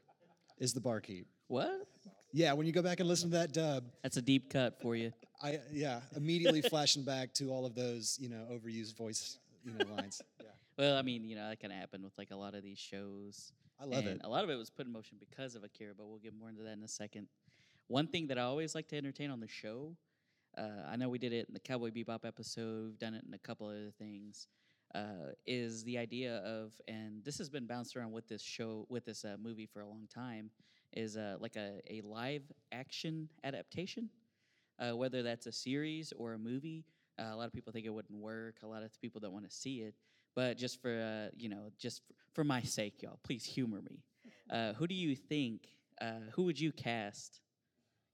is 0.58 0.72
the 0.72 0.80
barkeep. 0.80 1.26
What? 1.48 1.86
Yeah, 2.32 2.52
when 2.52 2.66
you 2.66 2.72
go 2.72 2.82
back 2.82 3.00
and 3.00 3.08
listen 3.08 3.30
to 3.30 3.38
that 3.38 3.52
dub, 3.52 3.84
That's 4.02 4.16
a 4.16 4.22
deep 4.22 4.50
cut 4.50 4.80
for 4.80 4.94
you. 4.94 5.12
I 5.42 5.58
yeah 5.72 6.00
immediately 6.16 6.60
flashing 6.60 7.02
back 7.02 7.32
to 7.34 7.50
all 7.50 7.64
of 7.64 7.74
those 7.74 8.18
you 8.20 8.28
know 8.28 8.46
overused 8.52 8.96
voice 8.96 9.38
you 9.64 9.72
know 9.72 9.84
lines. 9.96 10.20
Yeah, 10.38 10.46
Well, 10.78 10.96
I 10.96 11.02
mean, 11.02 11.24
you 11.24 11.36
know, 11.36 11.48
that 11.48 11.60
kind 11.60 11.72
of 11.72 11.78
happened 11.78 12.04
with 12.04 12.16
like 12.16 12.30
a 12.30 12.36
lot 12.36 12.54
of 12.54 12.62
these 12.62 12.78
shows. 12.78 13.52
I 13.80 13.84
love 13.84 14.06
and 14.06 14.08
it. 14.08 14.20
A 14.24 14.28
lot 14.28 14.44
of 14.44 14.50
it 14.50 14.56
was 14.56 14.68
put 14.68 14.86
in 14.86 14.92
motion 14.92 15.16
because 15.18 15.54
of 15.54 15.64
Akira, 15.64 15.92
but 15.96 16.06
we'll 16.06 16.18
get 16.18 16.34
more 16.38 16.48
into 16.48 16.62
that 16.62 16.72
in 16.72 16.82
a 16.82 16.88
second. 16.88 17.28
One 17.88 18.06
thing 18.06 18.26
that 18.28 18.38
I 18.38 18.42
always 18.42 18.74
like 18.74 18.88
to 18.88 18.96
entertain 18.96 19.30
on 19.30 19.40
the 19.40 19.48
show, 19.48 19.96
uh, 20.56 20.86
I 20.88 20.96
know 20.96 21.08
we 21.08 21.18
did 21.18 21.32
it 21.32 21.48
in 21.48 21.54
the 21.54 21.60
Cowboy 21.60 21.90
Bebop 21.90 22.24
episode, 22.24 22.86
we've 22.86 22.98
done 22.98 23.14
it 23.14 23.24
in 23.26 23.34
a 23.34 23.38
couple 23.38 23.68
other 23.68 23.90
things, 23.98 24.48
uh, 24.94 25.32
is 25.46 25.82
the 25.84 25.96
idea 25.98 26.38
of, 26.38 26.72
and 26.88 27.24
this 27.24 27.38
has 27.38 27.48
been 27.48 27.66
bounced 27.66 27.96
around 27.96 28.12
with 28.12 28.28
this 28.28 28.42
show, 28.42 28.86
with 28.88 29.04
this 29.04 29.24
uh, 29.24 29.36
movie 29.42 29.66
for 29.66 29.80
a 29.80 29.86
long 29.88 30.06
time, 30.12 30.50
is 30.92 31.16
uh, 31.16 31.36
like 31.40 31.56
a, 31.56 31.80
a 31.88 32.00
live 32.02 32.42
action 32.72 33.28
adaptation, 33.44 34.10
uh, 34.78 34.96
whether 34.96 35.22
that's 35.22 35.46
a 35.46 35.52
series 35.52 36.12
or 36.16 36.34
a 36.34 36.38
movie. 36.38 36.84
Uh, 37.18 37.30
a 37.32 37.36
lot 37.36 37.46
of 37.46 37.52
people 37.52 37.72
think 37.72 37.86
it 37.86 37.90
wouldn't 37.90 38.18
work. 38.18 38.56
A 38.62 38.66
lot 38.66 38.82
of 38.82 39.00
people 39.00 39.20
don't 39.20 39.32
want 39.32 39.48
to 39.48 39.54
see 39.54 39.78
it. 39.80 39.94
But 40.34 40.56
just 40.58 40.80
for 40.80 40.90
uh, 40.90 41.30
you 41.36 41.48
know, 41.48 41.70
just 41.78 42.02
for, 42.06 42.14
for 42.34 42.44
my 42.44 42.62
sake, 42.62 43.02
y'all, 43.02 43.18
please 43.24 43.44
humor 43.44 43.80
me. 43.82 44.02
Uh, 44.50 44.72
who 44.72 44.88
do 44.88 44.94
you 44.96 45.14
think? 45.14 45.68
Uh, 46.00 46.18
who 46.32 46.42
would 46.42 46.58
you 46.58 46.72
cast? 46.72 47.40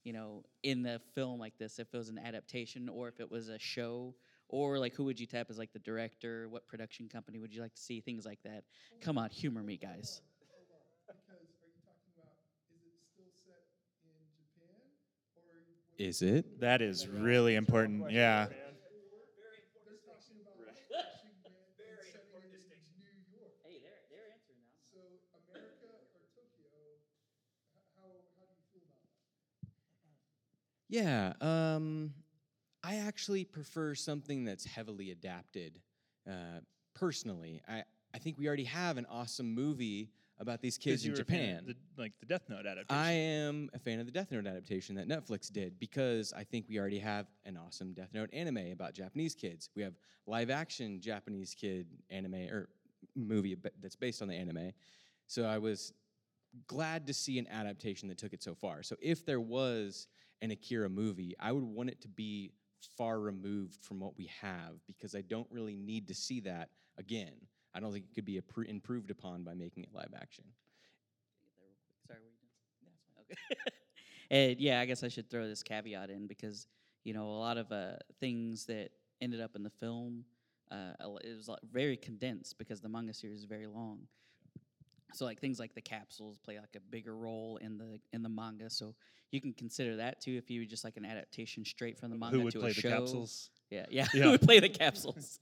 You 0.04 0.12
know, 0.12 0.44
in 0.62 0.82
the 0.82 1.00
film 1.14 1.40
like 1.40 1.56
this, 1.58 1.78
if 1.78 1.88
it 1.94 1.96
was 1.96 2.10
an 2.10 2.18
adaptation 2.18 2.88
or 2.90 3.08
if 3.08 3.20
it 3.20 3.30
was 3.30 3.48
a 3.48 3.58
show, 3.58 4.14
or 4.48 4.78
like 4.78 4.94
who 4.94 5.04
would 5.04 5.18
you 5.18 5.26
tap 5.26 5.46
as 5.50 5.56
like 5.58 5.72
the 5.72 5.78
director? 5.78 6.48
What 6.50 6.68
production 6.68 7.08
company 7.08 7.38
would 7.38 7.54
you 7.54 7.62
like 7.62 7.74
to 7.74 7.80
see? 7.80 8.00
Things 8.02 8.24
like 8.26 8.40
that. 8.44 8.64
Come 9.00 9.16
on, 9.18 9.30
humor 9.30 9.62
me, 9.62 9.76
guys. 9.78 10.20
Is 15.98 16.22
it? 16.22 16.60
That 16.60 16.82
is 16.82 17.08
really 17.08 17.54
important. 17.54 18.10
Yeah. 18.10 18.46
Hey, 18.46 18.54
they're 23.80 24.04
they're 24.12 24.32
answering 24.32 24.68
now. 24.68 24.76
Yeah, 30.88 31.32
um, 31.40 32.12
I 32.82 32.96
actually 32.96 33.44
prefer 33.44 33.94
something 33.94 34.44
that's 34.44 34.64
heavily 34.64 35.10
adapted. 35.10 35.80
Uh, 36.28 36.60
personally, 36.94 37.60
I, 37.68 37.82
I 38.14 38.18
think 38.18 38.38
we 38.38 38.46
already 38.46 38.64
have 38.64 38.96
an 38.96 39.06
awesome 39.10 39.54
movie 39.54 40.10
about 40.38 40.60
these 40.60 40.78
kids 40.78 41.04
in 41.04 41.12
were 41.12 41.20
a 41.20 41.24
fan 41.24 41.38
Japan. 41.38 41.64
the, 41.66 42.02
like 42.02 42.12
the 42.20 42.26
Death 42.26 42.48
Note 42.48 42.66
adaptation. 42.66 43.02
I 43.02 43.12
am 43.12 43.70
a 43.74 43.78
fan 43.78 44.00
of 44.00 44.06
the 44.06 44.12
Death 44.12 44.30
Note 44.30 44.46
adaptation 44.46 44.94
that 44.96 45.08
Netflix 45.08 45.50
did 45.50 45.78
because 45.78 46.32
I 46.32 46.44
think 46.44 46.66
we 46.68 46.78
already 46.78 46.98
have 46.98 47.26
an 47.44 47.56
awesome 47.56 47.92
Death 47.92 48.10
Note 48.12 48.30
anime 48.32 48.72
about 48.72 48.94
Japanese 48.94 49.34
kids. 49.34 49.70
We 49.74 49.82
have 49.82 49.94
live 50.26 50.50
action 50.50 51.00
Japanese 51.00 51.54
kid 51.54 51.86
anime 52.10 52.48
or 52.50 52.68
movie 53.14 53.56
that's 53.80 53.96
based 53.96 54.22
on 54.22 54.28
the 54.28 54.34
anime. 54.34 54.72
So 55.26 55.44
I 55.44 55.58
was 55.58 55.92
glad 56.66 57.06
to 57.06 57.14
see 57.14 57.38
an 57.38 57.46
adaptation 57.48 58.08
that 58.08 58.18
took 58.18 58.32
it 58.32 58.42
so 58.42 58.54
far. 58.54 58.82
So 58.82 58.96
if 59.00 59.24
there 59.24 59.40
was 59.40 60.06
an 60.42 60.50
Akira 60.50 60.88
movie, 60.88 61.34
I 61.40 61.52
would 61.52 61.64
want 61.64 61.90
it 61.90 62.00
to 62.02 62.08
be 62.08 62.52
far 62.96 63.18
removed 63.20 63.82
from 63.82 64.00
what 64.00 64.16
we 64.16 64.30
have 64.40 64.74
because 64.86 65.14
I 65.14 65.22
don't 65.22 65.46
really 65.50 65.76
need 65.76 66.08
to 66.08 66.14
see 66.14 66.40
that 66.40 66.70
again. 66.98 67.34
I 67.74 67.80
don't 67.80 67.92
think 67.92 68.06
it 68.10 68.14
could 68.14 68.24
be 68.24 68.40
improved 68.68 69.10
upon 69.10 69.42
by 69.42 69.54
making 69.54 69.82
it 69.82 69.90
live 69.92 70.12
action. 70.16 70.44
Sorry, 72.06 72.20
were 72.20 72.28
you 72.30 72.36
done? 72.38 72.92
Fine. 73.16 73.24
Okay. 73.24 73.70
and 74.30 74.60
yeah, 74.60 74.80
I 74.80 74.86
guess 74.86 75.02
I 75.02 75.08
should 75.08 75.30
throw 75.30 75.46
this 75.46 75.62
caveat 75.62 76.10
in 76.10 76.26
because 76.26 76.66
you 77.04 77.12
know 77.12 77.26
a 77.26 77.38
lot 77.38 77.58
of 77.58 77.70
uh, 77.72 77.96
things 78.20 78.66
that 78.66 78.90
ended 79.20 79.40
up 79.40 79.56
in 79.56 79.62
the 79.62 79.70
film, 79.70 80.24
uh, 80.70 80.92
it 81.24 81.36
was 81.36 81.48
like 81.48 81.60
very 81.70 81.96
condensed 81.96 82.58
because 82.58 82.80
the 82.80 82.88
manga 82.88 83.14
series 83.14 83.40
is 83.40 83.44
very 83.44 83.66
long. 83.66 84.00
So 85.14 85.24
like 85.24 85.40
things 85.40 85.58
like 85.58 85.74
the 85.74 85.80
capsules 85.80 86.36
play 86.38 86.58
like 86.58 86.76
a 86.76 86.80
bigger 86.80 87.16
role 87.16 87.58
in 87.62 87.78
the 87.78 87.98
in 88.12 88.22
the 88.22 88.28
manga. 88.28 88.68
So 88.68 88.94
you 89.32 89.40
can 89.40 89.52
consider 89.52 89.96
that 89.96 90.20
too 90.20 90.36
if 90.36 90.50
you 90.50 90.60
would 90.60 90.68
just 90.70 90.84
like 90.84 90.96
an 90.96 91.04
adaptation 91.04 91.64
straight 91.64 91.98
from 91.98 92.10
the 92.10 92.16
manga 92.16 92.36
Who 92.38 92.44
would 92.44 92.52
to 92.52 92.60
play 92.60 92.70
a 92.70 92.74
the 92.74 92.80
show. 92.80 92.90
capsules? 92.90 93.50
Yeah, 93.70 93.86
yeah, 93.90 94.06
Yeah. 94.14 94.22
who 94.24 94.30
would 94.32 94.42
play 94.42 94.60
the 94.60 94.68
capsules. 94.68 95.38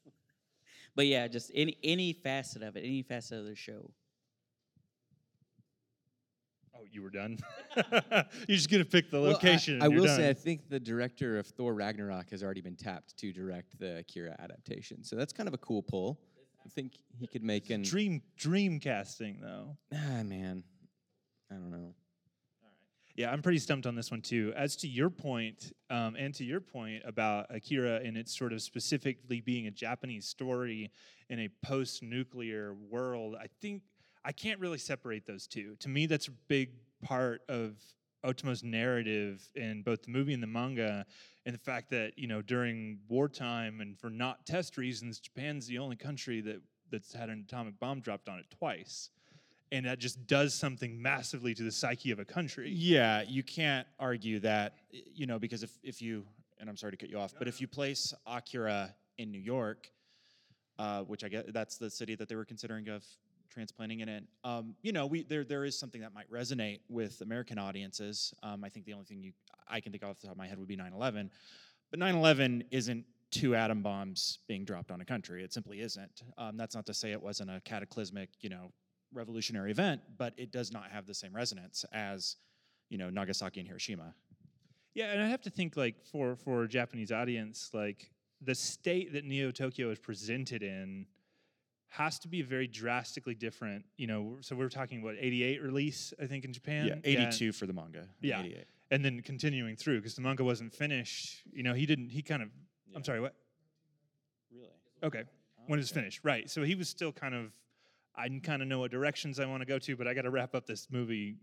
but 0.97 1.07
yeah, 1.07 1.29
just 1.29 1.51
any 1.55 1.77
any 1.85 2.13
facet 2.13 2.63
of 2.63 2.77
it, 2.77 2.81
any 2.85 3.03
facet 3.03 3.39
of 3.41 3.47
the 3.47 3.55
show. 3.55 3.91
Oh, 6.77 6.85
you 6.91 7.03
were 7.03 7.11
done. 7.11 7.39
You're 7.77 8.57
just 8.57 8.69
gonna 8.71 8.85
pick 8.85 9.11
the 9.11 9.21
Well, 9.21 9.31
I- 9.31 9.33
location. 9.35 9.81
I, 9.81 9.85
and 9.87 9.93
you're 9.95 10.03
will 10.03 10.09
say. 10.09 10.29
I 10.29 10.33
think 10.35 10.69
the 10.69 10.81
director 10.81 11.39
of 11.39 11.47
Thor 11.47 11.73
Ragnarok 11.73 12.31
has 12.31 12.43
already 12.43 12.61
been 12.63 12.75
tapped 12.77 13.17
to 13.19 13.33
direct 13.33 13.79
the 13.79 13.99
Akira 13.99 14.35
adaptation. 14.41 15.05
So 15.05 15.15
that's 15.17 15.33
kind 15.33 15.47
of 15.49 15.55
a 15.55 15.59
cool 15.59 15.83
pull. 15.83 16.19
I 16.65 16.69
think 16.71 16.95
he 17.19 17.27
could 17.27 17.45
make 17.45 17.71
an. 17.71 17.83
dream 17.83 18.23
dream 18.37 18.81
casting 18.81 19.39
though. 19.41 19.77
Ah, 19.95 20.23
man. 20.25 20.65
I 21.51 21.55
don't 21.55 21.71
know. 21.71 21.95
Yeah, 23.17 23.31
I'm 23.31 23.43
pretty 23.43 23.59
stumped 23.59 23.87
on 23.87 23.95
this 23.95 24.11
one 24.11 24.23
too. 24.23 24.53
As 24.57 24.75
to 24.77 24.89
your 24.89 25.09
point, 25.09 25.73
um, 25.89 26.17
and 26.17 26.35
to 26.35 26.45
your 26.45 26.61
point 26.61 27.03
about 27.07 27.47
Akira 27.49 28.01
and 28.05 28.17
its 28.17 28.37
sort 28.37 28.53
of 28.53 28.61
specifically 28.61 29.41
being 29.41 29.69
a 29.69 29.71
Japanese 29.71 30.27
story 30.27 30.91
in 31.31 31.39
a 31.39 31.49
post-nuclear 31.63 32.75
world, 32.91 33.37
I 33.41 33.47
think 33.61 33.83
I 34.25 34.33
can't 34.33 34.59
really 34.59 34.79
separate 34.79 35.27
those 35.27 35.47
two. 35.47 35.77
To 35.81 35.89
me, 35.89 36.07
that's 36.07 36.27
a 36.27 36.33
big 36.49 36.71
part 37.03 37.43
of 37.49 37.77
Otomo's 38.25 38.65
narrative 38.65 39.49
in 39.55 39.83
both 39.83 40.03
the 40.03 40.11
movie 40.11 40.33
and 40.33 40.43
the 40.43 40.49
manga, 40.49 41.07
and 41.47 41.55
the 41.55 41.61
fact 41.61 41.91
that 41.91 42.19
you 42.19 42.27
know 42.27 42.43
during 42.43 42.99
wartime 43.09 43.81
and 43.81 43.97
for 43.97 44.11
not 44.11 44.45
test 44.45 44.77
reasons, 44.77 45.21
Japan's 45.21 45.69
the 45.69 45.79
only 45.79 45.95
country 45.95 46.41
that 46.41 46.61
that's 46.91 47.13
had 47.13 47.29
an 47.29 47.45
atomic 47.47 47.79
bomb 47.79 48.01
dropped 48.01 48.29
on 48.29 48.41
it 48.41 48.47
twice, 48.51 49.11
and 49.75 49.87
that 49.87 49.99
just 49.99 50.25
does 50.29 50.55
something 50.55 51.03
massively 51.03 51.53
to 51.53 51.65
the 51.65 51.73
psyche 51.73 52.13
of 52.13 52.21
a 52.21 52.25
country. 52.25 52.71
Yeah, 52.71 53.25
you 53.27 53.43
can't 53.43 53.89
argue 53.99 54.39
that, 54.41 54.77
you 54.93 55.27
know, 55.27 55.41
because 55.41 55.65
if, 55.65 55.77
if 55.83 56.01
you, 56.01 56.25
and 56.61 56.71
I'm 56.71 56.77
sorry 56.77 56.93
to 56.93 56.97
cut 56.97 57.11
you 57.11 57.19
off, 57.19 57.35
but 57.37 57.49
if 57.49 57.61
you 57.61 57.67
place 57.67 58.15
Akira 58.25 58.95
in 59.19 59.33
New 59.33 59.41
York, 59.41 59.91
uh, 60.79 61.01
which 61.03 61.25
I 61.25 61.29
guess 61.29 61.45
that's 61.49 61.77
the 61.77 61.91
city 61.91 62.15
that 62.15 62.29
they 62.29 62.37
were 62.37 62.45
considering 62.45 62.89
of 62.89 63.05
transplanting 63.51 63.99
it 63.99 64.09
in, 64.09 64.29
um, 64.45 64.77
you 64.83 64.93
know, 64.93 65.07
we 65.07 65.25
there 65.25 65.43
there 65.45 65.65
is 65.65 65.77
something 65.77 66.01
that 66.03 66.15
might 66.15 66.31
resonate 66.31 66.79
with 66.89 67.21
American 67.21 67.59
audiences. 67.59 68.33
Um, 68.45 68.63
I 68.63 68.69
think 68.69 68.87
the 68.87 68.93
only 68.93 69.07
thing 69.07 69.23
you 69.23 69.33
I 69.69 69.81
can 69.81 69.91
think 69.91 70.05
of 70.05 70.11
off 70.11 70.21
the 70.21 70.29
top 70.29 70.35
of 70.35 70.39
my 70.39 70.47
head 70.47 70.59
would 70.59 70.69
be 70.69 70.77
9/11, 70.77 71.31
but 71.91 71.99
9/11 71.99 72.65
isn't 72.71 73.05
two 73.31 73.57
atom 73.57 73.83
bombs 73.83 74.39
being 74.47 74.65
dropped 74.65 74.93
on 74.93 75.01
a 75.01 75.05
country. 75.05 75.43
It 75.43 75.53
simply 75.53 75.81
isn't. 75.81 76.23
Um, 76.39 76.57
that's 76.57 76.77
not 76.77 76.87
to 76.87 76.95
say 76.95 77.11
it 77.11 77.21
wasn't 77.21 77.51
a 77.51 77.61
cataclysmic, 77.65 78.31
you 78.41 78.49
know, 78.49 78.73
revolutionary 79.15 79.71
event, 79.71 80.01
but 80.19 80.35
it 80.37 80.51
does 80.51 80.73
not 80.73 80.91
have 80.91 81.07
the 81.07 81.15
same 81.15 81.35
resonance 81.35 81.85
as, 81.93 82.37
you 82.89 82.99
know, 82.99 83.11
Nagasaki 83.11 83.61
and 83.61 83.69
Hiroshima. 83.69 84.15
Yeah, 84.95 85.13
and 85.13 85.23
I 85.23 85.29
have 85.29 85.43
to 85.43 85.51
think 85.51 85.77
like 85.77 86.05
for 86.05 86.37
for 86.37 86.65
a 86.65 86.69
Japanese 86.69 87.11
audience, 87.11 87.71
like 87.73 88.11
the 88.41 88.55
state 88.55 89.13
that 89.15 89.25
Neo 89.25 89.51
Tokyo 89.51 89.91
is 89.91 89.99
presented 89.99 90.63
in 90.63 91.07
has 91.89 92.19
to 92.21 92.29
be 92.29 92.43
very 92.43 92.67
drastically 92.67 93.35
different. 93.35 93.85
You 93.97 94.07
know, 94.07 94.37
so 94.41 94.55
we're 94.55 94.69
talking 94.69 95.03
what 95.03 95.17
88 95.19 95.63
release, 95.63 96.13
I 96.21 96.27
think, 96.27 96.45
in 96.45 96.53
Japan. 96.53 96.87
yeah, 96.87 96.95
82 97.05 97.53
for 97.53 97.67
the 97.67 97.73
manga. 97.73 98.09
Yeah. 98.21 98.41
88. 98.41 98.65
and 98.91 99.05
then 99.05 99.21
continuing 99.23 99.77
through 99.77 99.99
because 99.99 100.15
the 100.15 100.23
manga 100.23 100.45
wasn't 100.45 100.73
finished. 100.73 101.43
You 101.53 101.63
know, 101.63 101.75
he 101.75 101.87
didn't. 101.87 102.11
He 102.11 102.23
kind 102.23 102.43
of. 102.43 102.49
Yeah. 102.89 102.97
I'm 102.97 103.05
sorry. 103.05 103.21
What? 103.21 103.35
Really? 104.53 104.69
Okay, 105.03 105.25
when 105.67 105.79
it's 105.81 105.91
finished, 105.91 106.21
right? 106.23 106.49
So 106.49 106.63
he 106.63 106.75
was 106.75 106.89
still 106.89 107.13
kind 107.13 107.35
of. 107.35 107.53
I 108.17 108.29
kind 108.43 108.63
of 108.63 108.69
know 108.69 108.79
what 108.79 108.91
directions 108.91 109.41
I 109.41 109.47
want 109.47 109.63
to 109.63 109.67
go 109.67 109.79
to, 109.79 109.97
but 109.97 110.07
I 110.07 110.15
got 110.15 110.23
to 110.23 110.31
wrap 110.31 110.55
up 110.55 110.67
this 110.67 110.89
movie 110.91 111.37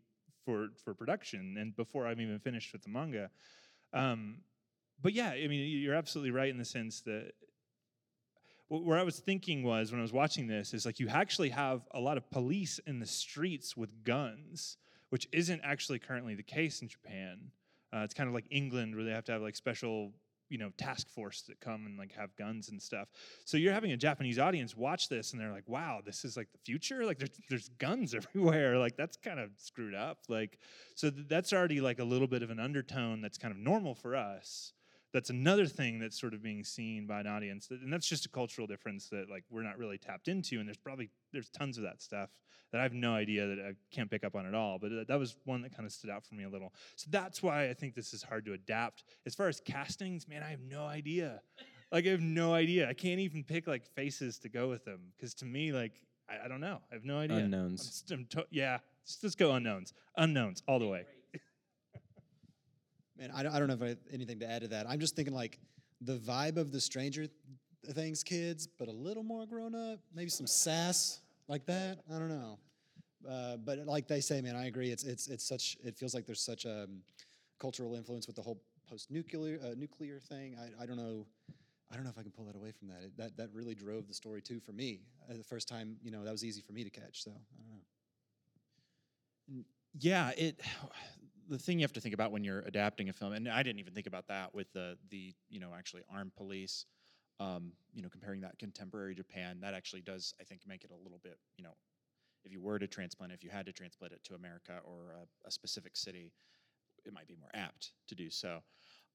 for 0.45 0.69
for 0.83 0.93
production, 0.93 1.57
and 1.59 1.75
before 1.75 2.07
I'm 2.07 2.19
even 2.21 2.39
finished 2.39 2.73
with 2.73 2.83
the 2.83 2.89
manga. 2.89 3.29
Um, 3.93 4.37
but 5.01 5.13
yeah, 5.13 5.31
I 5.31 5.47
mean, 5.47 5.67
you're 5.67 5.95
absolutely 5.95 6.31
right 6.31 6.49
in 6.49 6.57
the 6.57 6.65
sense 6.65 7.01
that 7.01 7.31
wh- 8.67 8.85
where 8.85 8.97
I 8.97 9.03
was 9.03 9.19
thinking 9.19 9.63
was 9.63 9.91
when 9.91 9.99
I 9.99 10.03
was 10.03 10.13
watching 10.13 10.47
this 10.47 10.73
is 10.73 10.85
like 10.85 10.99
you 10.99 11.09
actually 11.09 11.49
have 11.49 11.81
a 11.91 11.99
lot 11.99 12.17
of 12.17 12.29
police 12.31 12.79
in 12.87 12.99
the 12.99 13.05
streets 13.05 13.75
with 13.75 14.03
guns, 14.03 14.77
which 15.09 15.27
isn't 15.31 15.61
actually 15.63 15.99
currently 15.99 16.35
the 16.35 16.43
case 16.43 16.81
in 16.81 16.87
Japan. 16.87 17.51
Uh, 17.93 17.99
it's 17.99 18.13
kind 18.13 18.29
of 18.29 18.33
like 18.33 18.45
England 18.49 18.95
where 18.95 19.03
they 19.03 19.11
have 19.11 19.25
to 19.25 19.33
have 19.33 19.41
like 19.41 19.55
special, 19.55 20.13
you 20.51 20.57
know, 20.57 20.69
task 20.77 21.09
force 21.09 21.41
that 21.43 21.61
come 21.61 21.85
and 21.85 21.97
like 21.97 22.11
have 22.11 22.35
guns 22.35 22.69
and 22.69 22.81
stuff. 22.81 23.07
So 23.45 23.55
you're 23.55 23.73
having 23.73 23.93
a 23.93 23.97
Japanese 23.97 24.37
audience 24.37 24.75
watch 24.75 25.07
this 25.07 25.31
and 25.31 25.39
they're 25.39 25.51
like, 25.51 25.67
"Wow, 25.67 26.01
this 26.05 26.25
is 26.25 26.35
like 26.35 26.51
the 26.51 26.59
future. 26.59 27.05
Like 27.05 27.17
there's 27.17 27.31
there's 27.49 27.69
guns 27.79 28.13
everywhere. 28.15 28.77
Like 28.77 28.97
that's 28.97 29.15
kind 29.15 29.39
of 29.39 29.51
screwed 29.57 29.95
up." 29.95 30.19
Like 30.27 30.59
so 30.95 31.09
th- 31.09 31.27
that's 31.29 31.53
already 31.53 31.79
like 31.79 31.99
a 31.99 32.03
little 32.03 32.27
bit 32.27 32.43
of 32.43 32.49
an 32.49 32.59
undertone 32.59 33.21
that's 33.21 33.37
kind 33.37 33.53
of 33.53 33.57
normal 33.57 33.95
for 33.95 34.15
us 34.15 34.73
that's 35.13 35.29
another 35.29 35.65
thing 35.65 35.99
that's 35.99 36.19
sort 36.19 36.33
of 36.33 36.41
being 36.41 36.63
seen 36.63 37.05
by 37.05 37.19
an 37.19 37.27
audience 37.27 37.67
that, 37.67 37.81
and 37.81 37.91
that's 37.91 38.07
just 38.07 38.25
a 38.25 38.29
cultural 38.29 38.67
difference 38.67 39.09
that 39.09 39.29
like 39.29 39.43
we're 39.49 39.63
not 39.63 39.77
really 39.77 39.97
tapped 39.97 40.27
into 40.27 40.59
and 40.59 40.67
there's 40.67 40.77
probably 40.77 41.09
there's 41.33 41.49
tons 41.49 41.77
of 41.77 41.83
that 41.83 42.01
stuff 42.01 42.29
that 42.71 42.79
i 42.79 42.83
have 42.83 42.93
no 42.93 43.13
idea 43.13 43.45
that 43.47 43.59
i 43.59 43.71
can't 43.93 44.09
pick 44.09 44.23
up 44.23 44.35
on 44.35 44.45
at 44.45 44.53
all 44.55 44.79
but 44.79 45.07
that, 45.07 45.19
was 45.19 45.35
one 45.45 45.61
that 45.61 45.75
kind 45.75 45.85
of 45.85 45.91
stood 45.91 46.09
out 46.09 46.25
for 46.25 46.35
me 46.35 46.43
a 46.43 46.49
little. 46.49 46.73
So 46.95 47.07
that's 47.09 47.43
why 47.43 47.69
i 47.69 47.73
think 47.73 47.95
this 47.95 48.13
is 48.13 48.23
hard 48.23 48.45
to 48.45 48.53
adapt. 48.53 49.03
As 49.25 49.35
far 49.35 49.47
as 49.47 49.59
castings 49.59 50.27
man 50.27 50.43
i 50.43 50.49
have 50.49 50.61
no 50.61 50.85
idea. 50.85 51.41
Like 51.91 52.05
i 52.07 52.09
have 52.09 52.21
no 52.21 52.53
idea. 52.53 52.87
I 52.87 52.93
can't 52.93 53.19
even 53.19 53.43
pick 53.43 53.67
like 53.67 53.85
faces 53.85 54.39
to 54.39 54.49
go 54.49 54.69
with 54.69 54.85
them 54.85 55.11
because 55.15 55.33
to 55.35 55.45
me 55.45 55.71
like 55.71 55.93
I, 56.29 56.45
I 56.45 56.47
don't 56.47 56.61
know. 56.61 56.79
I 56.89 56.95
have 56.95 57.03
no 57.03 57.17
idea. 57.17 57.37
I'm 57.37 57.43
Unknowns. 57.45 58.03
I'm 58.11 58.25
to- 58.31 58.47
yeah 58.49 58.77
let's 59.03 59.17
just 59.17 59.37
go 59.37 59.51
unknowns. 59.51 59.93
Unknowns 60.15 60.63
all 60.67 60.79
the 60.79 60.87
way 60.87 61.05
Man, 63.17 63.31
I 63.35 63.43
don't, 63.43 63.53
I 63.53 63.59
don't 63.59 63.67
know 63.67 63.73
if 63.75 63.81
I 63.81 63.87
have 63.89 63.97
anything 64.11 64.39
to 64.39 64.49
add 64.49 64.61
to 64.61 64.67
that. 64.69 64.87
I'm 64.89 64.99
just 64.99 65.15
thinking 65.15 65.33
like 65.33 65.59
the 66.01 66.17
vibe 66.17 66.57
of 66.57 66.71
the 66.71 66.81
Stranger 66.81 67.27
Things 67.93 68.23
kids, 68.23 68.67
but 68.67 68.87
a 68.87 68.91
little 68.91 69.23
more 69.23 69.45
grown 69.45 69.75
up, 69.75 69.99
maybe 70.13 70.29
some 70.29 70.47
sass 70.47 71.21
like 71.47 71.65
that. 71.65 71.99
I 72.13 72.19
don't 72.19 72.29
know. 72.29 72.59
Uh, 73.27 73.57
but 73.57 73.79
like 73.85 74.07
they 74.07 74.21
say, 74.21 74.41
man, 74.41 74.55
I 74.55 74.65
agree. 74.67 74.91
It's 74.91 75.03
it's 75.03 75.27
it's 75.27 75.47
such. 75.47 75.77
It 75.83 75.97
feels 75.97 76.13
like 76.13 76.25
there's 76.25 76.41
such 76.41 76.65
a 76.65 76.83
um, 76.83 77.01
cultural 77.59 77.95
influence 77.95 78.27
with 78.27 78.35
the 78.35 78.41
whole 78.41 78.61
post-nuclear 78.89 79.59
uh, 79.63 79.75
nuclear 79.77 80.19
thing. 80.19 80.57
I, 80.59 80.83
I 80.83 80.85
don't 80.85 80.97
know. 80.97 81.25
I 81.91 81.95
don't 81.95 82.03
know 82.03 82.09
if 82.09 82.17
I 82.17 82.23
can 82.23 82.31
pull 82.31 82.45
that 82.45 82.55
away 82.55 82.71
from 82.71 82.87
that. 82.87 83.03
It, 83.03 83.17
that 83.17 83.37
that 83.37 83.49
really 83.53 83.75
drove 83.75 84.07
the 84.07 84.13
story 84.13 84.41
too 84.41 84.59
for 84.59 84.71
me. 84.71 85.01
Uh, 85.29 85.37
the 85.37 85.43
first 85.43 85.67
time, 85.67 85.97
you 86.01 86.09
know, 86.11 86.23
that 86.23 86.31
was 86.31 86.43
easy 86.43 86.61
for 86.61 86.73
me 86.73 86.83
to 86.83 86.89
catch. 86.89 87.23
So 87.23 87.31
I 87.31 87.33
don't 87.63 87.69
know. 89.57 89.63
Yeah, 89.99 90.31
it. 90.37 90.59
The 91.51 91.59
thing 91.59 91.79
you 91.79 91.83
have 91.83 91.93
to 91.93 92.01
think 92.01 92.13
about 92.13 92.31
when 92.31 92.43
you're 92.45 92.61
adapting 92.61 93.09
a 93.09 93.13
film, 93.13 93.33
and 93.33 93.47
I 93.49 93.61
didn't 93.61 93.79
even 93.79 93.93
think 93.93 94.07
about 94.07 94.27
that 94.29 94.55
with 94.55 94.71
the 94.71 94.97
the 95.09 95.33
you 95.49 95.59
know 95.59 95.71
actually 95.77 96.03
armed 96.11 96.33
police. 96.35 96.85
Um, 97.39 97.73
you 97.93 98.01
know, 98.03 98.09
comparing 98.09 98.41
that 98.41 98.57
contemporary 98.59 99.15
Japan, 99.15 99.59
that 99.61 99.73
actually 99.73 100.01
does 100.01 100.33
I 100.39 100.43
think 100.43 100.61
make 100.65 100.83
it 100.83 100.91
a 100.91 101.03
little 101.03 101.19
bit 101.23 101.37
you 101.57 101.63
know, 101.63 101.73
if 102.43 102.51
you 102.51 102.61
were 102.61 102.79
to 102.79 102.87
transplant, 102.87 103.33
if 103.33 103.43
you 103.43 103.49
had 103.49 103.65
to 103.65 103.73
transplant 103.73 104.13
it 104.13 104.23
to 104.25 104.35
America 104.35 104.79
or 104.83 105.15
a, 105.21 105.47
a 105.47 105.51
specific 105.51 105.97
city, 105.97 106.31
it 107.05 107.13
might 107.13 107.27
be 107.27 107.35
more 107.39 107.49
apt 107.53 107.91
to 108.07 108.15
do 108.15 108.29
so. 108.29 108.59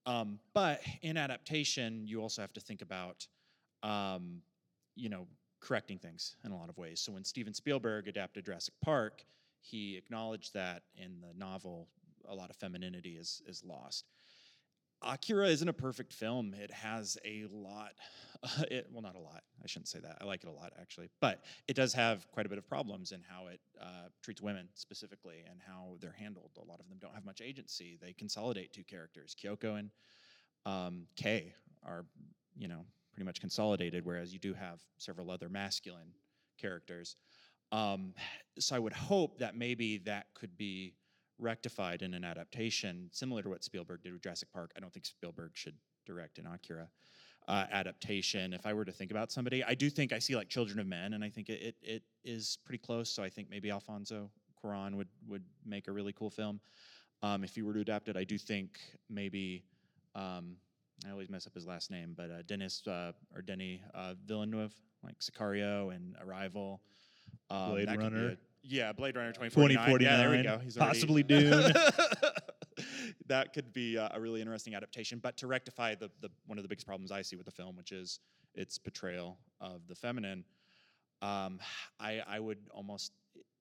Um, 0.05 0.39
but 0.53 0.81
in 1.01 1.17
adaptation, 1.17 2.07
you 2.07 2.21
also 2.21 2.41
have 2.41 2.53
to 2.53 2.61
think 2.61 2.81
about, 2.81 3.27
um, 3.83 4.41
you 4.95 5.09
know, 5.09 5.27
correcting 5.59 5.97
things 5.97 6.35
in 6.45 6.51
a 6.51 6.57
lot 6.57 6.69
of 6.69 6.77
ways. 6.77 7.01
So 7.01 7.11
when 7.11 7.23
Steven 7.23 7.53
Spielberg 7.53 8.07
adapted 8.07 8.45
Jurassic 8.45 8.75
Park, 8.83 9.25
he 9.59 9.97
acknowledged 9.97 10.53
that 10.53 10.83
in 10.95 11.19
the 11.19 11.37
novel, 11.37 11.87
a 12.27 12.35
lot 12.35 12.49
of 12.49 12.55
femininity 12.55 13.17
is 13.17 13.41
is 13.47 13.63
lost. 13.63 14.05
Akira 15.01 15.47
isn't 15.47 15.67
a 15.67 15.73
perfect 15.73 16.11
film. 16.11 16.55
It 16.59 16.71
has 16.71 17.17
a 17.23 17.45
lot, 17.51 17.91
it, 18.71 18.87
well, 18.91 19.03
not 19.03 19.15
a 19.15 19.19
lot. 19.19 19.43
I 19.63 19.67
shouldn't 19.67 19.87
say 19.87 19.99
that. 19.99 20.17
I 20.19 20.25
like 20.25 20.43
it 20.43 20.49
a 20.49 20.51
lot, 20.51 20.73
actually. 20.79 21.09
But 21.21 21.43
it 21.67 21.75
does 21.75 21.93
have 21.93 22.29
quite 22.31 22.45
a 22.45 22.49
bit 22.49 22.57
of 22.57 22.67
problems 22.67 23.11
in 23.11 23.21
how 23.27 23.47
it 23.47 23.59
uh, 23.79 24.09
treats 24.23 24.41
women 24.41 24.67
specifically 24.73 25.43
and 25.49 25.59
how 25.65 25.97
they're 26.01 26.15
handled. 26.17 26.51
A 26.57 26.65
lot 26.65 26.79
of 26.79 26.89
them 26.89 26.97
don't 26.99 27.13
have 27.13 27.25
much 27.25 27.41
agency. 27.41 27.97
They 28.01 28.13
consolidate 28.13 28.73
two 28.73 28.83
characters. 28.83 29.35
Kyoko 29.39 29.77
and 29.77 29.91
um, 30.65 31.03
Kei 31.15 31.53
are, 31.85 32.05
you 32.57 32.67
know, 32.67 32.83
pretty 33.13 33.25
much 33.25 33.39
consolidated, 33.39 34.03
whereas 34.03 34.33
you 34.33 34.39
do 34.39 34.53
have 34.53 34.81
several 34.97 35.29
other 35.29 35.49
masculine 35.49 36.11
characters. 36.59 37.15
Um, 37.71 38.13
so 38.59 38.75
I 38.75 38.79
would 38.79 38.93
hope 38.93 39.39
that 39.39 39.55
maybe 39.55 39.99
that 39.99 40.27
could 40.33 40.57
be 40.57 40.93
rectified 41.39 42.01
in 42.01 42.13
an 42.13 42.23
adaptation 42.23 43.09
similar 43.11 43.41
to 43.41 43.49
what 43.49 43.63
Spielberg 43.63 44.03
did 44.03 44.13
with 44.13 44.21
Jurassic 44.21 44.51
Park. 44.51 44.71
I 44.75 44.79
don't 44.79 44.91
think 44.91 45.05
Spielberg 45.05 45.51
should 45.53 45.75
direct 46.05 46.39
an 46.39 46.47
Akira 46.47 46.87
uh, 47.47 47.65
adaptation. 47.71 48.53
If 48.53 48.65
I 48.65 48.73
were 48.73 48.85
to 48.85 48.91
think 48.91 49.11
about 49.11 49.31
somebody, 49.31 49.63
I 49.63 49.73
do 49.73 49.89
think 49.89 50.11
I 50.11 50.19
see 50.19 50.35
like 50.35 50.49
Children 50.49 50.79
of 50.79 50.87
Men, 50.87 51.13
and 51.13 51.23
I 51.23 51.29
think 51.29 51.49
it, 51.49 51.61
it, 51.61 51.75
it 51.81 52.03
is 52.23 52.57
pretty 52.65 52.79
close. 52.79 53.09
So 53.09 53.23
I 53.23 53.29
think 53.29 53.49
maybe 53.49 53.71
Alfonso 53.71 54.29
Cuarón 54.63 54.95
would 54.95 55.09
would 55.27 55.43
make 55.65 55.87
a 55.87 55.91
really 55.91 56.13
cool 56.13 56.29
film. 56.29 56.59
Um, 57.23 57.43
if 57.43 57.55
he 57.55 57.61
were 57.61 57.73
to 57.73 57.79
adapt 57.79 58.09
it, 58.09 58.17
I 58.17 58.23
do 58.23 58.37
think 58.37 58.79
maybe 59.09 59.63
um, 60.13 60.57
I 61.05 61.11
always 61.11 61.29
mess 61.29 61.47
up 61.47 61.53
his 61.53 61.65
last 61.65 61.89
name, 61.89 62.13
but 62.15 62.29
uh, 62.29 62.41
Dennis 62.45 62.85
uh, 62.87 63.11
or 63.35 63.41
Denny 63.41 63.81
uh, 63.93 64.13
Villeneuve, 64.25 64.73
like 65.03 65.17
Sicario 65.19 65.95
and 65.95 66.15
Arrival. 66.23 66.81
Um, 67.49 67.71
Blade 67.71 67.87
that 67.87 67.99
could 67.99 68.13
be 68.13 68.19
Runner. 68.19 68.37
Yeah, 68.63 68.91
Blade 68.91 69.15
Runner 69.15 69.31
2049. 69.31 70.01
Yeah, 70.01 70.17
there 70.17 70.29
we 70.31 70.43
go. 70.43 70.59
He's 70.59 70.77
already- 70.77 70.93
possibly 70.99 71.23
Dune. 71.23 71.73
that 73.27 73.53
could 73.53 73.73
be 73.73 73.97
uh, 73.97 74.09
a 74.13 74.19
really 74.19 74.41
interesting 74.41 74.75
adaptation. 74.75 75.19
But 75.19 75.37
to 75.37 75.47
rectify 75.47 75.95
the, 75.95 76.09
the 76.21 76.29
one 76.45 76.57
of 76.57 76.63
the 76.63 76.67
biggest 76.67 76.87
problems 76.87 77.11
I 77.11 77.21
see 77.21 77.35
with 77.35 77.45
the 77.45 77.51
film, 77.51 77.75
which 77.75 77.91
is 77.91 78.19
its 78.55 78.77
portrayal 78.77 79.37
of 79.61 79.87
the 79.87 79.95
feminine, 79.95 80.43
um, 81.21 81.59
I, 81.99 82.21
I 82.27 82.39
would 82.39 82.59
almost, 82.71 83.11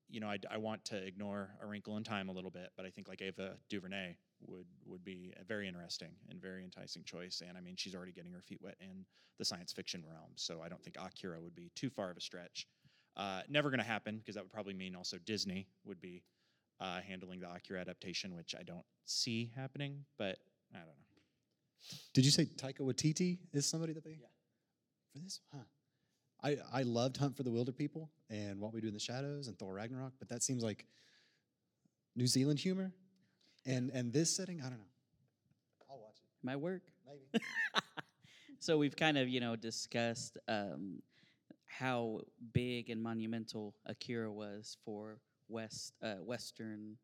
you 0.09 0.20
know, 0.20 0.28
I, 0.28 0.38
I 0.50 0.59
want 0.59 0.85
to 0.87 0.96
ignore 0.96 1.50
A 1.62 1.66
Wrinkle 1.66 1.96
in 1.96 2.04
Time 2.04 2.28
a 2.28 2.32
little 2.32 2.50
bit, 2.50 2.70
but 2.76 2.87
I 2.87 2.90
think 2.90 3.09
like 3.09 3.22
Ava 3.22 3.56
DuVernay 3.68 4.16
would 4.46 4.66
would 4.85 5.02
be 5.04 5.32
a 5.40 5.44
very 5.44 5.66
interesting 5.66 6.11
and 6.28 6.40
very 6.40 6.62
enticing 6.62 7.02
choice. 7.04 7.42
And 7.46 7.56
I 7.56 7.61
mean, 7.61 7.74
she's 7.76 7.94
already 7.94 8.12
getting 8.12 8.32
her 8.32 8.42
feet 8.42 8.61
wet 8.62 8.76
in 8.80 9.06
the 9.38 9.44
science 9.44 9.72
fiction 9.72 10.04
realm, 10.06 10.30
so 10.37 10.61
I 10.62 10.68
don't 10.68 10.82
think 10.82 10.96
Akira 10.98 11.40
would 11.40 11.54
be 11.54 11.70
too 11.74 11.90
far 11.90 12.11
of 12.11 12.16
a 12.16 12.20
stretch. 12.20 12.66
Uh, 13.16 13.40
never 13.48 13.70
going 13.70 13.79
to 13.81 13.85
happen 13.87 14.18
because 14.18 14.35
that 14.35 14.44
would 14.44 14.52
probably 14.52 14.74
mean 14.74 14.94
also 14.94 15.16
Disney 15.24 15.66
would 15.85 16.00
be 16.00 16.22
uh, 16.81 17.00
handling 17.00 17.40
the 17.40 17.50
Akira 17.50 17.81
adaptation, 17.81 18.35
which 18.37 18.55
I 18.59 18.62
don't 18.62 18.85
see 19.07 19.50
happening. 19.57 20.05
But 20.18 20.38
I 20.74 20.79
don't 20.79 20.87
know. 20.87 20.92
Did 22.12 22.24
you 22.24 22.31
say 22.31 22.44
Taika 22.44 22.81
Waititi 22.81 23.38
is 23.52 23.66
somebody 23.66 23.92
that 23.94 24.05
they? 24.05 24.11
Yeah. 24.20 24.26
for 25.12 25.18
this, 25.20 25.40
huh? 25.55 25.62
I 26.42 26.59
I 26.72 26.83
loved 26.83 27.16
Hunt 27.16 27.37
for 27.37 27.42
the 27.42 27.50
Wilderpeople 27.50 28.09
and 28.29 28.61
What 28.61 28.74
We 28.74 28.81
Do 28.83 28.88
in 28.88 28.92
the 28.94 29.00
Shadows 29.00 29.48
and 29.48 29.59
Thor 29.59 29.72
Ragnarok, 29.72 30.12
but 30.18 30.29
that 30.29 30.42
seems 30.42 30.62
like 30.62 30.85
New 32.16 32.26
Zealand 32.26 32.59
humor. 32.59 32.92
and 33.64 33.90
and 33.90 34.12
this 34.12 34.35
setting, 34.37 34.61
I 34.61 34.64
don't 34.64 34.79
know. 34.79 34.92
I'll 35.90 35.98
watch 35.98 36.16
it. 36.18 36.29
Might 36.46 36.57
work. 36.61 36.83
Maybe. 37.07 37.44
So 38.59 38.79
we've 38.79 38.96
kind 38.96 39.16
of, 39.18 39.29
you 39.29 39.38
know, 39.38 39.55
discussed 39.55 40.38
um, 40.48 41.00
how 41.66 42.20
big 42.52 42.90
and 42.90 43.02
monumental 43.02 43.74
Akira 43.87 44.33
was 44.33 44.76
for 44.85 45.18
West 45.48 45.92
uh, 46.02 46.14
Western, 46.14 46.96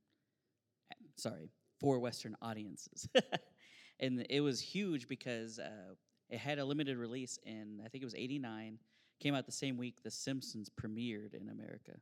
sorry, 1.16 1.51
for 1.81 1.98
Western 1.98 2.37
audiences, 2.42 3.09
and 4.01 4.25
it 4.29 4.40
was 4.40 4.61
huge 4.61 5.09
because 5.09 5.59
uh, 5.59 5.94
it 6.31 6.38
had 6.38 6.59
a 6.59 6.64
limited 6.64 6.96
release 6.96 7.38
in 7.44 7.81
I 7.85 7.88
think 7.88 8.03
it 8.03 8.07
was 8.07 8.14
'89. 8.14 8.79
Came 9.20 9.35
out 9.37 9.46
the 9.46 9.53
same 9.53 9.77
week 9.77 10.03
The 10.03 10.11
Simpsons 10.11 10.68
premiered 10.68 11.35
in 11.35 11.48
America, 11.48 11.92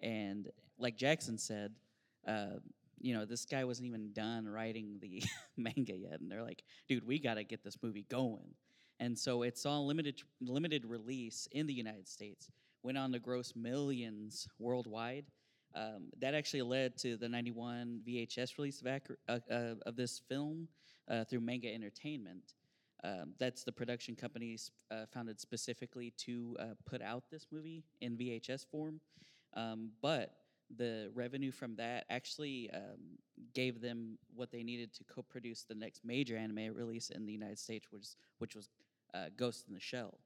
and 0.00 0.48
like 0.78 0.96
Jackson 0.96 1.38
said, 1.38 1.72
uh, 2.26 2.58
you 3.00 3.14
know, 3.14 3.24
this 3.24 3.44
guy 3.44 3.64
wasn't 3.64 3.88
even 3.88 4.12
done 4.12 4.48
writing 4.48 4.98
the 5.00 5.22
manga 5.56 5.96
yet, 5.96 6.20
and 6.20 6.30
they're 6.30 6.44
like, 6.44 6.62
"Dude, 6.88 7.06
we 7.06 7.18
got 7.18 7.34
to 7.34 7.44
get 7.44 7.64
this 7.64 7.76
movie 7.82 8.06
going." 8.08 8.54
And 9.00 9.18
so 9.18 9.42
it 9.42 9.58
saw 9.58 9.78
limited 9.78 10.22
limited 10.40 10.84
release 10.86 11.48
in 11.52 11.66
the 11.66 11.74
United 11.74 12.08
States. 12.08 12.50
Went 12.82 12.98
on 12.98 13.12
to 13.12 13.18
gross 13.18 13.54
millions 13.54 14.48
worldwide. 14.58 15.26
Um, 15.74 16.08
that 16.20 16.34
actually 16.34 16.62
led 16.62 16.96
to 16.98 17.16
the 17.16 17.28
'91 17.28 18.00
VHS 18.06 18.56
release 18.56 18.80
of, 18.80 19.12
uh, 19.28 19.38
uh, 19.52 19.74
of 19.84 19.96
this 19.96 20.22
film 20.28 20.68
uh, 21.08 21.24
through 21.24 21.40
Manga 21.40 21.72
Entertainment. 21.72 22.54
Um, 23.04 23.34
that's 23.38 23.62
the 23.62 23.72
production 23.72 24.16
company 24.16 24.56
uh, 24.90 25.04
founded 25.12 25.38
specifically 25.40 26.12
to 26.18 26.56
uh, 26.58 26.64
put 26.86 27.02
out 27.02 27.24
this 27.30 27.46
movie 27.52 27.84
in 28.00 28.16
VHS 28.16 28.66
form. 28.70 29.00
Um, 29.54 29.90
but 30.00 30.32
the 30.76 31.10
revenue 31.14 31.52
from 31.52 31.76
that 31.76 32.04
actually 32.10 32.70
um, 32.74 33.18
gave 33.54 33.80
them 33.80 34.18
what 34.34 34.50
they 34.50 34.62
needed 34.62 34.92
to 34.94 35.04
co-produce 35.04 35.62
the 35.62 35.74
next 35.74 36.04
major 36.04 36.36
anime 36.36 36.74
release 36.74 37.10
in 37.10 37.24
the 37.26 37.32
United 37.32 37.58
States, 37.58 37.86
which 37.90 38.06
which 38.38 38.56
was 38.56 38.68
uh, 39.16 39.28
Ghost 39.36 39.64
in 39.68 39.74
the 39.74 39.80
Shell. 39.80 40.18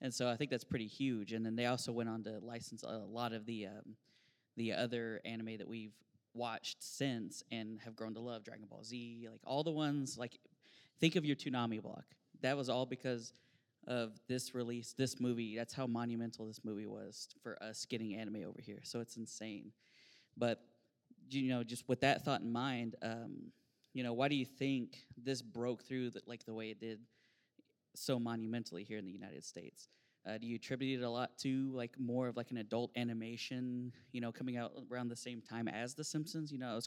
And 0.00 0.12
so 0.12 0.28
I 0.28 0.36
think 0.36 0.50
that's 0.50 0.64
pretty 0.64 0.86
huge. 0.86 1.32
And 1.32 1.44
then 1.44 1.56
they 1.56 1.66
also 1.66 1.92
went 1.92 2.08
on 2.08 2.22
to 2.24 2.38
license 2.40 2.82
a 2.82 2.98
lot 3.08 3.32
of 3.32 3.46
the 3.46 3.66
um, 3.66 3.96
the 4.56 4.72
other 4.72 5.20
anime 5.24 5.56
that 5.58 5.66
we've 5.68 5.94
watched 6.34 6.82
since 6.82 7.42
and 7.50 7.80
have 7.80 7.96
grown 7.96 8.14
to 8.14 8.20
love, 8.20 8.44
Dragon 8.44 8.66
Ball 8.68 8.84
Z, 8.84 9.26
like 9.30 9.40
all 9.44 9.62
the 9.62 9.70
ones. 9.70 10.18
Like 10.18 10.38
think 11.00 11.16
of 11.16 11.24
your 11.24 11.36
Toonami 11.36 11.82
block. 11.82 12.04
That 12.42 12.56
was 12.56 12.68
all 12.68 12.86
because 12.86 13.32
of 13.86 14.12
this 14.28 14.54
release, 14.54 14.94
this 14.96 15.20
movie. 15.20 15.56
That's 15.56 15.74
how 15.74 15.86
monumental 15.86 16.46
this 16.46 16.60
movie 16.64 16.86
was 16.86 17.28
for 17.42 17.60
us 17.62 17.84
getting 17.84 18.14
anime 18.14 18.44
over 18.46 18.60
here. 18.60 18.80
So 18.82 19.00
it's 19.00 19.16
insane. 19.16 19.72
But 20.36 20.60
you 21.30 21.48
know, 21.48 21.64
just 21.64 21.88
with 21.88 22.00
that 22.00 22.24
thought 22.24 22.42
in 22.42 22.52
mind, 22.52 22.96
um, 23.02 23.52
you 23.94 24.02
know, 24.02 24.12
why 24.12 24.28
do 24.28 24.34
you 24.34 24.44
think 24.44 24.98
this 25.16 25.40
broke 25.40 25.82
through 25.84 26.10
like 26.26 26.44
the 26.44 26.54
way 26.54 26.70
it 26.70 26.80
did 26.80 26.98
so 27.94 28.18
monumentally 28.18 28.84
here 28.84 28.98
in 28.98 29.04
the 29.04 29.12
United 29.12 29.44
States? 29.44 29.88
Uh, 30.26 30.38
do 30.38 30.46
you 30.46 30.56
attribute 30.56 31.00
it 31.00 31.04
a 31.04 31.10
lot 31.10 31.36
to 31.38 31.70
like 31.74 31.98
more 31.98 32.28
of 32.28 32.36
like 32.36 32.50
an 32.50 32.56
adult 32.56 32.90
animation, 32.96 33.92
you 34.12 34.20
know, 34.20 34.32
coming 34.32 34.56
out 34.56 34.72
around 34.90 35.08
the 35.08 35.16
same 35.16 35.42
time 35.42 35.68
as 35.68 35.94
The 35.94 36.04
Simpsons? 36.04 36.50
You 36.50 36.58
know, 36.58 36.80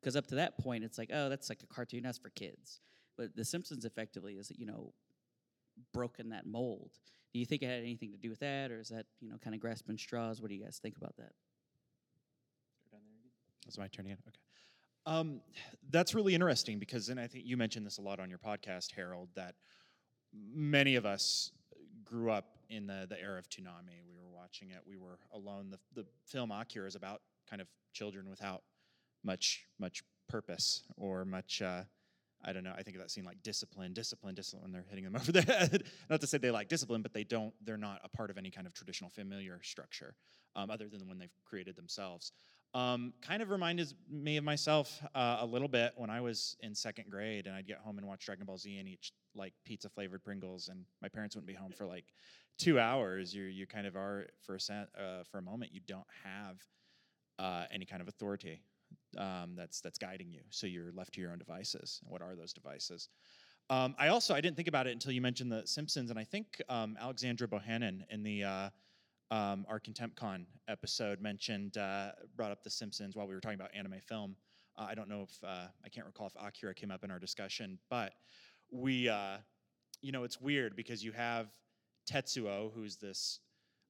because 0.00 0.14
up 0.14 0.26
to 0.28 0.36
that 0.36 0.58
point, 0.58 0.84
it's 0.84 0.96
like, 0.98 1.10
oh, 1.12 1.28
that's 1.28 1.48
like 1.48 1.62
a 1.62 1.66
cartoon, 1.66 2.02
that's 2.04 2.18
for 2.18 2.30
kids. 2.30 2.80
But 3.16 3.34
The 3.34 3.44
Simpsons 3.44 3.84
effectively 3.84 4.34
is, 4.34 4.52
you 4.56 4.66
know, 4.66 4.92
broken 5.92 6.30
that 6.30 6.46
mold. 6.46 6.90
Do 7.32 7.40
you 7.40 7.46
think 7.46 7.62
it 7.62 7.66
had 7.66 7.80
anything 7.80 8.12
to 8.12 8.16
do 8.18 8.30
with 8.30 8.40
that, 8.40 8.70
or 8.70 8.78
is 8.78 8.88
that 8.88 9.06
you 9.20 9.28
know 9.28 9.36
kind 9.38 9.54
of 9.54 9.60
grasping 9.60 9.98
straws? 9.98 10.40
What 10.40 10.48
do 10.48 10.54
you 10.54 10.62
guys 10.64 10.78
think 10.80 10.96
about 10.96 11.16
that? 11.18 11.32
That's 13.66 13.76
my 13.76 13.88
turn 13.88 14.06
again. 14.06 14.18
Okay. 14.26 14.38
Um, 15.04 15.40
that's 15.90 16.14
really 16.14 16.34
interesting 16.34 16.78
because, 16.78 17.10
and 17.10 17.20
I 17.20 17.26
think 17.26 17.44
you 17.46 17.56
mentioned 17.56 17.86
this 17.86 17.98
a 17.98 18.02
lot 18.02 18.18
on 18.18 18.30
your 18.30 18.38
podcast, 18.38 18.92
Harold, 18.94 19.28
that 19.36 19.54
many 20.32 20.96
of 20.96 21.06
us 21.06 21.52
grew 22.04 22.30
up 22.30 22.58
in 22.70 22.86
the, 22.86 23.06
the 23.08 23.20
era 23.20 23.38
of 23.38 23.48
Toonami. 23.48 24.02
We 24.06 24.14
were 24.14 24.30
watching 24.34 24.70
it. 24.70 24.78
We 24.86 24.96
were 24.96 25.18
alone. 25.32 25.70
The, 25.70 26.02
the 26.02 26.06
film 26.26 26.50
Akira 26.50 26.86
is 26.86 26.94
about 26.94 27.22
kind 27.48 27.62
of 27.62 27.68
children 27.92 28.28
without 28.28 28.62
much 29.24 29.64
much 29.78 30.02
purpose 30.28 30.82
or 30.96 31.24
much. 31.24 31.62
Uh, 31.62 31.82
I 32.44 32.52
don't 32.52 32.62
know. 32.62 32.72
I 32.76 32.82
think 32.82 32.96
of 32.96 33.02
that 33.02 33.10
scene 33.10 33.24
like 33.24 33.42
discipline, 33.42 33.92
discipline, 33.92 34.34
discipline. 34.34 34.62
When 34.62 34.72
they're 34.72 34.84
hitting 34.88 35.04
them 35.04 35.16
over 35.20 35.32
the 35.32 35.42
head. 35.42 35.84
not 36.08 36.20
to 36.20 36.26
say 36.26 36.38
they 36.38 36.50
like 36.50 36.68
discipline, 36.68 37.02
but 37.02 37.12
they 37.12 37.24
don't. 37.24 37.52
They're 37.64 37.76
not 37.76 38.00
a 38.04 38.08
part 38.08 38.30
of 38.30 38.38
any 38.38 38.50
kind 38.50 38.66
of 38.66 38.74
traditional 38.74 39.10
familiar 39.10 39.60
structure, 39.62 40.14
um, 40.54 40.70
other 40.70 40.88
than 40.88 41.00
the 41.00 41.06
one 41.06 41.18
they've 41.18 41.30
created 41.44 41.76
themselves. 41.76 42.32
Um, 42.74 43.14
kind 43.22 43.42
of 43.42 43.50
reminded 43.50 43.92
me 44.10 44.36
of 44.36 44.44
myself 44.44 45.02
uh, 45.14 45.38
a 45.40 45.46
little 45.46 45.68
bit 45.68 45.92
when 45.96 46.10
I 46.10 46.20
was 46.20 46.56
in 46.60 46.74
second 46.74 47.10
grade, 47.10 47.46
and 47.46 47.56
I'd 47.56 47.66
get 47.66 47.78
home 47.78 47.98
and 47.98 48.06
watch 48.06 48.26
Dragon 48.26 48.44
Ball 48.44 48.58
Z 48.58 48.76
and 48.76 48.88
eat 48.88 49.10
like 49.34 49.54
pizza 49.64 49.88
flavored 49.88 50.22
Pringles, 50.22 50.68
and 50.68 50.84
my 51.00 51.08
parents 51.08 51.34
wouldn't 51.34 51.48
be 51.48 51.54
home 51.54 51.72
for 51.72 51.86
like 51.86 52.04
two 52.58 52.78
hours. 52.78 53.34
You 53.34 53.44
you 53.44 53.66
kind 53.66 53.86
of 53.86 53.96
are 53.96 54.26
for 54.42 54.56
a 54.56 55.00
uh, 55.00 55.24
for 55.24 55.38
a 55.38 55.42
moment. 55.42 55.72
You 55.72 55.80
don't 55.86 56.06
have 56.24 56.62
uh, 57.38 57.64
any 57.72 57.86
kind 57.86 58.02
of 58.02 58.08
authority 58.08 58.60
um, 59.16 59.54
that's 59.56 59.80
that's 59.80 59.98
guiding 59.98 60.30
you, 60.30 60.42
so 60.50 60.66
you're 60.66 60.92
left 60.92 61.14
to 61.14 61.20
your 61.20 61.32
own 61.32 61.38
devices. 61.38 62.00
What 62.04 62.20
are 62.20 62.36
those 62.36 62.52
devices? 62.52 63.08
Um, 63.70 63.94
I 63.98 64.08
also 64.08 64.34
I 64.34 64.40
didn't 64.40 64.56
think 64.56 64.68
about 64.68 64.86
it 64.86 64.92
until 64.92 65.12
you 65.12 65.20
mentioned 65.20 65.52
the 65.52 65.66
Simpsons, 65.66 66.10
and 66.10 66.18
I 66.18 66.24
think 66.24 66.60
um, 66.68 66.96
Alexandra 67.00 67.48
Bohannon 67.48 68.02
in 68.10 68.22
the 68.22 68.44
uh, 68.44 68.68
um, 69.30 69.66
our 69.68 69.78
ContemptCon 69.78 70.46
episode 70.68 71.20
mentioned 71.20 71.76
uh, 71.76 72.12
brought 72.36 72.50
up 72.50 72.62
The 72.62 72.70
Simpsons 72.70 73.14
while 73.14 73.26
we 73.26 73.34
were 73.34 73.40
talking 73.40 73.58
about 73.58 73.70
anime 73.74 74.00
film. 74.06 74.36
Uh, 74.76 74.86
I 74.88 74.94
don't 74.94 75.08
know 75.08 75.22
if 75.22 75.44
uh, 75.44 75.66
I 75.84 75.88
can't 75.88 76.06
recall 76.06 76.28
if 76.28 76.34
Akira 76.40 76.74
came 76.74 76.90
up 76.90 77.04
in 77.04 77.10
our 77.10 77.18
discussion, 77.18 77.78
but 77.90 78.12
we, 78.70 79.08
uh, 79.08 79.38
you 80.00 80.12
know, 80.12 80.24
it's 80.24 80.40
weird 80.40 80.76
because 80.76 81.04
you 81.04 81.12
have 81.12 81.48
Tetsuo, 82.08 82.72
who's 82.72 82.96
this 82.96 83.40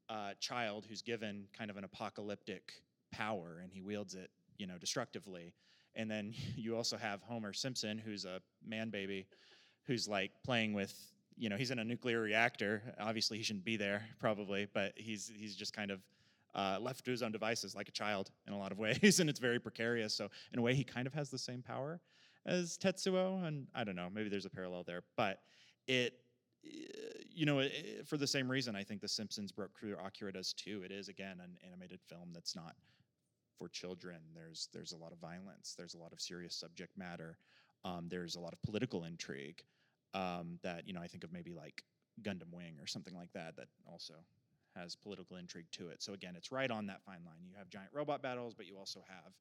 uh, 0.09 0.33
child 0.40 0.87
who's 0.88 1.03
given 1.03 1.44
kind 1.57 1.70
of 1.70 1.77
an 1.77 1.85
apocalyptic 1.85 2.72
power, 3.12 3.61
and 3.62 3.72
he 3.72 3.81
wields 3.81 4.14
it, 4.14 4.31
you 4.57 4.66
know, 4.66 4.79
destructively. 4.79 5.53
And 5.94 6.11
then 6.11 6.35
you 6.57 6.77
also 6.77 6.96
have 6.96 7.22
Homer 7.22 7.53
Simpson, 7.53 7.98
who's 7.98 8.24
a 8.24 8.40
man 8.66 8.90
baby, 8.90 9.27
who's 9.87 10.09
like 10.09 10.33
playing 10.44 10.72
with 10.72 10.94
you 11.38 11.48
know 11.48 11.57
he's 11.57 11.70
in 11.70 11.79
a 11.79 11.85
nuclear 11.85 12.20
reactor. 12.20 12.83
Obviously, 12.98 13.38
he 13.38 13.42
shouldn't 13.42 13.64
be 13.64 13.77
there, 13.77 14.05
probably, 14.18 14.66
but 14.72 14.92
he's 14.96 15.31
he's 15.35 15.55
just 15.57 15.72
kind 15.72 15.90
of 15.90 16.01
uh, 16.55 16.79
left 16.81 17.05
to 17.05 17.11
his 17.11 17.22
own 17.22 17.33
devices, 17.33 17.74
like 17.74 17.88
a 17.88 17.92
child 17.92 18.31
in 18.46 18.53
a 18.53 18.59
lot 18.59 18.72
of 18.72 18.79
ways, 18.87 19.20
and 19.20 19.31
it's 19.31 19.38
very 19.38 19.59
precarious. 19.59 20.14
So 20.14 20.29
in 20.53 20.59
a 20.59 20.62
way, 20.62 20.74
he 20.74 20.85
kind 20.85 21.07
of 21.07 21.14
has 21.14 21.31
the 21.31 21.38
same 21.38 21.62
power 21.62 22.01
as 22.46 22.79
Tetsuo, 22.79 23.46
and 23.46 23.66
I 23.74 23.85
don't 23.85 23.96
know, 23.96 24.09
maybe 24.12 24.29
there's 24.29 24.46
a 24.46 24.51
parallel 24.51 24.85
there, 24.85 25.03
but 25.16 25.40
it. 25.87 26.14
You 27.31 27.46
know, 27.46 27.61
it, 27.61 28.05
for 28.05 28.16
the 28.16 28.27
same 28.27 28.51
reason, 28.51 28.74
I 28.74 28.83
think 28.83 29.01
The 29.01 29.07
Simpsons 29.07 29.53
broke 29.53 29.79
through. 29.79 29.96
Akira 30.05 30.33
does 30.33 30.53
too. 30.53 30.83
It 30.85 30.90
is 30.90 31.09
again 31.09 31.38
an 31.40 31.57
animated 31.64 32.01
film 32.03 32.31
that's 32.35 32.57
not 32.57 32.74
for 33.57 33.68
children. 33.68 34.16
There's 34.35 34.68
there's 34.72 34.90
a 34.90 34.96
lot 34.96 35.12
of 35.12 35.18
violence. 35.18 35.77
There's 35.79 35.94
a 35.94 35.98
lot 35.98 36.12
of 36.12 36.20
serious 36.20 36.57
subject 36.57 36.98
matter. 36.98 37.38
Um, 37.85 38.09
there's 38.09 38.35
a 38.35 38.40
lot 38.40 38.53
of 38.53 38.61
political 38.62 39.05
intrigue 39.05 39.62
um, 40.14 40.59
that 40.62 40.87
you 40.87 40.94
know 40.94 41.01
I 41.01 41.07
think 41.07 41.25
of 41.25 41.33
maybe 41.33 41.53
like 41.53 41.83
Gundam 42.23 42.53
Wing 42.53 42.77
or 42.81 42.87
something 42.87 43.14
like 43.14 43.33
that 43.33 43.57
that 43.57 43.68
also 43.87 44.14
has 44.77 44.94
political 44.94 45.37
intrigue 45.37 45.66
to 45.73 45.88
it. 45.88 46.03
So 46.03 46.12
again, 46.12 46.35
it's 46.37 46.53
right 46.53 46.71
on 46.71 46.87
that 46.87 47.03
fine 47.03 47.25
line. 47.27 47.40
You 47.42 47.55
have 47.59 47.68
giant 47.68 47.90
robot 47.92 48.23
battles, 48.23 48.55
but 48.55 48.66
you 48.66 48.77
also 48.77 49.03
have 49.09 49.33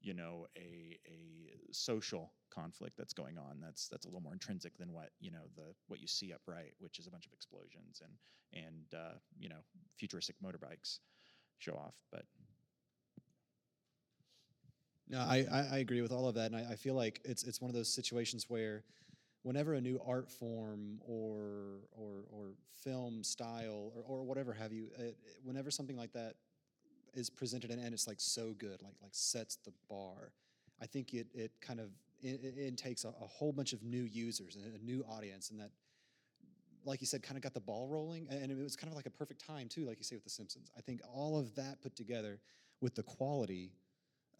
you 0.00 0.14
know 0.14 0.46
a 0.56 0.98
a 1.06 1.72
social 1.72 2.32
conflict 2.50 2.96
that's 2.96 3.12
going 3.12 3.36
on 3.36 3.58
that's 3.60 3.88
that's 3.88 4.04
a 4.04 4.08
little 4.08 4.20
more 4.20 4.32
intrinsic 4.32 4.76
than 4.78 4.92
what 4.92 5.10
you 5.20 5.30
know 5.30 5.48
the 5.56 5.74
what 5.88 6.00
you 6.00 6.06
see 6.06 6.32
upright 6.32 6.72
which 6.78 6.98
is 6.98 7.06
a 7.06 7.10
bunch 7.10 7.26
of 7.26 7.32
explosions 7.32 8.00
and 8.02 8.64
and 8.64 8.94
uh, 8.94 9.14
you 9.38 9.48
know 9.48 9.58
futuristic 9.96 10.36
motorbikes 10.42 11.00
show 11.58 11.72
off 11.72 11.94
but 12.12 12.24
No, 15.10 15.20
I, 15.20 15.46
I, 15.50 15.78
agree 15.78 16.02
with 16.02 16.12
all 16.12 16.28
of 16.28 16.34
that, 16.34 16.52
and 16.52 16.56
I, 16.56 16.72
I 16.72 16.76
feel 16.76 16.94
like 16.94 17.22
it's 17.24 17.42
it's 17.42 17.62
one 17.62 17.70
of 17.70 17.74
those 17.74 17.88
situations 17.88 18.44
where, 18.50 18.84
whenever 19.42 19.74
a 19.74 19.80
new 19.80 20.00
art 20.06 20.30
form 20.30 21.00
or 21.06 21.80
or 21.92 22.24
or 22.30 22.50
film 22.82 23.22
style 23.22 23.92
or, 23.96 24.02
or 24.20 24.24
whatever 24.24 24.52
have 24.52 24.72
you, 24.72 24.88
it, 24.98 25.16
whenever 25.42 25.70
something 25.70 25.96
like 25.96 26.12
that 26.12 26.34
is 27.14 27.30
presented 27.30 27.70
and, 27.70 27.82
and 27.82 27.94
it's 27.94 28.06
like 28.06 28.20
so 28.20 28.54
good, 28.58 28.82
like 28.82 28.94
like 29.02 29.12
sets 29.12 29.56
the 29.64 29.72
bar, 29.88 30.32
I 30.80 30.86
think 30.86 31.14
it 31.14 31.26
it 31.34 31.52
kind 31.60 31.80
of 31.80 31.90
it, 32.20 32.56
intakes 32.58 33.04
a, 33.04 33.08
a 33.08 33.26
whole 33.26 33.52
bunch 33.52 33.72
of 33.72 33.82
new 33.82 34.02
users 34.02 34.56
and 34.56 34.64
a 34.74 34.84
new 34.84 35.04
audience, 35.08 35.50
and 35.50 35.60
that, 35.60 35.70
like 36.84 37.00
you 37.00 37.06
said, 37.06 37.22
kind 37.22 37.36
of 37.36 37.42
got 37.42 37.54
the 37.54 37.60
ball 37.60 37.88
rolling, 37.88 38.26
and 38.30 38.50
it 38.50 38.58
was 38.58 38.76
kind 38.76 38.90
of 38.90 38.96
like 38.96 39.06
a 39.06 39.10
perfect 39.10 39.44
time 39.44 39.68
too, 39.68 39.86
like 39.86 39.98
you 39.98 40.04
say 40.04 40.16
with 40.16 40.24
The 40.24 40.30
Simpsons. 40.30 40.70
I 40.76 40.80
think 40.80 41.00
all 41.12 41.38
of 41.38 41.54
that 41.56 41.80
put 41.80 41.96
together 41.96 42.40
with 42.80 42.94
the 42.94 43.02
quality 43.02 43.72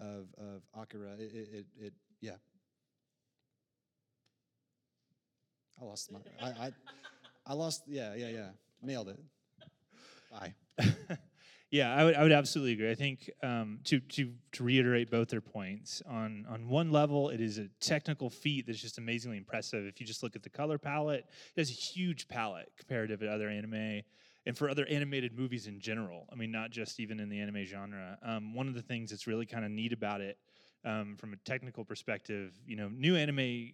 of 0.00 0.26
of 0.38 0.62
Akira. 0.74 1.12
It, 1.18 1.48
it, 1.52 1.66
it 1.80 1.92
yeah. 2.20 2.32
I 5.80 5.84
lost 5.84 6.12
my. 6.12 6.18
I, 6.40 6.48
I 6.48 6.72
I 7.46 7.52
lost. 7.54 7.82
Yeah, 7.86 8.14
yeah, 8.14 8.28
yeah. 8.28 8.48
Nailed 8.82 9.08
it. 9.08 9.18
Bye. 10.30 10.54
Yeah, 11.70 11.94
I 11.94 12.04
would, 12.04 12.14
I 12.14 12.22
would 12.22 12.32
absolutely 12.32 12.72
agree. 12.72 12.90
I 12.90 12.94
think 12.94 13.30
um, 13.42 13.80
to 13.84 14.00
to 14.00 14.32
to 14.52 14.64
reiterate 14.64 15.10
both 15.10 15.28
their 15.28 15.42
points 15.42 16.02
on 16.08 16.46
on 16.48 16.66
one 16.68 16.90
level, 16.90 17.28
it 17.28 17.42
is 17.42 17.58
a 17.58 17.68
technical 17.78 18.30
feat 18.30 18.66
that's 18.66 18.80
just 18.80 18.96
amazingly 18.96 19.36
impressive. 19.36 19.84
If 19.84 20.00
you 20.00 20.06
just 20.06 20.22
look 20.22 20.34
at 20.34 20.42
the 20.42 20.48
color 20.48 20.78
palette, 20.78 21.26
it 21.54 21.60
has 21.60 21.68
a 21.68 21.74
huge 21.74 22.26
palette 22.26 22.72
comparative 22.78 23.20
to 23.20 23.28
other 23.28 23.50
anime 23.50 24.00
and 24.46 24.56
for 24.56 24.70
other 24.70 24.86
animated 24.86 25.36
movies 25.36 25.66
in 25.66 25.78
general. 25.78 26.26
I 26.32 26.36
mean, 26.36 26.50
not 26.50 26.70
just 26.70 27.00
even 27.00 27.20
in 27.20 27.28
the 27.28 27.38
anime 27.38 27.64
genre. 27.66 28.16
Um, 28.22 28.54
one 28.54 28.66
of 28.66 28.72
the 28.72 28.82
things 28.82 29.10
that's 29.10 29.26
really 29.26 29.44
kind 29.44 29.66
of 29.66 29.70
neat 29.70 29.92
about 29.92 30.22
it, 30.22 30.38
um, 30.86 31.16
from 31.18 31.34
a 31.34 31.36
technical 31.44 31.84
perspective, 31.84 32.58
you 32.66 32.76
know, 32.76 32.88
new 32.88 33.14
anime. 33.14 33.72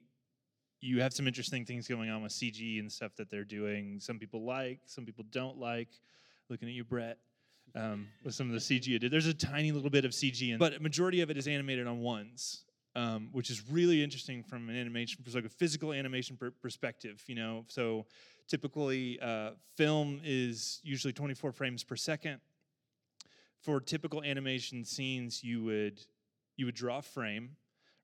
You 0.85 1.01
have 1.01 1.13
some 1.13 1.27
interesting 1.27 1.65
things 1.65 1.89
going 1.89 2.11
on 2.11 2.23
with 2.23 2.33
CG 2.33 2.79
and 2.79 2.93
stuff 2.93 3.17
that 3.17 3.31
they're 3.31 3.45
doing. 3.45 4.01
Some 4.01 4.19
people 4.19 4.45
like, 4.45 4.81
some 4.87 5.07
people 5.07 5.25
don't 5.31 5.59
like. 5.59 5.89
Looking 6.51 6.69
at 6.69 6.75
you, 6.75 6.85
Brett 6.85 7.19
um, 7.75 8.09
with 8.23 8.35
some 8.35 8.47
of 8.47 8.53
the 8.53 8.59
CG 8.59 8.95
it 8.95 9.01
did. 9.01 9.13
There's 9.13 9.27
a 9.27 9.35
tiny 9.35 9.73
little 9.73 9.91
bit 9.91 10.05
of 10.05 10.13
CG, 10.13 10.51
in, 10.53 10.59
but 10.59 10.75
a 10.75 10.81
majority 10.81 11.21
of 11.21 11.31
it 11.31 11.37
is 11.37 11.49
animated 11.49 11.87
on 11.87 12.01
ones, 12.01 12.65
um, 12.95 13.29
which 13.33 13.51
is 13.51 13.69
really 13.69 14.03
interesting 14.03 14.43
from 14.43 14.69
an 14.69 14.77
animation 14.77 15.23
perspective, 15.25 15.53
physical 15.53 15.93
animation 15.93 16.37
per- 16.37 16.51
perspective. 16.51 17.23
You 17.27 17.35
know, 17.35 17.65
so 17.69 18.07
typically 18.49 19.19
uh, 19.21 19.51
film 19.77 20.21
is 20.25 20.81
usually 20.83 21.13
24 21.13 21.53
frames 21.53 21.83
per 21.83 21.97
second. 21.97 22.41
For 23.61 23.81
typical 23.81 24.23
animation 24.23 24.85
scenes, 24.85 25.43
you 25.43 25.65
would 25.65 26.01
you 26.57 26.67
would 26.67 26.75
draw 26.75 26.99
a 26.99 27.03
frame 27.03 27.57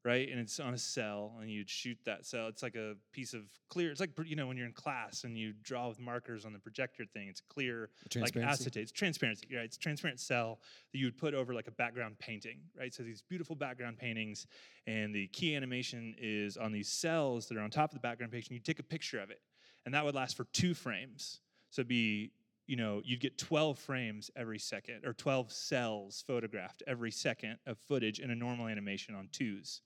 right? 0.05 0.29
And 0.31 0.41
it's 0.41 0.59
on 0.59 0.73
a 0.73 0.79
cell, 0.79 1.37
and 1.41 1.51
you'd 1.51 1.69
shoot 1.69 1.99
that 2.05 2.25
cell. 2.25 2.49
It's 2.49 2.63
like 2.63 2.75
a 2.75 2.95
piece 3.13 3.35
of 3.35 3.43
clear. 3.69 3.91
It's 3.91 4.01
like 4.01 4.11
you 4.25 4.37
know 4.37 4.47
when 4.47 4.57
you're 4.57 4.67
in 4.67 4.73
class 4.73 5.25
and 5.25 5.37
you 5.37 5.53
draw 5.63 5.89
with 5.89 6.01
markers 6.01 6.45
on 6.45 6.53
the 6.53 6.59
projector 6.59 7.05
thing. 7.05 7.29
It's 7.29 7.41
clear, 7.41 7.91
like 8.17 8.37
acetate. 8.37 8.83
It's 8.83 8.93
transparency. 8.93 9.47
Right? 9.55 9.65
It's 9.65 9.77
transparent 9.77 10.21
cell 10.21 10.61
that 10.93 10.99
you 10.99 11.07
would 11.07 11.19
put 11.19 11.35
over 11.35 11.55
like 11.55 11.69
a 11.69 11.73
background 11.73 12.19
painting, 12.19 12.59
right? 12.79 12.95
So 12.95 13.03
these 13.03 13.23
beautiful 13.23 13.57
background 13.57 13.99
paintings, 13.99 14.47
and 14.87 15.15
the 15.15 15.27
key 15.29 15.55
animation 15.55 16.15
is 16.19 16.57
on 16.57 16.73
these 16.73 16.89
cells 16.89 17.47
that 17.49 17.59
are 17.59 17.63
on 17.63 17.71
top 17.71 17.91
of 17.91 17.95
the 17.95 18.01
background 18.01 18.33
painting. 18.33 18.55
You 18.55 18.61
take 18.61 18.79
a 18.79 18.85
picture 18.85 19.21
of 19.21 19.31
it, 19.31 19.41
and 19.85 19.95
that 19.95 20.05
would 20.05 20.15
last 20.15 20.37
for 20.37 20.45
two 20.53 20.75
frames. 20.75 21.41
So 21.71 21.81
it'd 21.81 21.89
be 21.89 22.33
you 22.71 22.77
know, 22.77 23.03
you'd 23.05 23.19
get 23.19 23.37
12 23.37 23.81
frames 23.81 24.31
every 24.37 24.61
second, 24.61 25.05
or 25.05 25.13
12 25.13 25.51
cells 25.51 26.23
photographed 26.25 26.85
every 26.87 27.11
second 27.11 27.57
of 27.67 27.77
footage 27.77 28.21
in 28.21 28.31
a 28.31 28.35
normal 28.37 28.69
animation 28.69 29.13
on 29.13 29.29
twos. 29.33 29.81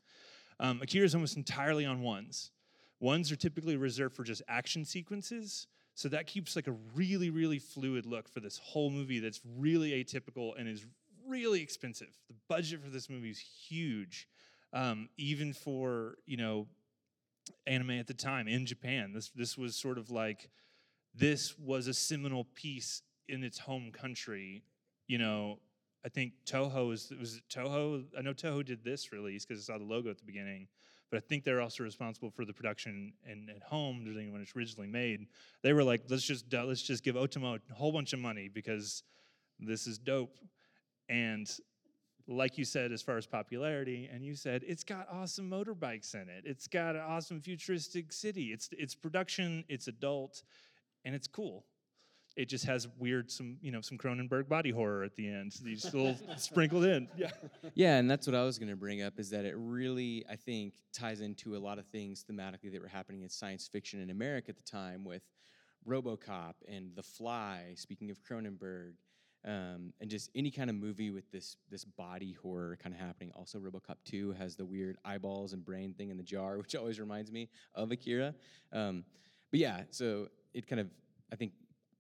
Um, 0.60 0.80
Akira 0.82 1.04
is 1.04 1.14
almost 1.14 1.36
entirely 1.36 1.84
on 1.84 2.02
ones. 2.02 2.50
Ones 3.00 3.30
are 3.32 3.36
typically 3.36 3.76
reserved 3.76 4.14
for 4.14 4.24
just 4.24 4.42
action 4.48 4.84
sequences, 4.84 5.66
so 5.94 6.08
that 6.08 6.26
keeps 6.26 6.56
like 6.56 6.66
a 6.66 6.74
really, 6.94 7.30
really 7.30 7.58
fluid 7.58 8.06
look 8.06 8.28
for 8.28 8.40
this 8.40 8.58
whole 8.58 8.90
movie 8.90 9.20
that's 9.20 9.40
really 9.58 9.90
atypical 9.90 10.58
and 10.58 10.68
is 10.68 10.86
really 11.26 11.60
expensive. 11.60 12.08
The 12.28 12.34
budget 12.48 12.82
for 12.82 12.90
this 12.90 13.08
movie 13.08 13.30
is 13.30 13.38
huge, 13.38 14.28
um, 14.72 15.08
even 15.16 15.52
for 15.52 16.16
you 16.26 16.36
know 16.36 16.66
anime 17.66 17.90
at 17.90 18.06
the 18.06 18.14
time 18.14 18.48
in 18.48 18.66
Japan. 18.66 19.12
This 19.12 19.30
this 19.30 19.56
was 19.56 19.76
sort 19.76 19.98
of 19.98 20.10
like 20.10 20.50
this 21.14 21.58
was 21.58 21.86
a 21.86 21.94
seminal 21.94 22.44
piece 22.54 23.02
in 23.28 23.44
its 23.44 23.58
home 23.58 23.90
country. 23.92 24.62
You 25.06 25.18
know, 25.18 25.58
I 26.04 26.08
think 26.08 26.32
Toho 26.44 26.88
was 26.88 27.12
was 27.18 27.40
Toho. 27.50 28.04
I 28.16 28.22
know 28.22 28.34
Toho 28.34 28.64
did 28.64 28.84
this 28.84 29.12
release 29.12 29.44
because 29.44 29.62
I 29.62 29.72
saw 29.72 29.78
the 29.78 29.84
logo 29.84 30.10
at 30.10 30.18
the 30.18 30.24
beginning, 30.24 30.68
but 31.10 31.16
I 31.16 31.20
think 31.20 31.44
they're 31.44 31.60
also 31.60 31.82
responsible 31.82 32.30
for 32.30 32.44
the 32.44 32.52
production 32.52 33.14
and 33.26 33.48
at 33.48 33.62
home 33.62 34.04
during 34.04 34.32
when 34.32 34.42
it's 34.42 34.54
originally 34.54 34.88
made. 34.88 35.26
They 35.62 35.72
were 35.72 35.84
like, 35.84 36.02
let's 36.08 36.24
just 36.24 36.52
let's 36.52 36.82
just 36.82 37.04
give 37.04 37.14
Otomo 37.14 37.58
a 37.70 37.74
whole 37.74 37.92
bunch 37.92 38.12
of 38.12 38.18
money 38.18 38.50
because 38.52 39.02
this 39.58 39.86
is 39.86 39.98
dope. 39.98 40.36
And 41.08 41.50
like 42.26 42.58
you 42.58 42.64
said, 42.64 42.92
as 42.92 43.02
far 43.02 43.16
as 43.16 43.26
popularity, 43.26 44.08
and 44.12 44.24
you 44.24 44.34
said 44.34 44.62
it's 44.66 44.84
got 44.84 45.08
awesome 45.10 45.50
motorbikes 45.50 46.14
in 46.14 46.28
it. 46.28 46.44
It's 46.44 46.66
got 46.66 46.96
an 46.96 47.02
awesome 47.02 47.40
futuristic 47.40 48.12
city. 48.12 48.52
It's 48.52 48.68
it's 48.72 48.94
production. 48.94 49.64
It's 49.68 49.88
adult 49.88 50.42
and 51.04 51.14
it's 51.14 51.26
cool. 51.26 51.64
It 52.36 52.48
just 52.48 52.64
has 52.66 52.88
weird 52.98 53.30
some 53.30 53.58
you 53.60 53.70
know 53.70 53.80
some 53.80 53.96
Cronenberg 53.96 54.48
body 54.48 54.70
horror 54.70 55.04
at 55.04 55.14
the 55.14 55.28
end. 55.28 55.52
These 55.62 55.84
little 55.84 56.16
sprinkled 56.36 56.84
in. 56.84 57.08
Yeah. 57.16 57.30
Yeah, 57.74 57.96
and 57.96 58.10
that's 58.10 58.26
what 58.26 58.34
I 58.34 58.42
was 58.44 58.58
going 58.58 58.70
to 58.70 58.76
bring 58.76 59.02
up 59.02 59.18
is 59.18 59.30
that 59.30 59.44
it 59.44 59.54
really 59.56 60.24
I 60.28 60.36
think 60.36 60.74
ties 60.92 61.20
into 61.20 61.56
a 61.56 61.58
lot 61.58 61.78
of 61.78 61.86
things 61.86 62.24
thematically 62.28 62.72
that 62.72 62.82
were 62.82 62.88
happening 62.88 63.22
in 63.22 63.28
science 63.28 63.68
fiction 63.68 64.00
in 64.00 64.10
America 64.10 64.50
at 64.50 64.56
the 64.56 64.62
time 64.62 65.04
with 65.04 65.22
RoboCop 65.88 66.54
and 66.66 66.90
The 66.94 67.02
Fly. 67.02 67.74
Speaking 67.76 68.10
of 68.10 68.18
Cronenberg. 68.22 68.94
Um, 69.46 69.92
and 70.00 70.08
just 70.08 70.30
any 70.34 70.50
kind 70.50 70.70
of 70.70 70.76
movie 70.76 71.10
with 71.10 71.30
this 71.30 71.58
this 71.70 71.84
body 71.84 72.32
horror 72.32 72.78
kind 72.82 72.94
of 72.94 73.00
happening. 73.00 73.30
Also, 73.36 73.58
RoboCop 73.58 73.96
2 74.06 74.32
has 74.32 74.56
the 74.56 74.64
weird 74.64 74.96
eyeballs 75.04 75.52
and 75.52 75.62
brain 75.62 75.92
thing 75.92 76.08
in 76.08 76.16
the 76.16 76.22
jar, 76.22 76.56
which 76.58 76.74
always 76.74 76.98
reminds 76.98 77.30
me 77.30 77.50
of 77.74 77.92
Akira. 77.92 78.34
Um, 78.72 79.04
but 79.50 79.60
yeah, 79.60 79.82
so 79.90 80.28
it 80.54 80.66
kind 80.66 80.80
of 80.80 80.88
I 81.30 81.36
think 81.36 81.52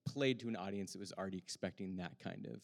played 0.06 0.40
to 0.40 0.48
an 0.48 0.56
audience 0.56 0.92
that 0.92 0.98
was 0.98 1.12
already 1.12 1.38
expecting 1.38 1.96
that 1.96 2.18
kind 2.18 2.46
of 2.46 2.60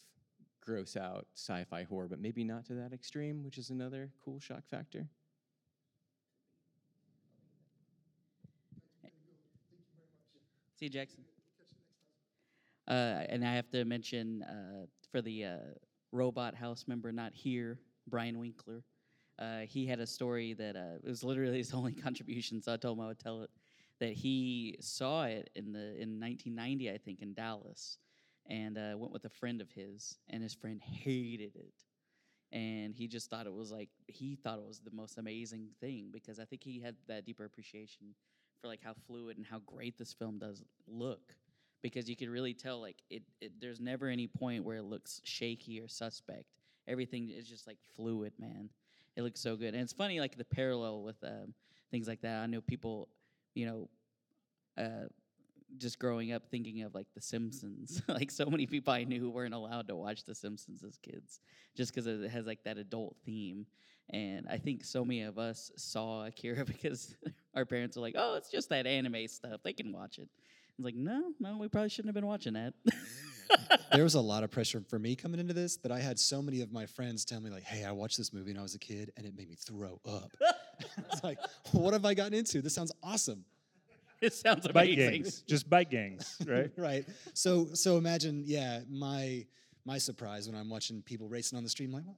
gross 0.61 0.97
out 0.97 1.27
sci-fi 1.35 1.85
horror, 1.85 2.09
but 2.09 2.21
maybe 2.21 2.45
not 2.45 2.67
to 2.67 2.75
that 2.75 2.93
extreme, 2.93 3.43
which 3.43 3.59
is 3.59 3.71
another 3.71 4.11
cool 4.25 4.39
shock 4.39 4.63
factor. 4.71 5.07
See 10.79 10.87
you, 10.87 10.91
Jackson. 10.91 11.25
Uh, 12.89 13.25
and 13.29 13.45
I 13.45 13.55
have 13.55 13.69
to 13.71 13.85
mention 13.85 14.43
uh, 14.43 14.87
for 15.13 15.21
the 15.21 15.45
uh, 15.45 15.57
robot 16.11 16.55
house 16.55 16.87
member 16.89 17.13
not 17.13 17.35
here, 17.35 17.79
Brian 18.09 18.39
Winkler. 18.39 18.83
Uh, 19.39 19.61
he 19.61 19.87
had 19.87 20.01
a 20.01 20.07
story 20.07 20.55
that 20.55 20.77
uh, 20.77 20.97
it 21.03 21.09
was 21.09 21.23
literally 21.23 21.59
his 21.59 21.75
only 21.75 21.93
contribution, 22.07 22.63
so 22.63 22.73
I 22.73 22.77
told 22.79 22.99
him 22.99 23.05
I 23.05 23.09
would 23.09 23.19
tell 23.19 23.43
it 23.43 23.51
that 24.01 24.13
he 24.13 24.77
saw 24.81 25.25
it 25.25 25.51
in 25.55 25.73
the 25.73 26.01
in 26.01 26.19
1990, 26.19 26.91
I 26.91 26.99
think, 26.99 27.21
in 27.21 27.35
Dallas, 27.35 27.99
and 28.47 28.77
uh, 28.77 28.97
went 28.97 29.13
with 29.13 29.25
a 29.25 29.31
friend 29.31 29.61
of 29.61 29.71
his, 29.71 30.19
and 30.29 30.43
his 30.43 30.55
friend 30.55 30.81
hated 30.81 31.55
it, 31.55 31.85
and 32.53 32.95
he 32.95 33.07
just 33.07 33.31
thought 33.31 33.47
it 33.47 33.53
was 33.53 33.71
like 33.71 33.91
he 34.07 34.37
thought 34.37 34.59
it 34.59 34.67
was 34.67 34.81
the 34.81 34.91
most 34.91 35.19
amazing 35.19 35.69
thing 35.81 36.09
because 36.13 36.41
I 36.41 36.45
think 36.45 36.65
he 36.65 36.81
had 36.81 36.97
that 37.09 37.25
deeper 37.25 37.45
appreciation 37.45 38.15
for 38.61 38.69
like 38.69 38.81
how 38.83 38.95
fluid 39.07 39.37
and 39.37 39.47
how 39.47 39.61
great 39.61 39.97
this 39.97 40.13
film 40.13 40.39
does 40.39 40.63
look 40.87 41.35
because 41.83 42.09
you 42.09 42.17
could 42.17 42.29
really 42.29 42.55
tell 42.55 42.81
like 42.81 43.03
it, 43.11 43.23
it 43.41 43.53
there's 43.61 43.81
never 43.81 44.09
any 44.09 44.27
point 44.27 44.65
where 44.65 44.77
it 44.77 44.85
looks 44.85 45.21
shaky 45.25 45.81
or 45.81 45.89
suspect. 45.89 46.45
Everything 46.89 47.31
is 47.31 47.49
just 47.49 47.67
like 47.67 47.79
fluid 47.97 48.33
man. 48.39 48.69
It 49.17 49.23
looks 49.23 49.41
so 49.41 49.57
good. 49.57 49.75
And 49.75 49.83
it's 49.83 49.93
funny 49.93 50.21
like 50.21 50.37
the 50.37 50.45
parallel 50.45 51.03
with 51.03 51.23
um, 51.25 51.55
things 51.91 52.09
like 52.09 52.21
that. 52.23 52.43
I 52.43 52.47
know 52.47 52.61
people 52.61 53.09
you 53.55 53.67
know, 53.67 53.89
uh, 54.83 55.07
just 55.79 55.99
growing 55.99 56.33
up 56.33 56.49
thinking 56.51 56.83
of 56.83 56.95
like 56.95 57.07
The 57.15 57.21
Simpsons. 57.21 58.03
like 58.09 58.31
so 58.31 58.47
many 58.47 58.67
people 58.67 58.93
I 58.93 59.05
knew 59.05 59.31
weren't 59.31 59.55
allowed 59.55 59.89
to 59.89 59.97
watch 59.97 60.25
The 60.25 60.35
Simpsons 60.35 60.83
as 60.83 60.97
kids 60.99 61.41
just 61.77 61.95
because 61.95 62.07
it 62.07 62.31
has 62.31 62.47
like 62.47 62.65
that 62.65 62.79
adult 62.79 63.17
theme. 63.25 63.67
And 64.13 64.47
I 64.51 64.59
think 64.59 64.85
so 64.85 65.05
many 65.05 65.23
of 65.23 65.39
us 65.39 65.71
saw 65.77 66.27
Akira 66.27 66.65
because 66.67 67.15
our 67.55 67.65
parents 67.65 67.97
were 67.97 68.03
like, 68.03 68.17
"Oh, 68.19 68.35
it's 68.37 68.51
just 68.51 68.69
that 68.71 68.87
anime 68.87 69.29
stuff. 69.29 69.61
They 69.63 69.73
can 69.73 69.93
watch 69.93 70.19
it." 70.19 70.29
It's 70.81 70.85
like, 70.85 70.97
no, 70.97 71.33
no, 71.39 71.59
we 71.59 71.69
probably 71.69 71.91
shouldn't 71.91 72.09
have 72.09 72.15
been 72.15 72.27
watching 72.27 72.55
that. 72.55 72.73
there 73.93 74.05
was 74.05 74.15
a 74.15 74.21
lot 74.21 74.43
of 74.43 74.51
pressure 74.51 74.83
for 74.89 74.99
me 74.99 75.17
coming 75.17 75.41
into 75.41 75.55
this 75.55 75.77
that 75.79 75.93
I 75.93 75.99
had 75.99 76.19
so 76.19 76.43
many 76.43 76.61
of 76.61 76.73
my 76.73 76.87
friends 76.87 77.25
tell 77.25 77.41
me 77.41 77.51
like, 77.51 77.63
"Hey, 77.63 77.85
I 77.85 77.93
watched 77.93 78.19
this 78.19 78.33
movie 78.33 78.53
when 78.53 78.59
I 78.59 78.63
was 78.63 78.75
a 78.75 78.79
kid, 78.79 79.13
and 79.17 79.27
it 79.27 79.37
made 79.37 79.49
me 79.49 79.57
throw 79.57 80.01
up." 80.07 80.33
it's 80.99 81.23
like, 81.23 81.39
what 81.73 81.93
have 81.93 82.05
I 82.05 82.15
gotten 82.15 82.35
into? 82.35 82.63
This 82.63 82.75
sounds 82.75 82.93
awesome. 83.03 83.45
It 84.21 84.35
sounds 84.35 84.67
amazing. 84.67 84.73
Bike 84.75 85.13
gangs, 85.13 85.43
just 85.43 85.71
bike 85.71 85.91
gangs, 85.91 86.37
right? 86.47 86.71
right. 86.77 87.07
So, 87.33 87.69
so 87.73 87.97
imagine, 87.97 88.43
yeah, 88.47 88.81
my 88.91 89.47
my 89.85 89.99
surprise 89.99 90.47
when 90.49 90.59
I'm 90.59 90.69
watching 90.69 91.03
people 91.03 91.29
racing 91.29 91.57
on 91.57 91.65
the 91.65 91.71
street. 91.71 91.87
I'm 91.87 91.93
like, 91.93 92.05
what? 92.05 92.17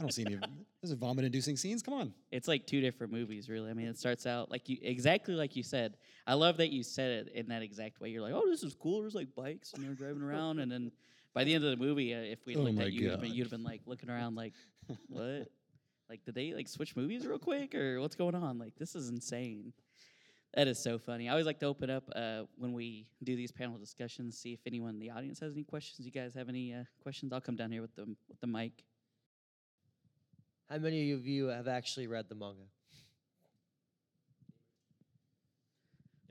I 0.00 0.02
don't 0.02 0.12
see 0.12 0.24
any. 0.24 0.38
Those 0.82 0.92
are 0.92 0.96
vomit-inducing 0.96 1.56
scenes. 1.56 1.82
Come 1.82 1.94
on. 1.94 2.14
It's 2.30 2.48
like 2.48 2.66
two 2.66 2.80
different 2.80 3.12
movies, 3.12 3.48
really. 3.48 3.70
I 3.70 3.74
mean, 3.74 3.86
it 3.86 3.98
starts 3.98 4.26
out 4.26 4.50
like 4.50 4.68
you 4.68 4.78
exactly 4.80 5.34
like 5.34 5.54
you 5.54 5.62
said. 5.62 5.96
I 6.26 6.34
love 6.34 6.56
that 6.56 6.70
you 6.70 6.82
said 6.82 7.26
it 7.26 7.32
in 7.34 7.48
that 7.48 7.62
exact 7.62 8.00
way. 8.00 8.08
You're 8.08 8.22
like, 8.22 8.32
oh, 8.34 8.48
this 8.48 8.62
is 8.62 8.74
cool. 8.74 9.00
There's 9.00 9.14
like 9.14 9.34
bikes 9.34 9.72
and 9.74 9.84
they're 9.84 9.94
driving 9.94 10.22
around, 10.22 10.58
and 10.58 10.72
then 10.72 10.90
by 11.34 11.44
the 11.44 11.54
end 11.54 11.64
of 11.64 11.70
the 11.70 11.76
movie, 11.76 12.14
uh, 12.14 12.18
if 12.18 12.44
we 12.46 12.56
oh 12.56 12.60
looked 12.60 12.80
at 12.80 12.92
you, 12.92 13.02
you'd 13.02 13.10
have, 13.10 13.20
been, 13.20 13.32
you'd 13.32 13.44
have 13.44 13.50
been 13.50 13.62
like 13.62 13.82
looking 13.86 14.10
around 14.10 14.36
like, 14.36 14.54
what? 15.08 15.48
like, 16.08 16.24
did 16.24 16.34
they 16.34 16.52
like 16.52 16.68
switch 16.68 16.96
movies 16.96 17.26
real 17.26 17.38
quick 17.38 17.74
or 17.74 18.00
what's 18.00 18.16
going 18.16 18.34
on? 18.34 18.58
Like, 18.58 18.74
this 18.76 18.94
is 18.94 19.08
insane. 19.08 19.72
That 20.54 20.66
is 20.66 20.82
so 20.82 20.98
funny. 20.98 21.28
I 21.28 21.32
always 21.32 21.46
like 21.46 21.60
to 21.60 21.66
open 21.66 21.90
up 21.90 22.02
uh, 22.16 22.42
when 22.56 22.72
we 22.72 23.06
do 23.22 23.36
these 23.36 23.52
panel 23.52 23.78
discussions, 23.78 24.36
see 24.36 24.52
if 24.52 24.60
anyone 24.66 24.90
in 24.90 24.98
the 24.98 25.10
audience 25.10 25.38
has 25.38 25.52
any 25.52 25.62
questions. 25.62 26.04
You 26.04 26.10
guys 26.10 26.34
have 26.34 26.48
any 26.48 26.74
uh, 26.74 26.82
questions? 27.00 27.32
I'll 27.32 27.40
come 27.40 27.54
down 27.54 27.70
here 27.70 27.82
with 27.82 27.94
the 27.94 28.06
with 28.28 28.40
the 28.40 28.48
mic. 28.48 28.84
How 30.70 30.78
many 30.78 31.10
of 31.10 31.26
you 31.26 31.46
have 31.46 31.66
actually 31.66 32.06
read 32.06 32.28
the 32.28 32.36
manga? 32.36 32.62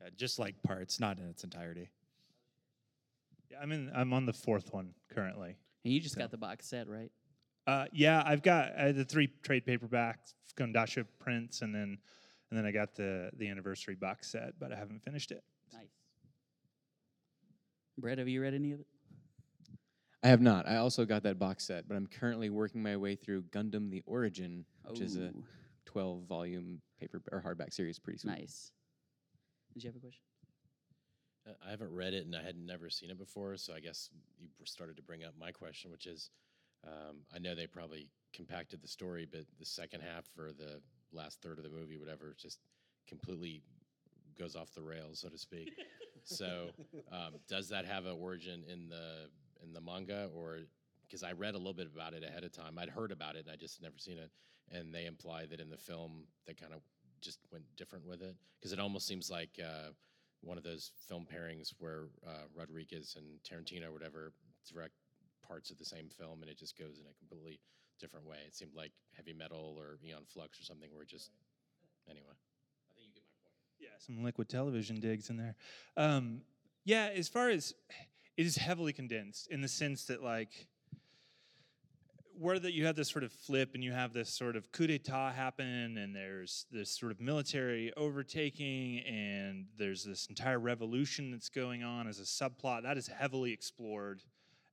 Yeah, 0.02 0.10
just 0.16 0.40
like 0.40 0.56
parts, 0.64 1.00
not 1.00 1.20
in 1.20 1.26
its 1.28 1.44
entirety. 1.44 1.90
Yeah, 3.52 3.58
I'm 3.62 3.72
in. 3.74 3.92
I'm 3.94 4.14
on 4.14 4.26
the 4.26 4.32
fourth 4.32 4.74
one 4.74 4.94
currently. 5.14 5.58
And 5.84 5.94
you 5.94 6.00
just 6.00 6.16
So- 6.16 6.22
got 6.22 6.32
the 6.32 6.38
box 6.38 6.66
set, 6.68 6.88
right? 6.88 7.12
Uh, 7.68 7.88
yeah, 7.92 8.24
I've 8.26 8.42
got 8.42 8.74
uh, 8.76 8.94
the 8.94 9.04
three 9.06 9.28
trade 9.44 9.66
paperbacks, 9.66 10.34
Kodansha 10.56 11.06
prints, 11.20 11.62
and 11.62 11.76
then 11.76 11.98
and 12.50 12.58
then 12.58 12.66
I 12.66 12.72
got 12.72 12.96
the 12.96 13.30
the 13.36 13.50
anniversary 13.50 13.96
box 13.96 14.32
set, 14.32 14.58
but 14.58 14.72
I 14.72 14.78
haven't 14.78 15.04
finished 15.04 15.32
it. 15.32 15.44
Nice. 15.74 15.90
Brett, 17.98 18.18
have 18.18 18.30
you 18.30 18.42
read 18.42 18.54
any 18.54 18.72
of 18.72 18.80
it? 18.80 18.88
I 20.24 20.28
have 20.28 20.42
not. 20.42 20.68
I 20.68 20.78
also 20.78 21.06
got 21.06 21.24
that 21.24 21.40
box 21.40 21.66
set, 21.66 21.88
but 21.88 21.96
I'm 21.96 22.08
currently 22.08 22.50
working 22.50 22.84
my 22.84 22.98
way 22.98 23.16
through 23.16 23.44
Gundam: 23.44 23.90
The 23.90 24.04
Origin, 24.06 24.66
which 24.86 25.00
is 25.00 25.16
a 25.16 25.30
Ooh, 25.30 25.44
12 25.86 26.24
volume 26.24 26.82
paper 27.00 27.22
or 27.32 27.42
hardback 27.42 27.74
series. 27.74 28.00
Pretty 28.00 28.20
sweet. 28.20 28.32
nice. 28.32 28.72
Did 29.74 29.84
you 29.84 29.90
have 29.90 29.96
a 29.96 30.00
question? 30.00 30.22
Uh, 31.48 31.54
I 31.66 31.72
haven't 31.72 31.94
read 31.94 32.14
it 32.14 32.26
and 32.26 32.36
I 32.36 32.44
had 32.44 32.58
never 32.58 32.90
seen 32.90 33.10
it 33.10 33.18
before, 33.18 33.56
so 33.58 33.74
I 33.74 33.80
guess 33.80 34.10
you 34.40 34.48
started 34.66 34.98
to 34.98 35.04
bring 35.04 35.24
up 35.24 35.34
my 35.40 35.52
question, 35.52 35.90
which 35.92 36.06
is 36.06 36.32
um, 36.86 37.18
I 37.34 37.40
know 37.40 37.56
they 37.56 37.68
probably 37.68 38.10
compacted 38.34 38.82
the 38.82 38.88
story, 38.88 39.28
but 39.30 39.46
the 39.58 39.66
second 39.66 40.02
half 40.02 40.26
or 40.38 40.52
the 40.52 40.82
last 41.12 41.42
third 41.42 41.58
of 41.58 41.64
the 41.64 41.70
movie, 41.70 41.98
whatever, 41.98 42.36
just 42.38 42.60
completely 43.08 43.62
goes 44.38 44.56
off 44.56 44.74
the 44.74 44.82
rails, 44.82 45.20
so 45.20 45.30
to 45.30 45.38
speak. 45.38 45.72
so, 46.24 46.70
um, 47.12 47.34
does 47.48 47.70
that 47.70 47.86
have 47.86 48.06
an 48.06 48.16
origin 48.20 48.64
in 48.72 48.88
the 48.88 49.30
in 49.64 49.74
the 49.74 49.82
manga, 49.82 50.30
or 50.34 50.60
because 51.06 51.24
I 51.24 51.32
read 51.32 51.56
a 51.56 51.58
little 51.58 51.74
bit 51.74 51.88
about 51.94 52.14
it 52.14 52.24
ahead 52.24 52.44
of 52.44 52.52
time, 52.52 52.78
I'd 52.78 52.90
heard 52.90 53.12
about 53.12 53.36
it 53.36 53.46
and 53.46 53.52
I 53.52 53.56
just 53.56 53.82
never 53.82 53.98
seen 53.98 54.18
it, 54.18 54.32
and 54.72 54.94
they 54.94 55.06
imply 55.06 55.46
that 55.46 55.60
in 55.60 55.70
the 55.70 55.78
film 55.78 56.26
they 56.46 56.54
kind 56.54 56.74
of 56.74 56.82
just 57.22 57.40
went 57.52 57.64
different 57.76 58.06
with 58.06 58.22
it 58.22 58.36
because 58.60 58.74
it 58.74 58.80
almost 58.80 59.08
seems 59.08 59.30
like. 59.30 59.60
Uh, 59.60 59.90
one 60.42 60.58
of 60.58 60.64
those 60.64 60.92
film 61.08 61.28
pairings 61.32 61.74
where 61.80 62.06
uh, 62.26 62.48
Rodriguez 62.56 63.18
and 63.18 63.26
Tarantino 63.44 63.90
or 63.90 63.92
whatever 63.92 64.32
direct 64.72 64.94
parts 65.46 65.70
of 65.70 65.78
the 65.78 65.86
same 65.86 66.10
film 66.10 66.42
and 66.42 66.50
it 66.50 66.58
just 66.58 66.78
goes 66.78 67.00
in 67.00 67.06
a 67.06 67.14
completely 67.18 67.60
different 68.00 68.26
way. 68.26 68.38
It 68.46 68.56
seemed 68.56 68.74
like 68.76 68.92
heavy 69.16 69.34
metal 69.34 69.76
or 69.78 69.98
Aeon 70.06 70.24
Flux 70.28 70.60
or 70.60 70.64
something 70.64 70.90
where 70.94 71.04
it 71.04 71.10
just 71.10 71.32
anyway. 72.10 72.26
I 72.32 72.94
think 72.96 73.08
you 73.08 73.14
get 73.14 73.24
my 73.28 73.44
point. 73.44 73.56
Yeah, 73.80 73.98
some 74.00 74.24
liquid 74.24 74.50
television 74.50 75.00
digs 75.00 75.30
in 75.30 75.38
there. 75.38 75.56
Um, 75.98 76.42
yeah, 76.86 77.10
as 77.14 77.28
far 77.28 77.50
as 77.50 77.74
it 78.40 78.46
is 78.46 78.56
heavily 78.56 78.94
condensed 78.94 79.50
in 79.52 79.60
the 79.60 79.68
sense 79.68 80.06
that 80.06 80.24
like 80.24 80.66
where 82.40 82.58
that 82.58 82.72
you 82.72 82.86
have 82.86 82.96
this 82.96 83.12
sort 83.12 83.26
of 83.26 83.34
flip 83.34 83.72
and 83.74 83.84
you 83.84 83.92
have 83.92 84.14
this 84.14 84.30
sort 84.30 84.56
of 84.56 84.72
coup 84.72 84.88
d'etat 84.88 85.34
happen 85.34 85.98
and 85.98 86.16
there's 86.16 86.66
this 86.72 86.90
sort 86.90 87.12
of 87.12 87.20
military 87.20 87.92
overtaking 87.98 89.00
and 89.00 89.66
there's 89.78 90.06
this 90.06 90.28
entire 90.28 90.58
revolution 90.58 91.32
that's 91.32 91.50
going 91.50 91.84
on 91.84 92.08
as 92.08 92.18
a 92.18 92.24
subplot 92.24 92.84
that 92.84 92.98
is 92.98 93.08
heavily 93.08 93.52
explored 93.52 94.22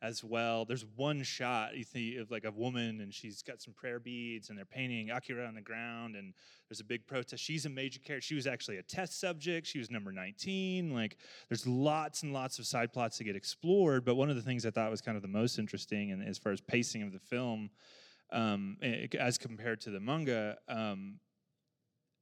as 0.03 0.23
well. 0.23 0.65
There's 0.65 0.85
one 0.97 1.23
shot 1.23 1.77
you 1.77 1.85
see 1.85 2.17
of 2.17 2.31
like 2.31 2.45
a 2.45 2.51
woman 2.51 3.01
and 3.01 3.13
she's 3.13 3.43
got 3.43 3.63
some 3.63 3.73
prayer 3.73 3.99
beads 3.99 4.51
and 4.51 4.59
they're 4.59 4.65
painting 4.65 5.11
Akira 5.11 5.47
on 5.47 5.55
the 5.55 5.63
ground 5.63 6.17
and 6.17 6.35
there's 6.69 6.81
a 6.81 6.85
big 6.85 7.07
protest. 7.07 7.43
She's 7.43 7.65
a 7.65 7.71
major 7.71 7.99
character. 8.01 8.27
She 8.27 8.35
was 8.35 8.47
actually 8.47 8.77
a 8.77 8.83
test 8.83 9.19
subject. 9.19 9.67
She 9.67 9.79
was 9.79 9.91
number 9.91 10.13
19. 10.13 10.93
Like 10.93 11.17
there's 11.49 11.67
lots 11.67 12.23
and 12.23 12.33
lots 12.33 12.59
of 12.59 12.67
side 12.67 12.93
plots 12.93 13.17
to 13.19 13.25
get 13.25 13.37
explored. 13.37 14.05
But 14.05 14.17
one 14.17 14.29
of 14.29 14.37
the 14.37 14.43
things 14.43 14.67
I 14.67 14.71
thought 14.71 14.91
was 14.91 15.01
kind 15.01 15.17
of 15.17 15.23
the 15.23 15.29
most 15.29 15.59
interesting 15.59 16.13
and 16.13 16.23
as 16.23 16.37
far 16.39 16.53
as 16.53 16.61
pacing 16.61 17.03
of 17.03 17.13
the 17.13 17.21
film, 17.21 17.71
um, 18.33 18.77
eh, 18.83 19.07
as 19.19 19.39
compared 19.39 19.81
to 19.83 19.91
the 19.91 20.01
manga, 20.01 20.59
um, 20.69 21.21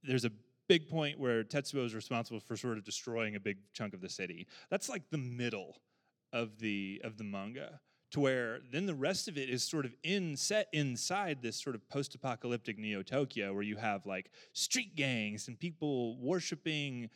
there's 0.04 0.24
a 0.24 0.30
big 0.68 0.88
point 0.88 1.18
where 1.18 1.42
Tetsuo 1.42 1.84
is 1.84 1.94
responsible 1.94 2.40
for 2.40 2.56
sort 2.56 2.78
of 2.78 2.84
destroying 2.84 3.34
a 3.36 3.40
big 3.40 3.58
chunk 3.72 3.94
of 3.94 4.00
the 4.00 4.08
city. 4.08 4.46
That's 4.70 4.88
like 4.88 5.10
the 5.10 5.18
middle 5.18 5.76
of 6.34 6.58
the 6.58 7.00
of 7.04 7.16
the 7.16 7.24
manga 7.24 7.80
to 8.10 8.20
where 8.20 8.60
then 8.70 8.86
the 8.86 8.94
rest 8.94 9.28
of 9.28 9.38
it 9.38 9.48
is 9.48 9.62
sort 9.62 9.86
of 9.86 9.94
in 10.02 10.36
set 10.36 10.68
inside 10.72 11.40
this 11.40 11.60
sort 11.60 11.74
of 11.74 11.88
post-apocalyptic 11.88 12.78
neo 12.78 13.02
Tokyo 13.02 13.54
where 13.54 13.62
you 13.62 13.76
have 13.76 14.04
like 14.04 14.30
street 14.52 14.94
gangs 14.94 15.48
and 15.48 15.58
people 15.58 16.18
worshiping 16.20 17.08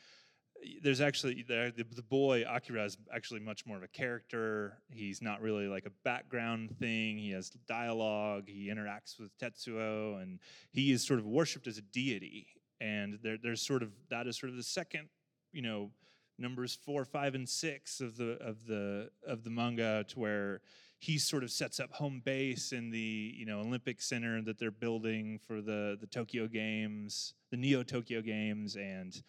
there's 0.83 1.01
actually 1.01 1.45
the, 1.47 1.73
the, 1.77 2.03
boy 2.03 2.45
Akira 2.49 2.85
is 2.85 2.97
actually 3.15 3.41
much 3.41 3.65
more 3.67 3.77
of 3.77 3.83
a 3.83 3.89
character. 3.89 4.79
He's 4.91 5.23
not 5.23 5.41
really 5.41 5.69
like 5.69 5.87
a 5.87 5.93
background 6.05 6.77
thing. 6.79 7.19
He 7.19 7.31
has 7.31 7.51
dialogue. 7.69 8.45
He 8.49 8.69
interacts 8.69 9.21
with 9.21 9.31
Tetsuo, 9.39 10.21
and 10.21 10.41
he 10.73 10.91
is 10.91 11.07
sort 11.07 11.21
of 11.21 11.27
worshipped 11.27 11.67
as 11.67 11.79
a 11.79 11.83
deity. 11.83 12.49
And 12.81 13.19
there, 13.23 13.37
there's 13.41 13.63
sort 13.63 13.83
of 13.83 13.91
that 14.11 14.27
is 14.27 14.39
sort 14.39 14.51
of 14.51 14.57
the 14.57 14.63
second, 14.63 15.09
you 15.53 15.63
know, 15.63 15.91
numbers 16.39 16.79
four, 16.85 17.05
five, 17.05 17.35
and 17.35 17.49
six 17.49 18.01
of 18.01 18.17
the 18.17 18.33
of 18.41 18.67
the 18.67 19.11
of 19.27 19.45
the 19.45 19.51
manga 19.51 20.05
to 20.09 20.19
where 20.19 20.61
he 21.01 21.19
sort 21.19 21.45
of 21.45 21.51
sets 21.51 21.79
up 21.79 21.93
home 21.93 22.21
base 22.25 22.73
in 22.73 22.91
the 22.91 23.35
you 23.37 23.47
know 23.47 23.61
Olympic 23.61 24.01
Center 24.01 24.43
that 24.43 24.59
they're 24.59 24.71
building 24.71 25.39
for 25.47 25.61
the 25.61 25.97
the 26.01 26.07
Tokyo 26.07 26.47
Games, 26.47 27.35
the 27.51 27.57
Neo 27.57 27.83
Tokyo 27.83 28.21
Games, 28.21 28.77
and 28.77 29.21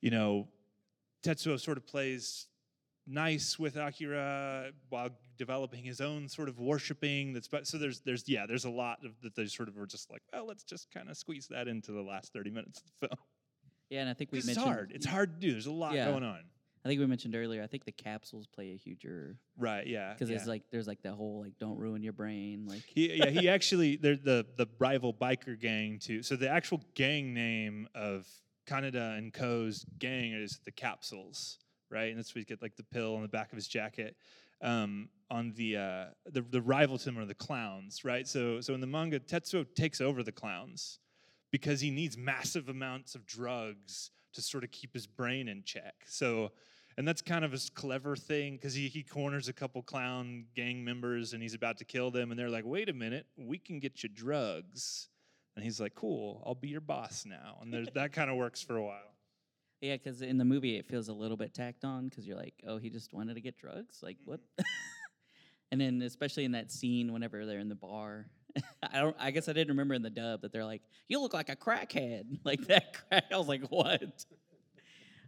you 0.00 0.10
know 0.10 0.48
Tetsuo 1.24 1.58
sort 1.58 1.76
of 1.76 1.86
plays 1.86 2.46
nice 3.06 3.58
with 3.58 3.76
Akira 3.76 4.70
while 4.88 5.10
developing 5.36 5.82
his 5.82 6.00
own 6.00 6.28
sort 6.28 6.48
of 6.48 6.58
worshiping. 6.60 7.32
That's 7.32 7.48
but 7.48 7.66
so 7.66 7.78
there's 7.78 8.00
there's 8.00 8.28
yeah 8.28 8.46
there's 8.46 8.64
a 8.64 8.70
lot 8.70 8.98
of 9.04 9.12
that 9.22 9.34
they 9.34 9.46
sort 9.46 9.68
of 9.68 9.76
were 9.76 9.86
just 9.86 10.10
like 10.10 10.22
well 10.32 10.46
let's 10.46 10.62
just 10.62 10.90
kind 10.92 11.10
of 11.10 11.16
squeeze 11.16 11.48
that 11.48 11.68
into 11.68 11.92
the 11.92 12.02
last 12.02 12.32
thirty 12.32 12.50
minutes 12.50 12.80
of 12.80 12.84
the 13.00 13.08
film. 13.08 13.18
Yeah, 13.92 14.00
and 14.00 14.08
I 14.08 14.14
think 14.14 14.32
we 14.32 14.38
It's 14.38 14.46
mentioned 14.46 14.66
hard. 14.66 14.92
It's 14.94 15.04
hard 15.04 15.34
to 15.38 15.46
do. 15.46 15.52
There's 15.52 15.66
a 15.66 15.72
lot 15.72 15.92
Yeah. 15.92 16.10
going 16.10 16.24
on. 16.24 16.42
I 16.82 16.88
think 16.88 16.98
we 16.98 17.06
mentioned 17.06 17.36
earlier. 17.36 17.62
I 17.62 17.66
think 17.66 17.84
the 17.84 17.92
capsules 17.92 18.46
play 18.46 18.72
a 18.72 18.76
huger 18.76 19.38
Right. 19.56 19.86
Yeah. 19.86 20.14
because 20.14 20.30
yeah. 20.30 20.36
it's 20.36 20.46
like 20.46 20.62
there's 20.70 20.86
like 20.88 21.02
that 21.02 21.12
whole 21.12 21.42
like 21.42 21.58
don't 21.58 21.76
ruin 21.76 22.02
your 22.02 22.14
brain 22.14 22.64
like 22.66 22.82
He, 22.86 23.12
yeah, 23.12 23.28
he 23.28 23.50
actually 23.50 23.96
they're 23.96 24.16
the 24.16 24.46
the 24.56 24.66
rival 24.78 25.12
biker 25.12 25.60
gang 25.60 25.98
too. 25.98 26.22
So 26.22 26.36
the 26.36 26.48
actual 26.48 26.82
gang 26.94 27.34
name 27.34 27.86
of 27.94 28.26
Kaneda 28.66 29.18
and 29.18 29.30
Co.'s 29.32 29.84
gang 29.98 30.32
is 30.32 30.58
the 30.64 30.72
Capsules, 30.72 31.58
right? 31.90 32.08
And 32.08 32.18
that's 32.18 32.34
where 32.34 32.40
you 32.40 32.46
get 32.46 32.62
like 32.62 32.76
the 32.76 32.84
pill 32.84 33.14
on 33.14 33.22
the 33.22 33.28
back 33.28 33.52
of 33.52 33.56
his 33.56 33.68
jacket. 33.68 34.16
Um, 34.62 35.10
on 35.30 35.52
the 35.52 35.76
uh, 35.76 36.04
the 36.30 36.40
the 36.40 36.62
rival 36.62 36.96
to 36.96 37.08
him 37.10 37.18
are 37.18 37.26
the 37.26 37.34
clowns, 37.34 38.04
right? 38.04 38.26
So 38.26 38.62
so 38.62 38.72
in 38.72 38.80
the 38.80 38.86
manga, 38.86 39.20
Tetsuo 39.20 39.66
takes 39.74 40.00
over 40.00 40.22
the 40.22 40.32
clowns 40.32 40.98
because 41.52 41.80
he 41.80 41.90
needs 41.90 42.16
massive 42.16 42.68
amounts 42.68 43.14
of 43.14 43.24
drugs 43.26 44.10
to 44.32 44.42
sort 44.42 44.64
of 44.64 44.72
keep 44.72 44.92
his 44.94 45.06
brain 45.06 45.46
in 45.46 45.62
check. 45.62 45.94
So 46.06 46.50
and 46.98 47.06
that's 47.08 47.22
kind 47.22 47.44
of 47.44 47.54
a 47.54 47.58
clever 47.74 48.16
thing 48.16 48.56
because 48.56 48.74
he, 48.74 48.88
he 48.88 49.02
corners 49.02 49.48
a 49.48 49.52
couple 49.52 49.82
clown 49.82 50.46
gang 50.54 50.84
members 50.84 51.32
and 51.32 51.42
he's 51.42 51.54
about 51.54 51.78
to 51.78 51.84
kill 51.84 52.10
them 52.10 52.30
and 52.30 52.38
they're 52.38 52.50
like 52.50 52.64
wait 52.66 52.88
a 52.88 52.92
minute 52.92 53.26
we 53.36 53.58
can 53.58 53.78
get 53.78 54.02
you 54.02 54.08
drugs. 54.08 55.08
And 55.54 55.62
he's 55.62 55.80
like 55.80 55.94
cool 55.94 56.42
i'll 56.46 56.54
be 56.54 56.68
your 56.68 56.80
boss 56.80 57.24
now. 57.26 57.58
And 57.60 57.72
there's, 57.72 57.88
that 57.94 58.12
kind 58.12 58.30
of 58.30 58.36
works 58.36 58.62
for 58.62 58.76
a 58.76 58.82
while. 58.82 59.14
Yeah 59.80 59.96
because 59.96 60.22
in 60.22 60.38
the 60.38 60.44
movie 60.44 60.76
it 60.76 60.86
feels 60.86 61.08
a 61.08 61.12
little 61.12 61.36
bit 61.36 61.54
tacked 61.54 61.84
on 61.84 62.08
because 62.08 62.26
you're 62.26 62.36
like 62.36 62.54
oh 62.66 62.78
he 62.78 62.88
just 62.88 63.12
wanted 63.12 63.34
to 63.34 63.40
get 63.40 63.58
drugs? 63.58 64.00
Like 64.02 64.16
what? 64.24 64.40
Mm-hmm. 64.40 64.62
And 65.72 65.80
then 65.80 66.02
especially 66.02 66.44
in 66.44 66.52
that 66.52 66.70
scene 66.70 67.14
whenever 67.14 67.46
they're 67.46 67.58
in 67.58 67.70
the 67.70 67.74
bar 67.74 68.26
i 68.92 68.98
don't 68.98 69.16
i 69.18 69.30
guess 69.30 69.48
i 69.48 69.52
didn't 69.52 69.68
remember 69.68 69.94
in 69.94 70.02
the 70.02 70.10
dub 70.10 70.42
that 70.42 70.52
they're 70.52 70.64
like 70.64 70.82
you 71.08 71.20
look 71.20 71.34
like 71.34 71.48
a 71.48 71.56
crackhead 71.56 72.24
like 72.44 72.60
that 72.66 72.94
crack 72.94 73.24
i 73.32 73.36
was 73.36 73.48
like 73.48 73.62
what 73.68 74.02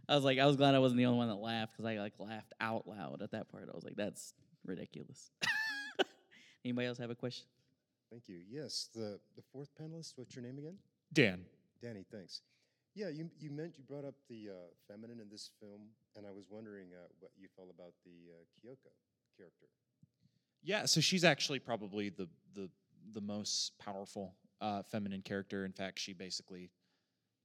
i 0.07 0.15
was 0.15 0.23
like 0.23 0.39
i 0.39 0.45
was 0.45 0.55
glad 0.55 0.75
i 0.75 0.79
wasn't 0.79 0.97
the 0.97 1.05
only 1.05 1.17
one 1.17 1.27
that 1.27 1.35
laughed 1.35 1.73
because 1.73 1.85
i 1.85 1.97
like 1.99 2.13
laughed 2.19 2.53
out 2.61 2.87
loud 2.87 3.21
at 3.21 3.31
that 3.31 3.49
part 3.49 3.67
i 3.71 3.75
was 3.75 3.83
like 3.83 3.95
that's 3.95 4.33
ridiculous 4.65 5.31
anybody 6.65 6.87
else 6.87 6.97
have 6.97 7.09
a 7.09 7.15
question 7.15 7.45
Thank 8.11 8.29
you. 8.29 8.39
Yes, 8.49 8.89
the, 8.93 9.19
the 9.35 9.41
fourth 9.51 9.69
panelist, 9.75 10.13
what's 10.15 10.35
your 10.35 10.45
name 10.45 10.57
again? 10.57 10.77
Dan. 11.11 11.41
Danny, 11.81 12.05
thanks. 12.11 12.41
Yeah, 12.93 13.09
you, 13.09 13.29
you 13.39 13.49
meant 13.49 13.73
you 13.77 13.83
brought 13.83 14.05
up 14.05 14.15
the 14.29 14.49
uh, 14.51 14.53
feminine 14.87 15.19
in 15.19 15.27
this 15.29 15.49
film, 15.59 15.81
and 16.15 16.25
I 16.25 16.31
was 16.31 16.45
wondering 16.49 16.87
uh, 16.93 17.07
what 17.19 17.31
you 17.37 17.49
felt 17.57 17.69
about 17.69 17.91
the 18.05 18.31
uh, 18.31 18.43
Kiyoko 18.55 18.93
character. 19.35 19.65
Yeah, 20.63 20.85
so 20.85 21.01
she's 21.01 21.25
actually 21.25 21.59
probably 21.59 22.09
the 22.09 22.29
the 22.55 22.69
the 23.13 23.21
most 23.21 23.77
powerful 23.79 24.35
uh, 24.61 24.81
feminine 24.83 25.21
character. 25.21 25.65
In 25.65 25.71
fact, 25.71 25.99
she 25.99 26.13
basically 26.13 26.69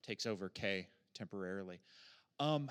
takes 0.07 0.27
over 0.27 0.49
Kei 0.49 0.89
temporarily. 1.15 1.81
Um, 2.39 2.71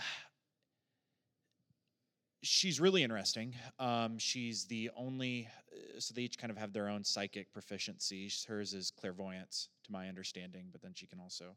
she's 2.42 2.80
really 2.80 3.04
interesting. 3.04 3.54
Um, 3.80 4.18
she's 4.18 4.66
the 4.66 4.90
only, 4.96 5.48
uh, 5.72 6.00
so 6.00 6.14
they 6.14 6.24
each 6.24 6.38
kind 6.38 6.52
of 6.52 6.58
have 6.58 6.74
their 6.74 6.88
own 6.88 7.04
psychic 7.04 7.52
proficiency. 7.54 8.32
Hers 8.48 8.74
is 8.74 8.92
clairvoyance, 8.92 9.70
to 9.86 9.92
my 9.92 10.08
understanding, 10.08 10.68
but 10.72 10.82
then 10.82 10.94
she 10.96 11.06
can 11.06 11.20
also 11.20 11.56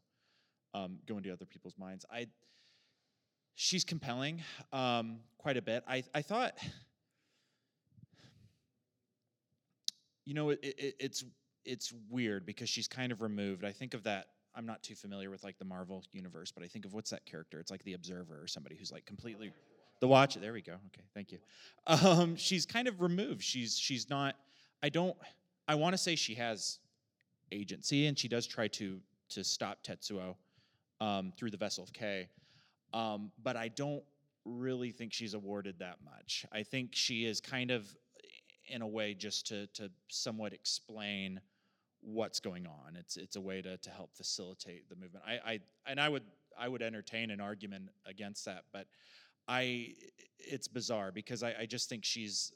um, 0.73 0.99
go 1.07 1.17
into 1.17 1.31
other 1.31 1.45
people's 1.45 1.77
minds. 1.77 2.05
I, 2.11 2.27
she's 3.55 3.83
compelling 3.83 4.41
um, 4.71 5.19
quite 5.37 5.57
a 5.57 5.61
bit. 5.61 5.83
I 5.87 6.03
I 6.13 6.21
thought 6.21 6.53
you 10.25 10.33
know, 10.33 10.49
it, 10.49 10.59
it, 10.61 10.95
it's 10.99 11.23
it's 11.65 11.93
weird 12.09 12.45
because 12.45 12.69
she's 12.69 12.87
kind 12.87 13.11
of 13.11 13.21
removed. 13.21 13.63
I 13.65 13.71
think 13.71 13.93
of 13.93 14.03
that. 14.03 14.27
I'm 14.55 14.65
not 14.65 14.83
too 14.83 14.93
familiar 14.95 15.31
with 15.31 15.43
like 15.43 15.57
the 15.57 15.65
Marvel 15.65 16.03
universe, 16.11 16.51
but 16.51 16.63
I 16.63 16.67
think 16.67 16.85
of 16.85 16.93
what's 16.93 17.09
that 17.09 17.25
character? 17.25 17.59
It's 17.59 17.71
like 17.71 17.83
the 17.83 17.93
Observer 17.93 18.39
or 18.41 18.47
somebody 18.47 18.75
who's 18.75 18.91
like 18.91 19.05
completely 19.05 19.51
The 19.99 20.07
Watch. 20.07 20.35
There 20.35 20.53
we 20.53 20.61
go. 20.61 20.73
Okay, 20.73 21.05
thank 21.13 21.31
you. 21.31 21.39
Um, 21.87 22.35
she's 22.35 22.65
kind 22.65 22.87
of 22.87 23.01
removed. 23.01 23.43
She's 23.43 23.77
she's 23.77 24.09
not. 24.09 24.35
I 24.81 24.89
don't. 24.89 25.15
I 25.67 25.75
want 25.75 25.93
to 25.93 25.97
say 25.97 26.15
she 26.15 26.35
has 26.35 26.79
agency, 27.51 28.07
and 28.07 28.17
she 28.17 28.27
does 28.27 28.45
try 28.45 28.67
to 28.69 28.99
to 29.29 29.43
stop 29.43 29.83
Tetsuo 29.83 30.35
um, 31.01 31.33
through 31.37 31.51
the 31.51 31.57
Vessel 31.57 31.83
of 31.83 31.93
K. 31.93 32.29
Um, 32.93 33.31
but 33.41 33.55
I 33.55 33.69
don't 33.69 34.03
really 34.45 34.91
think 34.91 35.13
she's 35.13 35.33
awarded 35.33 35.79
that 35.79 35.97
much. 36.03 36.45
I 36.51 36.63
think 36.63 36.89
she 36.93 37.25
is 37.25 37.41
kind 37.41 37.71
of, 37.71 37.87
in 38.67 38.81
a 38.81 38.87
way, 38.87 39.13
just 39.13 39.47
to 39.47 39.67
to 39.67 39.89
somewhat 40.09 40.53
explain 40.53 41.41
what's 42.01 42.39
going 42.39 42.67
on. 42.67 42.95
It's 42.95 43.17
it's 43.17 43.35
a 43.35 43.41
way 43.41 43.61
to 43.61 43.77
to 43.77 43.89
help 43.89 44.15
facilitate 44.15 44.89
the 44.89 44.95
movement. 44.95 45.25
I, 45.27 45.53
I 45.53 45.59
and 45.85 45.99
I 45.99 46.09
would 46.09 46.23
I 46.57 46.67
would 46.67 46.81
entertain 46.81 47.31
an 47.31 47.41
argument 47.41 47.89
against 48.05 48.45
that, 48.45 48.65
but 48.71 48.87
I 49.47 49.95
it's 50.39 50.67
bizarre 50.67 51.11
because 51.11 51.43
I, 51.43 51.55
I 51.61 51.65
just 51.65 51.89
think 51.89 52.03
she's 52.03 52.51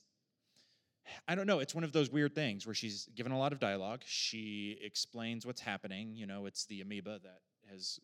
I 1.27 1.35
don't 1.35 1.47
know. 1.47 1.59
It's 1.59 1.73
one 1.73 1.83
of 1.83 1.93
those 1.93 2.11
weird 2.11 2.35
things 2.35 2.65
where 2.65 2.75
she's 2.75 3.07
given 3.15 3.31
a 3.31 3.39
lot 3.39 3.53
of 3.53 3.59
dialogue. 3.59 4.01
She 4.05 4.77
explains 4.81 5.45
what's 5.45 5.61
happening. 5.61 6.15
You 6.15 6.27
know, 6.27 6.45
it's 6.45 6.65
the 6.65 6.81
amoeba 6.81 7.19
that 7.23 7.41
has 7.71 7.99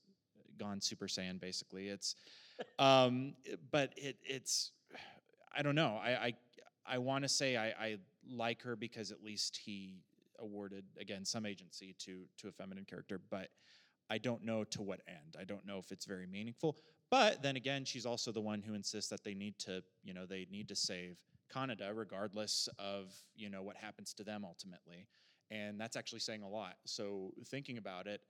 gone 0.58 0.82
Super 0.82 1.08
Saiyan. 1.08 1.40
Basically, 1.40 1.90
it's. 1.90 2.16
Um, 2.80 3.34
but 3.72 3.94
it 3.98 4.18
it's. 4.24 4.72
I 5.56 5.62
don't 5.62 5.76
know. 5.76 6.00
I 6.02 6.10
I, 6.12 6.34
I 6.86 6.98
want 6.98 7.24
to 7.24 7.30
say 7.30 7.58
I, 7.58 7.68
I 7.68 7.98
like 8.30 8.62
her 8.64 8.76
because 8.76 9.12
at 9.12 9.24
least 9.24 9.60
he 9.64 10.04
awarded 10.40 10.84
again 11.00 11.26
some 11.26 11.46
agency 11.46 11.96
to 12.00 12.24
to 12.38 12.48
a 12.48 12.52
feminine 12.52 12.86
character, 12.86 13.20
but 13.30 13.50
I 14.10 14.18
don't 14.18 14.44
know 14.44 14.64
to 14.66 14.82
what 14.82 15.02
end. 15.08 15.38
I 15.40 15.44
don't 15.44 15.66
know 15.66 15.78
if 15.78 15.92
it's 15.92 16.06
very 16.06 16.28
meaningful. 16.28 16.78
But 17.10 17.42
then 17.42 17.56
again, 17.56 17.86
she's 17.86 18.06
also 18.06 18.32
the 18.32 18.42
one 18.42 18.62
who 18.62 18.74
insists 18.74 19.10
that 19.12 19.24
they 19.24 19.34
need 19.34 19.58
to, 19.60 19.84
you 20.04 20.14
know, 20.14 20.26
they 20.26 20.48
need 20.52 20.68
to 20.70 20.76
save 20.76 21.18
Kaneda 21.54 21.92
regardless 21.94 22.68
of, 22.80 23.14
you 23.36 23.50
know, 23.50 23.62
what 23.62 23.78
happens 23.78 24.14
to 24.16 24.24
them 24.24 24.44
ultimately. 24.44 25.08
And 25.52 25.80
that's 25.80 25.96
actually 25.96 26.20
saying 26.20 26.42
a 26.42 26.50
lot. 26.50 26.76
So 26.86 27.32
thinking 27.46 27.78
about 27.78 28.08
it, 28.08 28.22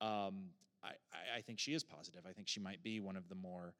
um, 0.00 0.50
I, 0.82 0.92
I 1.36 1.40
think 1.42 1.58
she 1.58 1.74
is 1.74 1.84
positive. 1.84 2.22
I 2.28 2.32
think 2.32 2.48
she 2.48 2.60
might 2.60 2.82
be 2.82 3.00
one 3.00 3.16
of 3.16 3.28
the 3.28 3.34
more 3.34 3.74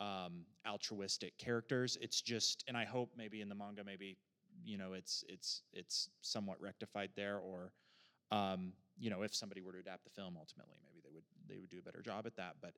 um, 0.00 0.44
altruistic 0.66 1.36
characters. 1.38 1.96
It's 2.00 2.20
just, 2.20 2.64
and 2.68 2.76
I 2.76 2.84
hope 2.84 3.10
maybe 3.16 3.40
in 3.40 3.48
the 3.48 3.54
manga, 3.54 3.84
maybe 3.84 4.16
you 4.64 4.78
know, 4.78 4.92
it's 4.92 5.24
it's 5.28 5.62
it's 5.72 6.08
somewhat 6.22 6.60
rectified 6.60 7.10
there, 7.16 7.38
or 7.38 7.72
um, 8.30 8.72
you 8.98 9.10
know, 9.10 9.22
if 9.22 9.34
somebody 9.34 9.60
were 9.60 9.72
to 9.72 9.78
adapt 9.78 10.04
the 10.04 10.10
film, 10.10 10.36
ultimately, 10.38 10.76
maybe 10.82 11.00
they 11.02 11.10
would 11.12 11.24
they 11.48 11.58
would 11.58 11.70
do 11.70 11.78
a 11.78 11.82
better 11.82 12.02
job 12.02 12.26
at 12.26 12.36
that. 12.36 12.56
But 12.60 12.74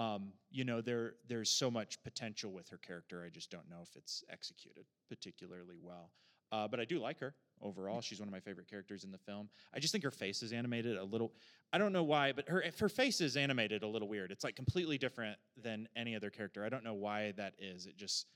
um, 0.00 0.32
you 0.50 0.64
know, 0.64 0.80
there 0.80 1.14
there's 1.28 1.50
so 1.50 1.70
much 1.70 2.02
potential 2.02 2.52
with 2.52 2.68
her 2.68 2.78
character. 2.78 3.24
I 3.24 3.30
just 3.30 3.50
don't 3.50 3.68
know 3.68 3.80
if 3.82 3.96
it's 3.96 4.22
executed 4.30 4.84
particularly 5.08 5.76
well. 5.80 6.10
Uh, 6.52 6.68
but 6.68 6.78
I 6.78 6.84
do 6.84 7.00
like 7.00 7.18
her 7.20 7.34
overall. 7.62 8.00
She's 8.00 8.18
one 8.20 8.28
of 8.28 8.32
my 8.32 8.40
favorite 8.40 8.68
characters 8.68 9.04
in 9.04 9.10
the 9.12 9.18
film. 9.18 9.48
I 9.74 9.78
just 9.80 9.92
think 9.92 10.04
her 10.04 10.10
face 10.10 10.42
is 10.42 10.52
animated 10.52 10.96
a 10.96 11.04
little. 11.04 11.32
I 11.72 11.78
don't 11.78 11.92
know 11.92 12.04
why, 12.04 12.32
but 12.32 12.48
her 12.48 12.64
her 12.78 12.88
face 12.88 13.20
is 13.20 13.36
animated 13.36 13.82
a 13.82 13.86
little 13.88 14.08
weird. 14.08 14.30
It's 14.30 14.44
like 14.44 14.56
completely 14.56 14.98
different 14.98 15.36
than 15.62 15.88
any 15.96 16.14
other 16.16 16.30
character. 16.30 16.64
I 16.64 16.68
don't 16.68 16.84
know 16.84 16.94
why 16.94 17.32
that 17.36 17.54
is. 17.58 17.86
It 17.86 17.96
just 17.96 18.26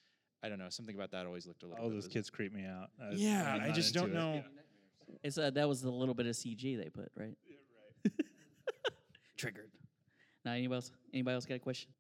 I 0.42 0.48
don't 0.48 0.58
know. 0.58 0.68
Something 0.70 0.94
about 0.96 1.10
that 1.12 1.26
always 1.26 1.46
looked 1.46 1.62
a 1.62 1.66
little. 1.66 1.84
All 1.84 1.90
those 1.90 2.04
bizarre. 2.06 2.10
kids 2.12 2.30
creep 2.30 2.52
me 2.52 2.64
out. 2.64 2.88
I- 3.00 3.10
Yeah, 3.14 3.54
I'm 3.54 3.70
I 3.70 3.72
just 3.72 3.94
don't 3.94 4.10
it. 4.10 4.14
know. 4.14 4.42
It's 5.22 5.38
uh, 5.38 5.50
that 5.50 5.68
was 5.68 5.82
the 5.82 5.90
little 5.90 6.14
bit 6.14 6.26
of 6.26 6.34
CG 6.36 6.76
they 6.82 6.88
put, 6.88 7.10
right? 7.16 7.34
Triggered. 9.36 9.70
Now, 10.44 10.52
anybody 10.52 10.76
else? 10.76 10.90
Anybody 11.12 11.34
else 11.34 11.46
got 11.46 11.54
a 11.54 11.58
question? 11.58 11.90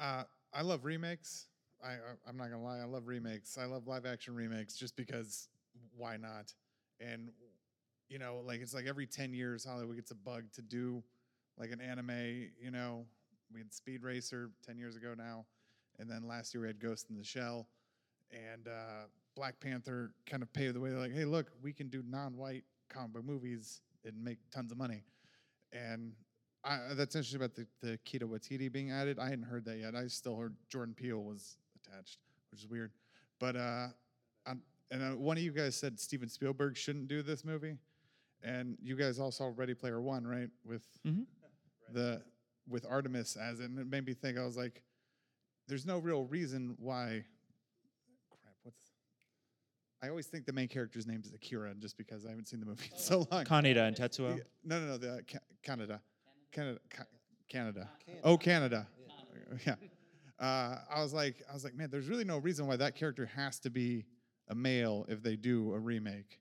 Uh, 0.00 0.24
I 0.52 0.62
love 0.62 0.84
remakes. 0.84 1.46
I, 1.84 1.92
I 1.92 1.96
I'm 2.28 2.36
not 2.36 2.50
gonna 2.50 2.62
lie. 2.62 2.78
I 2.78 2.84
love 2.84 3.06
remakes. 3.06 3.58
I 3.58 3.64
love 3.66 3.86
live 3.86 4.06
action 4.06 4.34
remakes 4.34 4.74
just 4.76 4.96
because 4.96 5.48
why 5.96 6.16
not? 6.16 6.52
And 7.00 7.30
you 8.08 8.18
know, 8.18 8.42
like 8.46 8.60
it's 8.60 8.74
like 8.74 8.86
every 8.86 9.06
ten 9.06 9.32
years 9.32 9.64
Hollywood 9.64 9.96
gets 9.96 10.10
a 10.10 10.14
bug 10.14 10.44
to 10.54 10.62
do 10.62 11.02
like 11.58 11.70
an 11.70 11.80
anime. 11.80 12.50
You 12.60 12.70
know, 12.70 13.06
we 13.52 13.60
had 13.60 13.72
Speed 13.72 14.02
Racer 14.02 14.50
ten 14.64 14.78
years 14.78 14.96
ago 14.96 15.14
now, 15.16 15.46
and 15.98 16.08
then 16.10 16.26
last 16.26 16.54
year 16.54 16.62
we 16.62 16.68
had 16.68 16.80
Ghost 16.80 17.06
in 17.10 17.16
the 17.16 17.24
Shell, 17.24 17.66
and 18.30 18.68
uh, 18.68 19.06
Black 19.36 19.58
Panther 19.60 20.12
kind 20.26 20.42
of 20.42 20.52
paved 20.52 20.74
the 20.74 20.80
way. 20.80 20.90
They're 20.90 20.98
like, 20.98 21.14
hey, 21.14 21.24
look, 21.24 21.50
we 21.62 21.72
can 21.72 21.88
do 21.88 22.02
non-white 22.06 22.64
comic 22.88 23.12
book 23.12 23.24
movies 23.24 23.80
and 24.04 24.22
make 24.22 24.38
tons 24.52 24.70
of 24.70 24.78
money. 24.78 25.02
And 25.72 26.12
I, 26.62 26.78
that's 26.94 27.14
interesting 27.14 27.40
about 27.40 27.54
the, 27.54 27.66
the 27.80 27.98
Taika 28.06 28.22
Waititi 28.22 28.70
being 28.70 28.90
added. 28.90 29.18
I 29.18 29.28
hadn't 29.28 29.44
heard 29.44 29.64
that 29.64 29.78
yet. 29.78 29.94
I 29.94 30.06
still 30.06 30.36
heard 30.36 30.54
Jordan 30.68 30.94
Peele 30.94 31.22
was 31.22 31.56
attached, 31.76 32.18
which 32.50 32.60
is 32.60 32.68
weird. 32.68 32.92
But 33.40 33.56
uh, 33.56 33.88
I'm, 34.46 34.62
and 34.90 35.02
uh, 35.02 35.16
one 35.16 35.36
of 35.36 35.42
you 35.42 35.52
guys 35.52 35.76
said 35.76 35.98
Steven 35.98 36.28
Spielberg 36.28 36.76
shouldn't 36.76 37.08
do 37.08 37.22
this 37.22 37.44
movie, 37.44 37.76
and 38.42 38.76
you 38.82 38.96
guys 38.96 39.18
all 39.18 39.30
saw 39.30 39.50
Ready 39.54 39.74
Player 39.74 40.00
One, 40.00 40.26
right? 40.26 40.48
With 40.64 40.82
Mhm. 41.04 41.26
the 41.92 42.22
with 42.68 42.86
Artemis 42.88 43.36
as 43.36 43.60
it, 43.60 43.64
and 43.70 43.78
it 43.78 43.86
made 43.86 44.06
me 44.06 44.14
think. 44.14 44.38
I 44.38 44.44
was 44.44 44.56
like, 44.56 44.82
there's 45.68 45.84
no 45.86 45.98
real 45.98 46.24
reason 46.24 46.74
why. 46.78 47.24
Crap, 48.30 48.54
what's 48.62 48.90
I 50.02 50.08
always 50.08 50.26
think 50.26 50.44
the 50.46 50.52
main 50.52 50.68
character's 50.68 51.06
name 51.06 51.22
is 51.24 51.32
Akira 51.32 51.74
just 51.74 51.96
because 51.96 52.24
I 52.26 52.30
haven't 52.30 52.46
seen 52.48 52.60
the 52.60 52.66
movie 52.66 52.90
in 52.92 52.98
so 52.98 53.26
long. 53.30 53.44
Kaneda 53.44 53.86
and 53.88 53.96
Tetsuo. 53.96 54.36
Yeah, 54.36 54.42
No, 54.64 54.80
no, 54.80 54.86
no. 54.86 54.98
The 54.98 55.22
Ca- 55.30 55.38
Canada, 55.62 56.00
Canada, 56.52 56.78
Ca- 56.90 57.04
Canada. 57.48 57.88
Oh, 58.22 58.36
Canada. 58.38 58.86
Yeah. 59.66 59.74
Uh, 60.38 60.78
I 60.90 61.02
was 61.02 61.12
like, 61.12 61.36
I 61.50 61.54
was 61.54 61.64
like, 61.64 61.74
man, 61.74 61.88
there's 61.90 62.08
really 62.08 62.24
no 62.24 62.38
reason 62.38 62.66
why 62.66 62.76
that 62.76 62.96
character 62.96 63.26
has 63.26 63.58
to 63.60 63.70
be 63.70 64.04
a 64.48 64.54
male 64.54 65.06
if 65.08 65.22
they 65.22 65.36
do 65.36 65.72
a 65.72 65.78
remake. 65.78 66.40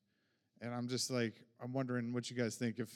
And 0.61 0.73
I'm 0.73 0.87
just 0.87 1.11
like, 1.11 1.41
I'm 1.61 1.73
wondering 1.73 2.13
what 2.13 2.29
you 2.29 2.35
guys 2.35 2.55
think 2.55 2.79
if, 2.79 2.89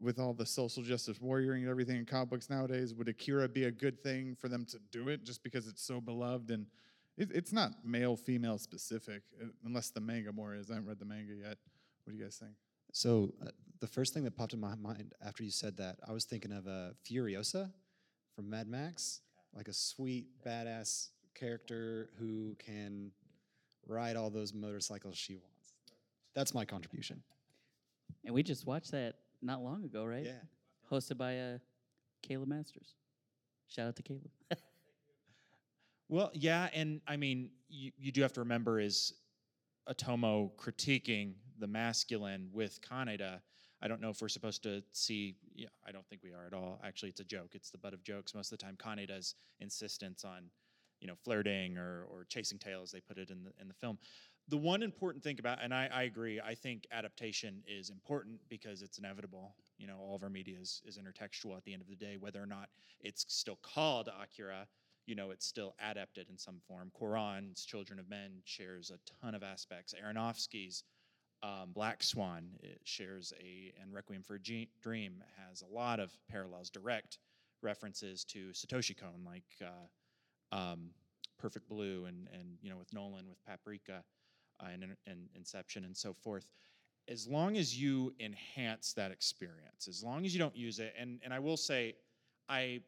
with 0.00 0.18
all 0.18 0.34
the 0.34 0.46
social 0.46 0.82
justice 0.82 1.18
warrioring 1.18 1.60
and 1.60 1.68
everything 1.68 1.96
in 1.96 2.04
comic 2.04 2.30
books 2.30 2.50
nowadays, 2.50 2.92
would 2.94 3.08
Akira 3.08 3.48
be 3.48 3.64
a 3.64 3.70
good 3.70 4.02
thing 4.02 4.34
for 4.34 4.48
them 4.48 4.64
to 4.66 4.78
do 4.90 5.08
it 5.08 5.24
just 5.24 5.42
because 5.42 5.68
it's 5.68 5.82
so 5.82 6.00
beloved 6.00 6.50
and 6.50 6.66
it, 7.16 7.30
it's 7.32 7.52
not 7.52 7.72
male 7.84 8.16
female 8.16 8.58
specific 8.58 9.22
uh, 9.40 9.46
unless 9.64 9.90
the 9.90 10.00
manga 10.00 10.32
more 10.32 10.54
is. 10.54 10.70
I 10.70 10.74
haven't 10.74 10.88
read 10.88 10.98
the 10.98 11.04
manga 11.04 11.34
yet. 11.34 11.58
What 12.04 12.12
do 12.12 12.16
you 12.16 12.24
guys 12.24 12.36
think? 12.36 12.52
So 12.92 13.32
uh, 13.42 13.50
the 13.80 13.86
first 13.86 14.14
thing 14.14 14.24
that 14.24 14.36
popped 14.36 14.54
in 14.54 14.60
my 14.60 14.74
mind 14.74 15.14
after 15.24 15.42
you 15.42 15.50
said 15.50 15.76
that, 15.76 15.96
I 16.06 16.12
was 16.12 16.24
thinking 16.24 16.52
of 16.52 16.66
uh, 16.66 16.90
Furiosa 17.08 17.70
from 18.34 18.50
Mad 18.50 18.66
Max, 18.66 19.20
like 19.54 19.68
a 19.68 19.72
sweet, 19.72 20.26
badass 20.44 21.08
character 21.34 22.10
who 22.18 22.56
can 22.58 23.10
ride 23.86 24.16
all 24.16 24.30
those 24.30 24.52
motorcycles 24.54 25.16
she 25.16 25.34
wants. 25.34 25.74
That's 26.34 26.54
my 26.54 26.64
contribution. 26.64 27.22
And 28.24 28.34
we 28.34 28.42
just 28.42 28.66
watched 28.66 28.92
that 28.92 29.16
not 29.40 29.62
long 29.62 29.84
ago, 29.84 30.04
right? 30.04 30.24
Yeah. 30.24 30.40
Hosted 30.90 31.18
by 31.18 31.38
uh, 31.38 31.58
Caleb 32.22 32.48
Masters. 32.48 32.94
Shout 33.68 33.88
out 33.88 33.96
to 33.96 34.02
Caleb. 34.02 34.30
Well, 36.12 36.30
yeah, 36.34 36.68
and 36.74 37.00
I 37.08 37.16
mean, 37.16 37.48
you, 37.70 37.90
you 37.96 38.12
do 38.12 38.20
have 38.20 38.34
to 38.34 38.40
remember 38.40 38.78
is 38.78 39.14
Otomo 39.88 40.50
critiquing 40.58 41.32
the 41.58 41.66
masculine 41.66 42.50
with 42.52 42.80
Kaneda. 42.82 43.40
I 43.80 43.88
don't 43.88 43.98
know 44.02 44.10
if 44.10 44.20
we're 44.20 44.28
supposed 44.28 44.62
to 44.64 44.82
see. 44.92 45.36
Yeah, 45.54 45.68
I 45.86 45.90
don't 45.90 46.06
think 46.08 46.22
we 46.22 46.34
are 46.34 46.46
at 46.46 46.52
all. 46.52 46.78
Actually, 46.84 47.08
it's 47.08 47.20
a 47.20 47.24
joke. 47.24 47.52
It's 47.54 47.70
the 47.70 47.78
butt 47.78 47.94
of 47.94 48.04
jokes 48.04 48.34
most 48.34 48.52
of 48.52 48.58
the 48.58 48.62
time. 48.62 48.76
Kaneda's 48.76 49.36
insistence 49.60 50.22
on, 50.22 50.50
you 51.02 51.08
know, 51.08 51.16
flirting 51.22 51.76
or 51.76 52.06
or 52.10 52.24
chasing 52.28 52.58
tail, 52.58 52.80
as 52.82 52.90
they 52.90 53.00
put 53.00 53.18
it 53.18 53.28
in 53.28 53.44
the 53.44 53.50
in 53.60 53.68
the 53.68 53.74
film. 53.74 53.98
The 54.48 54.56
one 54.56 54.82
important 54.82 55.22
thing 55.22 55.38
about, 55.38 55.58
and 55.62 55.72
I, 55.72 55.88
I 55.92 56.02
agree, 56.02 56.40
I 56.40 56.56
think 56.56 56.86
adaptation 56.90 57.62
is 57.66 57.90
important 57.90 58.40
because 58.48 58.82
it's 58.82 58.98
inevitable. 58.98 59.54
You 59.78 59.86
know, 59.86 59.98
all 60.00 60.16
of 60.16 60.24
our 60.24 60.28
media 60.28 60.56
is, 60.60 60.82
is 60.84 60.98
intertextual 60.98 61.56
at 61.56 61.64
the 61.64 61.72
end 61.72 61.80
of 61.80 61.88
the 61.88 61.94
day, 61.94 62.16
whether 62.18 62.42
or 62.42 62.46
not 62.46 62.68
it's 63.00 63.24
still 63.28 63.58
called 63.62 64.08
Akira 64.08 64.66
you 65.06 65.14
know, 65.14 65.30
it's 65.30 65.46
still 65.46 65.74
adapted 65.80 66.28
in 66.30 66.38
some 66.38 66.60
form. 66.66 66.90
Cuarón's 67.00 67.64
Children 67.64 67.98
of 67.98 68.08
Men 68.08 68.40
shares 68.44 68.90
a 68.90 68.98
ton 69.20 69.34
of 69.34 69.42
aspects. 69.42 69.94
Aronofsky's 70.00 70.84
um, 71.42 71.72
Black 71.72 72.02
Swan 72.02 72.50
it 72.60 72.80
shares 72.84 73.32
a, 73.40 73.72
and 73.80 73.92
Requiem 73.92 74.22
for 74.22 74.36
a 74.36 74.66
Dream 74.80 75.24
has 75.48 75.62
a 75.62 75.74
lot 75.74 75.98
of 75.98 76.12
parallels, 76.30 76.70
direct 76.70 77.18
references 77.62 78.24
to 78.24 78.50
Satoshi 78.50 78.96
Kon, 78.96 79.24
like 79.24 79.44
uh, 79.60 79.86
um, 80.52 80.90
Perfect 81.38 81.68
Blue, 81.68 82.04
and 82.06 82.28
and 82.32 82.58
you 82.62 82.70
know 82.70 82.76
with 82.76 82.92
Nolan 82.92 83.28
with 83.28 83.44
Paprika, 83.44 84.04
uh, 84.60 84.66
and, 84.72 84.84
and 85.06 85.28
Inception 85.34 85.84
and 85.84 85.96
so 85.96 86.12
forth. 86.12 86.46
As 87.08 87.26
long 87.26 87.56
as 87.56 87.76
you 87.76 88.14
enhance 88.20 88.92
that 88.92 89.10
experience, 89.10 89.88
as 89.88 90.04
long 90.04 90.24
as 90.24 90.32
you 90.32 90.38
don't 90.38 90.56
use 90.56 90.78
it, 90.78 90.94
and 90.96 91.20
and 91.24 91.34
I 91.34 91.40
will 91.40 91.56
say, 91.56 91.96
I 92.48 92.80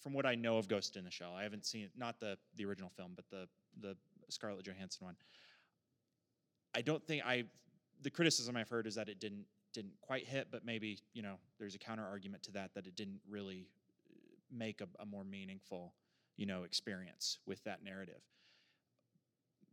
from 0.00 0.14
what 0.14 0.24
I 0.24 0.34
know 0.34 0.56
of 0.56 0.68
Ghost 0.68 0.96
in 0.96 1.04
the 1.04 1.10
Shell, 1.10 1.34
I 1.36 1.42
haven't 1.42 1.66
seen 1.66 1.84
it, 1.84 1.90
not 1.96 2.18
the 2.18 2.38
the 2.56 2.64
original 2.64 2.90
film, 2.96 3.12
but 3.14 3.26
the 3.30 3.46
the 3.80 3.96
Scarlett 4.30 4.64
Johansson 4.64 5.04
one. 5.04 5.16
I 6.74 6.80
don't 6.80 7.04
think 7.04 7.22
I 7.26 7.44
the 8.02 8.10
criticism 8.10 8.56
I've 8.56 8.68
heard 8.68 8.86
is 8.86 8.94
that 8.94 9.08
it 9.08 9.20
didn't 9.20 9.44
didn't 9.74 10.00
quite 10.00 10.26
hit, 10.26 10.48
but 10.50 10.64
maybe 10.64 10.98
you 11.12 11.22
know 11.22 11.34
there's 11.58 11.74
a 11.74 11.78
counter 11.78 12.04
argument 12.04 12.42
to 12.44 12.52
that 12.52 12.74
that 12.74 12.86
it 12.86 12.96
didn't 12.96 13.20
really 13.28 13.66
uh, 14.10 14.14
make 14.50 14.80
a, 14.80 14.86
a 15.00 15.06
more 15.06 15.24
meaningful 15.24 15.92
you 16.38 16.46
know 16.46 16.62
experience 16.62 17.38
with 17.46 17.62
that 17.64 17.84
narrative. 17.84 18.22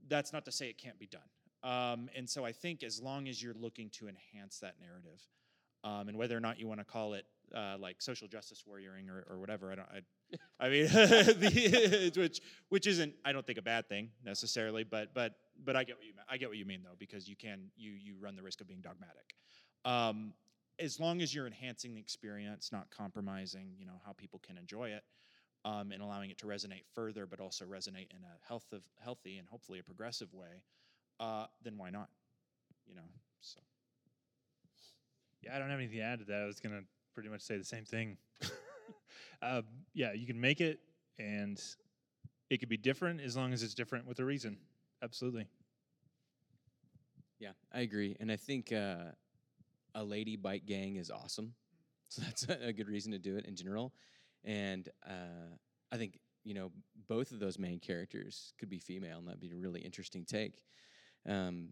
that's 0.10 0.34
not 0.34 0.44
to 0.46 0.52
say 0.52 0.68
it 0.68 0.78
can't 0.78 1.00
be 1.00 1.08
done. 1.08 1.22
Um, 1.64 2.10
and 2.16 2.30
so 2.30 2.46
I 2.46 2.52
think 2.52 2.84
as 2.84 3.02
long 3.02 3.28
as 3.28 3.42
you're 3.42 3.56
looking 3.56 3.90
to 3.92 4.08
enhance 4.08 4.60
that 4.60 4.76
narrative, 4.80 5.20
um, 5.84 6.10
and 6.10 6.18
whether 6.18 6.38
or 6.38 6.40
not 6.40 6.60
you 6.60 6.68
want 6.68 6.80
to 6.80 6.86
call 6.86 7.14
it 7.14 7.26
uh, 7.56 7.78
like 7.80 8.02
social 8.02 8.28
justice 8.28 8.64
warrioring 8.70 9.10
or, 9.10 9.26
or 9.30 9.40
whatever, 9.40 9.72
I 9.72 9.76
don't. 9.76 9.88
I, 9.90 10.66
I 10.66 10.70
mean, 10.70 10.86
the, 10.88 12.12
which 12.20 12.42
which 12.70 12.88
isn't 12.88 13.14
I 13.24 13.32
don't 13.32 13.46
think 13.46 13.58
a 13.58 13.64
bad 13.64 13.88
thing 13.88 14.10
necessarily, 14.24 14.84
but 14.84 15.14
but 15.14 15.34
but 15.64 15.76
I 15.76 15.84
get 15.84 15.98
what 15.98 16.06
you 16.06 16.14
mean. 16.14 16.24
I 16.30 16.38
get 16.38 16.50
what 16.50 16.58
you 16.58 16.66
mean 16.66 16.82
though 16.84 16.96
because 16.98 17.28
you 17.28 17.36
can 17.36 17.72
you 17.76 17.92
you 17.92 18.16
run 18.20 18.36
the 18.36 18.44
risk 18.44 18.62
of 18.62 18.68
being 18.68 18.82
dogmatic. 18.82 19.36
Um, 19.86 20.34
as 20.80 21.00
long 21.00 21.22
as 21.22 21.34
you're 21.34 21.48
enhancing 21.48 21.94
the 21.94 22.02
experience, 22.02 22.72
not 22.72 22.90
compromising, 22.92 23.70
you 23.78 23.86
know 23.86 24.02
how 24.06 24.14
people 24.14 24.40
can 24.46 24.58
enjoy 24.58 24.90
it, 24.90 25.04
um, 25.66 25.92
and 25.92 26.02
allowing 26.02 26.30
it 26.30 26.38
to 26.38 26.46
resonate 26.46 26.84
further, 26.94 27.26
but 27.26 27.40
also 27.40 27.66
resonate 27.66 28.12
in 28.12 28.24
a 28.24 28.48
health 28.48 28.72
of, 28.72 28.84
healthy 29.04 29.38
and 29.38 29.48
hopefully 29.50 29.80
a 29.80 29.84
progressive 29.84 30.34
way, 30.34 30.62
uh, 31.20 31.48
then 31.64 31.78
why 31.78 31.90
not? 31.90 32.08
You 32.88 32.96
know, 32.96 33.02
so. 33.42 33.60
Yeah, 35.42 35.56
I 35.56 35.60
don't 35.60 35.70
have 35.70 35.80
anything 35.80 35.98
to 35.98 36.04
add 36.04 36.20
to 36.20 36.26
that. 36.26 36.42
I 36.44 36.46
was 36.46 36.60
gonna 36.60 36.82
pretty 37.14 37.30
much 37.30 37.42
say 37.42 37.58
the 37.58 37.66
same 37.66 37.84
thing. 37.84 38.18
uh, 39.42 39.64
yeah, 39.94 40.14
you 40.14 40.28
can 40.28 40.40
make 40.40 40.62
it, 40.62 40.80
and 41.18 41.62
it 42.50 42.60
could 42.60 42.70
be 42.70 42.78
different 42.78 43.22
as 43.22 43.36
long 43.36 43.52
as 43.52 43.64
it's 43.64 43.74
different 43.74 44.06
with 44.08 44.20
a 44.20 44.26
reason. 44.26 44.58
Absolutely. 45.02 45.48
Yeah, 47.40 47.52
I 47.74 47.82
agree, 47.82 48.16
and 48.20 48.32
I 48.32 48.38
think 48.38 48.72
uh, 48.72 49.12
a 49.96 50.04
lady 50.04 50.36
bike 50.36 50.66
gang 50.66 50.98
is 50.98 51.10
awesome. 51.10 51.54
So 52.10 52.22
that's 52.22 52.48
a, 52.48 52.68
a 52.68 52.74
good 52.74 52.88
reason 52.88 53.12
to 53.14 53.20
do 53.20 53.36
it 53.38 53.46
in 53.46 53.56
general, 53.56 53.94
and 54.46 54.88
uh, 55.06 55.56
I 55.92 55.98
think 55.98 56.20
you 56.44 56.54
know 56.54 56.72
both 57.08 57.32
of 57.32 57.40
those 57.40 57.60
main 57.60 57.80
characters 57.80 58.54
could 58.60 58.70
be 58.70 58.80
female, 58.80 59.18
and 59.18 59.28
that'd 59.28 59.40
be 59.40 59.52
a 59.52 59.56
really 59.56 59.82
interesting 59.82 60.26
take. 60.26 60.62
Um, 61.28 61.70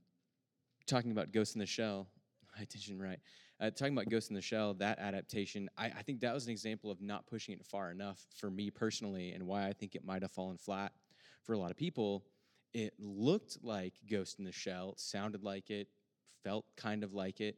talking 0.88 1.11
about 1.11 1.32
Ghost 1.32 1.55
in 1.55 1.59
the 1.59 1.65
Shell, 1.65 2.07
I 2.59 2.65
didn't 2.65 2.99
right. 2.99 3.19
Uh, 3.59 3.69
talking 3.69 3.93
about 3.93 4.09
Ghost 4.09 4.30
in 4.30 4.36
the 4.36 4.41
Shell, 4.41 4.74
that 4.76 4.99
adaptation, 4.99 5.69
I, 5.78 5.86
I 5.86 6.01
think 6.01 6.19
that 6.21 6.34
was 6.34 6.45
an 6.45 6.51
example 6.51 6.91
of 6.91 7.01
not 7.01 7.28
pushing 7.28 7.53
it 7.53 7.63
far 7.63 7.91
enough 7.91 8.26
for 8.36 8.49
me 8.49 8.69
personally, 8.69 9.32
and 9.32 9.45
why 9.45 9.67
I 9.67 9.74
think 9.74 9.95
it 9.95 10.03
might 10.03 10.21
have 10.21 10.32
fallen 10.32 10.57
flat 10.57 10.91
for 11.43 11.53
a 11.53 11.57
lot 11.57 11.71
of 11.71 11.78
people. 11.78 12.26
It 12.74 12.93
looked 12.99 13.59
like 13.61 13.93
Ghost 14.09 14.39
in 14.39 14.45
the 14.45 14.51
Shell, 14.51 14.95
sounded 14.97 15.43
like 15.43 15.69
it, 15.69 15.88
felt 16.43 16.65
kind 16.76 17.03
of 17.03 17.13
like 17.13 17.39
it, 17.39 17.57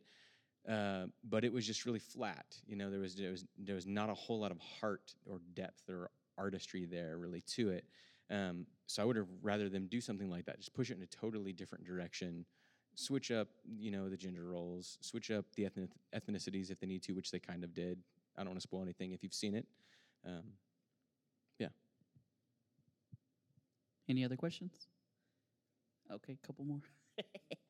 uh, 0.69 1.05
but 1.23 1.43
it 1.43 1.53
was 1.53 1.65
just 1.65 1.85
really 1.85 1.99
flat. 1.99 2.45
You 2.65 2.75
know, 2.75 2.89
there 2.89 2.99
was 2.99 3.15
there 3.15 3.31
was 3.31 3.45
there 3.57 3.75
was 3.75 3.85
not 3.85 4.09
a 4.09 4.13
whole 4.13 4.39
lot 4.39 4.51
of 4.51 4.59
heart 4.59 5.13
or 5.25 5.41
depth 5.53 5.89
or 5.89 6.09
artistry 6.37 6.85
there 6.85 7.17
really 7.17 7.41
to 7.41 7.69
it. 7.69 7.85
Um, 8.31 8.65
so 8.87 9.01
I 9.03 9.05
would 9.05 9.15
have 9.15 9.27
rather 9.41 9.69
them 9.69 9.87
do 9.87 10.01
something 10.01 10.29
like 10.29 10.45
that, 10.45 10.57
just 10.57 10.73
push 10.73 10.89
it 10.89 10.97
in 10.97 11.03
a 11.03 11.07
totally 11.07 11.53
different 11.53 11.85
direction, 11.85 12.45
switch 12.95 13.31
up, 13.31 13.47
you 13.77 13.91
know, 13.91 14.09
the 14.09 14.17
gender 14.17 14.45
roles, 14.45 14.97
switch 15.01 15.29
up 15.29 15.45
the 15.55 15.65
ethnic, 15.65 15.89
ethnicities 16.15 16.71
if 16.71 16.79
they 16.79 16.87
need 16.87 17.03
to, 17.03 17.13
which 17.13 17.31
they 17.31 17.39
kind 17.39 17.63
of 17.63 17.73
did. 17.73 17.99
I 18.35 18.41
don't 18.41 18.49
want 18.49 18.59
to 18.59 18.67
spoil 18.67 18.81
anything 18.81 19.11
if 19.11 19.23
you've 19.23 19.33
seen 19.33 19.55
it. 19.55 19.65
Um, 20.25 20.43
yeah. 21.59 21.69
Any 24.09 24.25
other 24.25 24.35
questions? 24.35 24.87
Okay, 26.11 26.37
couple 26.43 26.65
more. 26.65 26.81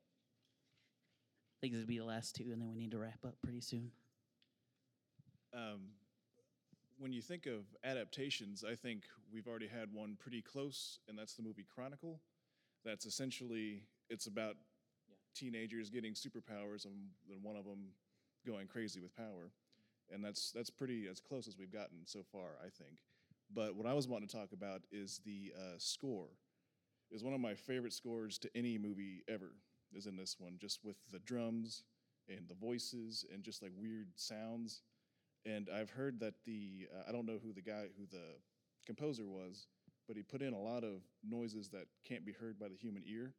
I 1.65 1.67
think 1.67 1.73
this 1.73 1.81
will 1.81 1.87
be 1.87 1.97
the 1.97 2.05
last 2.05 2.35
two, 2.35 2.51
and 2.51 2.61
then 2.61 2.71
we 2.75 2.77
need 2.77 2.91
to 2.91 2.99
wrap 2.99 3.25
up 3.25 3.33
pretty 3.41 3.59
soon. 3.59 3.89
Um, 5.51 5.93
when 6.99 7.11
you 7.11 7.23
think 7.23 7.47
of 7.47 7.65
adaptations, 7.83 8.63
I 8.63 8.75
think 8.75 9.05
we've 9.33 9.47
already 9.47 9.67
had 9.67 9.91
one 9.91 10.15
pretty 10.19 10.43
close, 10.43 10.99
and 11.09 11.17
that's 11.17 11.33
the 11.33 11.41
movie 11.41 11.65
Chronicle. 11.73 12.21
That's 12.83 13.07
essentially 13.07 13.81
it's 14.11 14.27
about 14.27 14.57
teenagers 15.33 15.89
getting 15.89 16.13
superpowers, 16.13 16.85
and 16.85 16.93
then 17.27 17.39
one 17.41 17.55
of 17.55 17.65
them 17.65 17.87
going 18.45 18.67
crazy 18.67 18.99
with 18.99 19.15
power, 19.15 19.49
and 20.13 20.23
that's 20.23 20.51
that's 20.51 20.69
pretty 20.69 21.07
as 21.09 21.19
close 21.19 21.47
as 21.47 21.57
we've 21.57 21.73
gotten 21.73 22.05
so 22.05 22.21
far, 22.31 22.59
I 22.59 22.69
think. 22.69 22.99
But 23.51 23.75
what 23.75 23.87
I 23.87 23.93
was 23.93 24.07
wanting 24.07 24.27
to 24.27 24.37
talk 24.37 24.51
about 24.51 24.83
is 24.91 25.19
the 25.25 25.51
uh, 25.57 25.79
score. 25.79 26.27
Is 27.09 27.23
one 27.23 27.33
of 27.33 27.39
my 27.39 27.55
favorite 27.55 27.93
scores 27.93 28.37
to 28.39 28.51
any 28.55 28.77
movie 28.77 29.23
ever. 29.27 29.53
Is 29.95 30.07
in 30.07 30.15
this 30.17 30.35
one, 30.39 30.57
just 30.59 30.83
with 30.83 30.97
the 31.11 31.19
drums 31.19 31.83
and 32.27 32.47
the 32.47 32.55
voices 32.55 33.25
and 33.31 33.43
just 33.43 33.61
like 33.61 33.71
weird 33.77 34.07
sounds. 34.15 34.81
And 35.45 35.69
I've 35.73 35.89
heard 35.89 36.19
that 36.19 36.33
the 36.45 36.87
uh, 36.93 37.03
I 37.07 37.11
don't 37.11 37.25
know 37.25 37.39
who 37.41 37.53
the 37.53 37.61
guy 37.61 37.85
who 37.97 38.05
the 38.11 38.35
composer 38.85 39.25
was, 39.27 39.67
but 40.07 40.17
he 40.17 40.23
put 40.23 40.41
in 40.41 40.53
a 40.53 40.59
lot 40.59 40.83
of 40.83 41.01
noises 41.27 41.69
that 41.69 41.85
can't 42.07 42.25
be 42.25 42.31
heard 42.33 42.59
by 42.59 42.67
the 42.67 42.75
human 42.75 43.03
ear, 43.05 43.33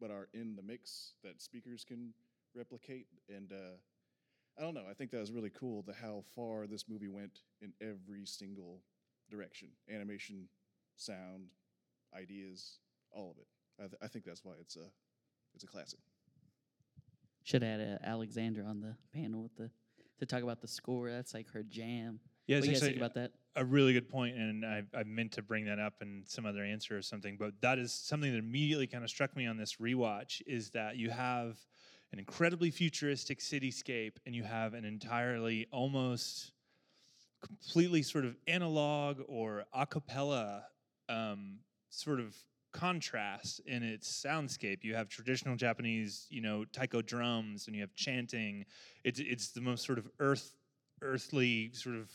but 0.00 0.10
are 0.10 0.28
in 0.34 0.56
the 0.56 0.62
mix 0.62 1.14
that 1.24 1.40
speakers 1.40 1.84
can 1.84 2.12
replicate. 2.54 3.06
And 3.28 3.52
uh, 3.52 3.76
I 4.58 4.62
don't 4.62 4.74
know. 4.74 4.84
I 4.88 4.94
think 4.94 5.10
that 5.12 5.20
was 5.20 5.32
really 5.32 5.50
cool. 5.50 5.82
The 5.82 5.94
how 5.94 6.22
far 6.34 6.66
this 6.66 6.84
movie 6.88 7.08
went 7.08 7.40
in 7.60 7.72
every 7.80 8.26
single 8.26 8.82
direction: 9.30 9.68
animation, 9.90 10.48
sound, 10.96 11.48
ideas, 12.16 12.78
all 13.10 13.30
of 13.30 13.38
it. 13.38 13.46
I, 13.78 13.86
th- 13.86 13.98
I 14.02 14.06
think 14.08 14.24
that's 14.24 14.44
why 14.44 14.52
it's 14.60 14.76
a 14.76 14.90
it's 15.58 15.64
a 15.64 15.66
classic. 15.66 15.98
Should 17.42 17.64
add 17.64 17.80
uh, 17.80 18.06
Alexandra 18.06 18.64
on 18.64 18.80
the 18.80 18.94
panel 19.12 19.42
with 19.42 19.56
the 19.56 19.70
to 20.20 20.26
talk 20.26 20.44
about 20.44 20.60
the 20.60 20.68
score. 20.68 21.10
That's 21.10 21.34
like 21.34 21.50
her 21.50 21.64
jam. 21.64 22.20
Yeah, 22.46 22.56
what 22.56 22.62
do 22.62 22.68
you 22.68 22.74
guys 22.74 22.82
think 22.82 22.96
about 22.96 23.14
that? 23.14 23.32
A 23.56 23.64
really 23.64 23.92
good 23.92 24.08
point, 24.08 24.36
and 24.36 24.64
I, 24.64 24.84
I 24.94 25.02
meant 25.02 25.32
to 25.32 25.42
bring 25.42 25.64
that 25.64 25.80
up 25.80 25.94
in 26.00 26.22
some 26.26 26.46
other 26.46 26.62
answer 26.62 26.96
or 26.96 27.02
something, 27.02 27.36
but 27.36 27.54
that 27.60 27.78
is 27.78 27.92
something 27.92 28.30
that 28.30 28.38
immediately 28.38 28.86
kind 28.86 29.02
of 29.02 29.10
struck 29.10 29.36
me 29.36 29.46
on 29.46 29.56
this 29.56 29.76
rewatch 29.76 30.42
is 30.46 30.70
that 30.70 30.96
you 30.96 31.10
have 31.10 31.58
an 32.12 32.20
incredibly 32.20 32.70
futuristic 32.70 33.40
cityscape 33.40 34.12
and 34.26 34.34
you 34.34 34.44
have 34.44 34.74
an 34.74 34.84
entirely 34.84 35.66
almost 35.72 36.52
completely 37.44 38.02
sort 38.02 38.24
of 38.24 38.36
analog 38.46 39.18
or 39.26 39.64
a 39.74 39.86
cappella 39.86 40.64
um, 41.08 41.58
sort 41.90 42.20
of 42.20 42.36
contrast 42.78 43.60
in 43.66 43.82
its 43.82 44.24
soundscape. 44.24 44.84
You 44.84 44.94
have 44.94 45.08
traditional 45.08 45.56
Japanese, 45.56 46.26
you 46.30 46.40
know, 46.40 46.64
taiko 46.64 47.02
drums, 47.02 47.66
and 47.66 47.74
you 47.74 47.82
have 47.82 47.94
chanting. 47.94 48.64
It's 49.04 49.20
it's 49.20 49.48
the 49.48 49.60
most 49.60 49.84
sort 49.84 49.98
of 49.98 50.08
earth 50.20 50.54
earthly 51.02 51.70
sort 51.72 51.96
of 51.96 52.10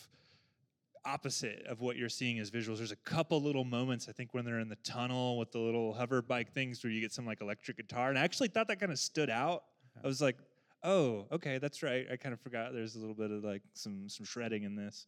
opposite 1.05 1.65
of 1.67 1.81
what 1.81 1.97
you're 1.97 2.09
seeing 2.09 2.39
as 2.39 2.49
visuals. 2.49 2.77
There's 2.77 2.91
a 2.91 2.95
couple 2.95 3.41
little 3.41 3.65
moments, 3.65 4.07
I 4.07 4.13
think, 4.13 4.33
when 4.33 4.45
they're 4.45 4.59
in 4.59 4.69
the 4.69 4.77
tunnel 4.77 5.37
with 5.37 5.51
the 5.51 5.59
little 5.59 5.93
hover 5.93 6.21
bike 6.21 6.53
things 6.53 6.83
where 6.83 6.91
you 6.91 7.01
get 7.01 7.11
some 7.11 7.25
like 7.25 7.41
electric 7.41 7.77
guitar. 7.77 8.09
And 8.09 8.17
I 8.17 8.23
actually 8.23 8.47
thought 8.47 8.67
that 8.69 8.79
kind 8.79 8.91
of 8.91 8.99
stood 8.99 9.29
out. 9.29 9.63
I 10.01 10.07
was 10.07 10.21
like, 10.21 10.37
oh, 10.81 11.27
okay, 11.31 11.57
that's 11.57 11.83
right. 11.83 12.05
I 12.11 12.15
kind 12.15 12.31
of 12.31 12.39
forgot 12.39 12.73
there's 12.73 12.95
a 12.95 12.99
little 12.99 13.15
bit 13.15 13.31
of 13.31 13.43
like 13.43 13.63
some 13.73 14.07
some 14.07 14.25
shredding 14.25 14.63
in 14.63 14.75
this. 14.75 15.07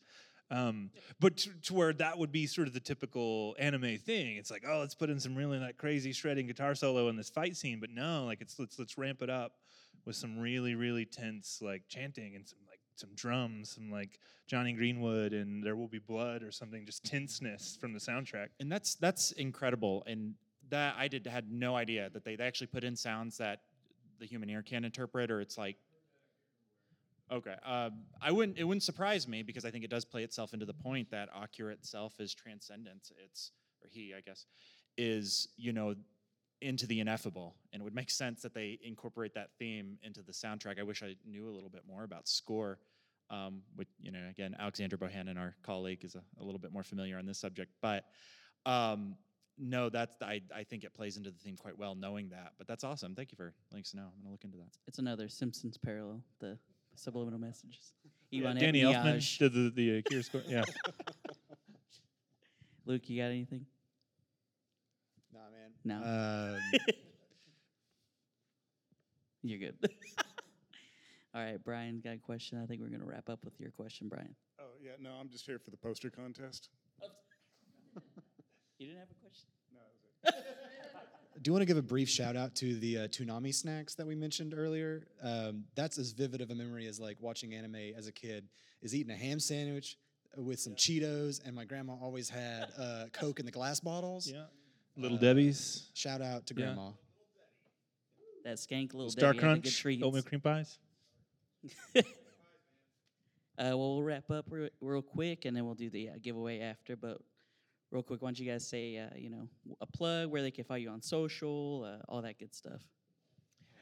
Um, 0.52 0.92
but 1.20 1.38
to, 1.38 1.50
to 1.64 1.74
where 1.74 1.94
that 1.94 2.18
would 2.18 2.32
be 2.32 2.46
sort 2.46 2.68
of 2.68 2.74
the 2.74 2.80
typical 2.80 3.56
anime 3.58 3.98
thing. 3.98 4.38
It's 4.38 4.52
like, 4.52 4.64
oh, 4.68 4.80
let's 4.80 4.96
put 4.96 5.10
in 5.10 5.20
some 5.20 5.36
really 5.36 5.58
like 5.58 5.78
crazy 5.78 6.14
shredding 6.14 6.48
guitar 6.48 6.76
solo 6.76 7.10
in 7.10 7.16
this 7.16 7.30
fight 7.30 7.56
scene. 7.56 7.80
But 7.80 7.90
no, 7.90 8.26
like 8.26 8.42
it's 8.42 8.60
let's 8.60 8.78
let's 8.78 8.98
ramp 8.98 9.22
it 9.22 9.30
up 9.30 9.54
with 10.06 10.16
some 10.16 10.38
really 10.40 10.76
really 10.76 11.06
tense 11.06 11.60
like 11.62 11.84
chanting 11.88 12.36
and 12.36 12.48
some 12.48 12.60
like 12.70 12.80
some 12.96 13.10
drums, 13.16 13.72
some 13.72 13.90
like 13.92 14.20
Jonny 14.48 14.74
Greenwood 14.74 15.34
and 15.34 15.64
There 15.64 15.76
Will 15.76 15.88
Be 15.88 16.00
Blood 16.00 16.44
or 16.44 16.52
something, 16.52 16.86
just 16.86 17.04
tenseness 17.04 17.78
from 17.80 17.94
the 17.94 18.00
soundtrack. 18.00 18.50
And 18.60 18.72
that's 18.72 18.96
that's 18.96 19.32
incredible. 19.34 20.04
And 20.06 20.36
that 20.70 20.96
I 20.98 21.08
did 21.08 21.26
had 21.28 21.52
no 21.52 21.76
idea 21.76 22.10
that 22.12 22.24
they, 22.24 22.36
they 22.36 22.46
actually 22.46 22.68
put 22.68 22.84
in 22.84 22.96
sounds 22.96 23.38
that 23.38 23.62
the 24.20 24.26
human 24.26 24.50
ear 24.50 24.62
can 24.62 24.86
interpret, 24.86 25.30
or 25.30 25.42
it's 25.42 25.58
like 25.58 25.78
Okay, 27.32 27.56
um, 27.66 28.04
I 28.22 28.32
wouldn't. 28.32 28.58
It 28.58 28.64
wouldn't 28.64 28.84
surprise 28.84 29.28
me 29.28 29.42
because 29.42 29.66
I 29.66 29.72
think 29.72 29.84
it 29.84 29.90
does 29.90 30.06
play 30.06 30.24
itself 30.24 30.54
into 30.54 30.66
the 30.66 30.74
point 30.74 31.10
that 31.10 31.30
Akira 31.36 31.74
itself 31.74 32.20
is 32.20 32.36
transcendent. 32.36 33.12
It's 33.24 33.52
or 33.84 33.90
he, 33.92 34.14
I 34.16 34.22
guess, 34.22 34.46
is 34.98 35.48
you 35.58 35.74
know 35.74 35.96
into 36.62 36.86
the 36.86 37.00
ineffable, 37.00 37.56
and 37.74 37.82
it 37.82 37.84
would 37.84 37.96
make 37.96 38.12
sense 38.12 38.44
that 38.44 38.54
they 38.54 38.80
incorporate 38.84 39.34
that 39.34 39.50
theme 39.58 39.98
into 40.04 40.22
the 40.22 40.32
soundtrack. 40.32 40.80
I 40.80 40.84
wish 40.84 41.02
I 41.02 41.16
knew 41.28 41.50
a 41.50 41.54
little 41.54 41.70
bit 41.70 41.82
more 41.88 42.04
about 42.04 42.28
score. 42.28 42.80
Um, 43.32 43.64
with 43.76 43.88
you 44.00 44.12
know, 44.12 44.20
again, 44.30 44.56
Alexander 44.60 44.98
Bohannon, 44.98 45.40
our 45.40 45.56
colleague, 45.64 46.06
is 46.06 46.14
a, 46.14 46.22
a 46.40 46.44
little 46.44 46.60
bit 46.60 46.72
more 46.72 46.84
familiar 46.84 47.18
on 47.18 47.26
this 47.26 47.40
subject, 47.40 47.72
but. 47.82 48.06
Um, 48.66 49.16
no, 49.58 49.90
that's 49.90 50.22
I, 50.22 50.42
I 50.54 50.64
think 50.64 50.84
it 50.84 50.94
plays 50.94 51.16
into 51.16 51.32
the 51.32 51.38
theme 51.38 51.56
quite 51.56 51.78
well, 51.78 51.96
knowing 51.96 52.28
that. 52.30 52.54
But 52.58 52.68
that's 52.68 52.84
awesome. 52.84 53.16
Thank 53.16 53.32
you 53.32 53.38
for 53.38 53.54
letting 53.72 53.84
us 53.84 53.94
know. 53.94 54.04
I'm 54.04 54.22
gonna 54.22 54.32
look 54.32 54.44
into 54.44 54.58
that. 54.58 54.78
It's 54.86 55.00
another 55.00 55.30
Simpsons 55.30 55.78
parallel. 55.78 56.22
The 56.40 56.58
subliminal 56.96 57.40
messages. 57.40 57.94
Yeah, 58.32 58.50
Ivan 58.50 58.62
Danny 58.62 58.82
Elfman 58.82 59.16
Miage. 59.18 59.38
did 59.38 59.54
the 59.54 59.70
the 59.70 59.96
uh, 59.96 60.00
Akira 60.00 60.24
score. 60.24 60.42
Yeah. 60.48 60.64
Luke, 62.86 63.08
you 63.10 63.22
got 63.22 63.30
anything? 63.30 63.66
Nah, 65.34 65.40
man. 65.52 65.72
No. 65.84 66.56
Um, 66.56 66.62
You're 69.44 69.60
good. 69.60 69.76
All 71.36 71.44
right, 71.44 71.62
Brian's 71.64 72.02
got 72.02 72.14
a 72.14 72.18
question. 72.18 72.60
I 72.62 72.66
think 72.66 72.82
we're 72.82 72.90
gonna 72.90 73.06
wrap 73.06 73.30
up 73.30 73.44
with 73.44 73.60
your 73.60 73.72
question, 73.72 74.08
Brian. 74.08 74.36
Oh 74.60 74.64
yeah, 74.82 74.92
no, 75.00 75.12
I'm 75.12 75.30
just 75.30 75.46
here 75.46 75.60
for 75.60 75.70
the 75.72 75.78
poster 75.78 76.10
contest. 76.10 76.70
You 78.80 78.88
didn't 78.88 79.00
have 79.00 79.12
a 79.12 79.16
question? 79.22 79.50
No, 79.74 79.82
that 80.24 80.36
was 80.36 80.44
do 81.42 81.50
you 81.50 81.54
want 81.54 81.62
to 81.62 81.66
give 81.66 81.78
a 81.78 81.82
brief 81.82 82.08
shout 82.10 82.36
out 82.36 82.56
to 82.56 82.76
the 82.80 82.98
uh, 83.00 83.08
Toonami 83.08 83.54
snacks 83.54 83.96
that 83.96 84.08
we 84.08 84.16
mentioned 84.16 84.54
earlier. 84.56 85.08
Um, 85.22 85.66
that's 85.76 85.98
as 85.98 86.12
vivid 86.12 86.42
of 86.42 86.50
a 86.52 86.56
memory 86.56 86.88
as 86.88 87.00
like 87.00 87.18
watching 87.20 87.54
anime 87.54 87.76
as 87.98 88.08
a 88.08 88.12
kid. 88.12 88.48
Is 88.82 88.94
eating 88.96 89.12
a 89.12 89.18
ham 89.18 89.40
sandwich 89.40 89.98
with 90.38 90.60
some 90.60 90.74
Cheetos, 90.76 91.42
and 91.46 91.56
my 91.56 91.66
grandma 91.66 91.94
always 92.02 92.30
had 92.30 92.68
uh, 92.78 93.06
Coke 93.14 93.40
in 93.40 93.46
the 93.46 93.52
glass 93.52 93.80
bottles. 93.80 94.30
Yeah. 94.32 94.44
Little 94.98 95.18
Uh, 95.18 95.22
Debbie's. 95.22 95.90
Shout 95.94 96.22
out 96.22 96.46
to 96.48 96.54
Yeah. 96.56 96.66
grandma. 96.68 96.92
That 98.44 98.58
skank 98.58 98.94
little 98.94 99.10
Star 99.10 99.34
Debbie 99.34 99.46
had 99.46 99.50
the 99.50 99.56
good 99.56 99.64
Crunch. 99.64 99.78
treats. 99.80 100.04
Oatmeal 100.04 100.24
cream 100.24 100.42
pies. 100.42 100.78
Uh, 103.58 103.72
well, 103.72 103.78
we'll 103.96 104.04
wrap 104.04 104.30
up 104.32 104.46
real, 104.50 104.68
real 104.82 105.02
quick, 105.02 105.46
and 105.46 105.56
then 105.56 105.66
we'll 105.66 105.76
do 105.76 105.90
the 105.90 106.10
uh, 106.10 106.14
giveaway 106.22 106.60
after. 106.60 106.98
But 106.98 107.22
real 107.92 108.04
quick, 108.04 108.22
why 108.22 108.30
don't 108.30 108.40
you 108.40 108.50
guys 108.50 108.68
say, 108.68 108.98
uh, 108.98 109.16
you 109.16 109.30
know, 109.30 109.48
w- 109.64 109.78
a 109.82 109.86
plug 109.86 110.30
where 110.30 110.42
they 110.42 110.52
can 110.52 110.64
find 110.64 110.82
you 110.82 110.90
on 110.90 111.02
social, 111.02 111.86
uh, 111.86 112.04
all 112.10 112.22
that 112.22 112.38
good 112.40 112.54
stuff. 112.54 112.82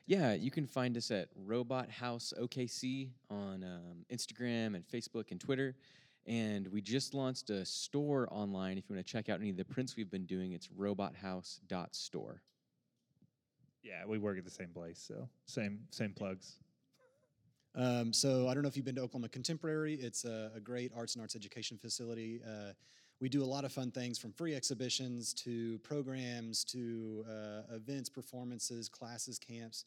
Yeah, 0.06 0.34
you 0.34 0.52
can 0.52 0.68
find 0.68 0.98
us 0.98 1.12
at 1.12 1.30
Robot 1.36 1.90
House 1.90 2.34
OKC 2.40 3.10
on 3.30 3.64
um, 3.64 4.06
Instagram 4.12 4.76
and 4.76 4.86
Facebook 4.86 5.32
and 5.32 5.40
Twitter. 5.40 5.76
And 6.26 6.68
we 6.68 6.82
just 6.82 7.14
launched 7.14 7.50
a 7.50 7.66
store 7.66 8.28
online. 8.32 8.78
If 8.78 8.90
you 8.90 8.96
want 8.96 9.06
to 9.06 9.12
check 9.12 9.30
out 9.30 9.40
any 9.40 9.50
of 9.50 9.58
the 9.58 9.66
prints 9.66 9.96
we've 9.96 10.12
been 10.12 10.26
doing, 10.26 10.54
it's 10.54 10.68
robothouse.store. 10.68 12.42
Yeah, 13.84 14.06
we 14.08 14.18
work 14.18 14.38
at 14.38 14.46
the 14.46 14.52
same 14.52 14.70
place, 14.70 15.04
so 15.06 15.28
same 15.46 15.80
same 15.92 16.14
plugs. 16.14 16.56
Um, 17.76 18.14
so 18.14 18.48
I 18.48 18.54
don't 18.54 18.64
know 18.64 18.70
if 18.70 18.78
you've 18.78 18.86
been 18.86 18.96
to 18.96 19.02
Oklahoma 19.02 19.28
Contemporary. 19.28 19.96
It's 19.96 20.24
a, 20.24 20.52
a 20.56 20.62
great 20.62 20.92
arts 20.96 21.16
and 21.16 21.22
arts 21.22 21.36
education 21.36 21.78
facility. 21.78 22.40
Uh, 22.48 22.72
we 23.24 23.30
do 23.30 23.42
a 23.42 23.46
lot 23.46 23.64
of 23.64 23.72
fun 23.72 23.90
things 23.90 24.20
from 24.20 24.34
free 24.34 24.54
exhibitions 24.54 25.34
to 25.34 25.80
programs 25.80 26.66
to 26.66 27.24
uh, 27.26 27.74
events, 27.74 28.10
performances, 28.10 28.90
classes, 28.90 29.40
camps. 29.40 29.86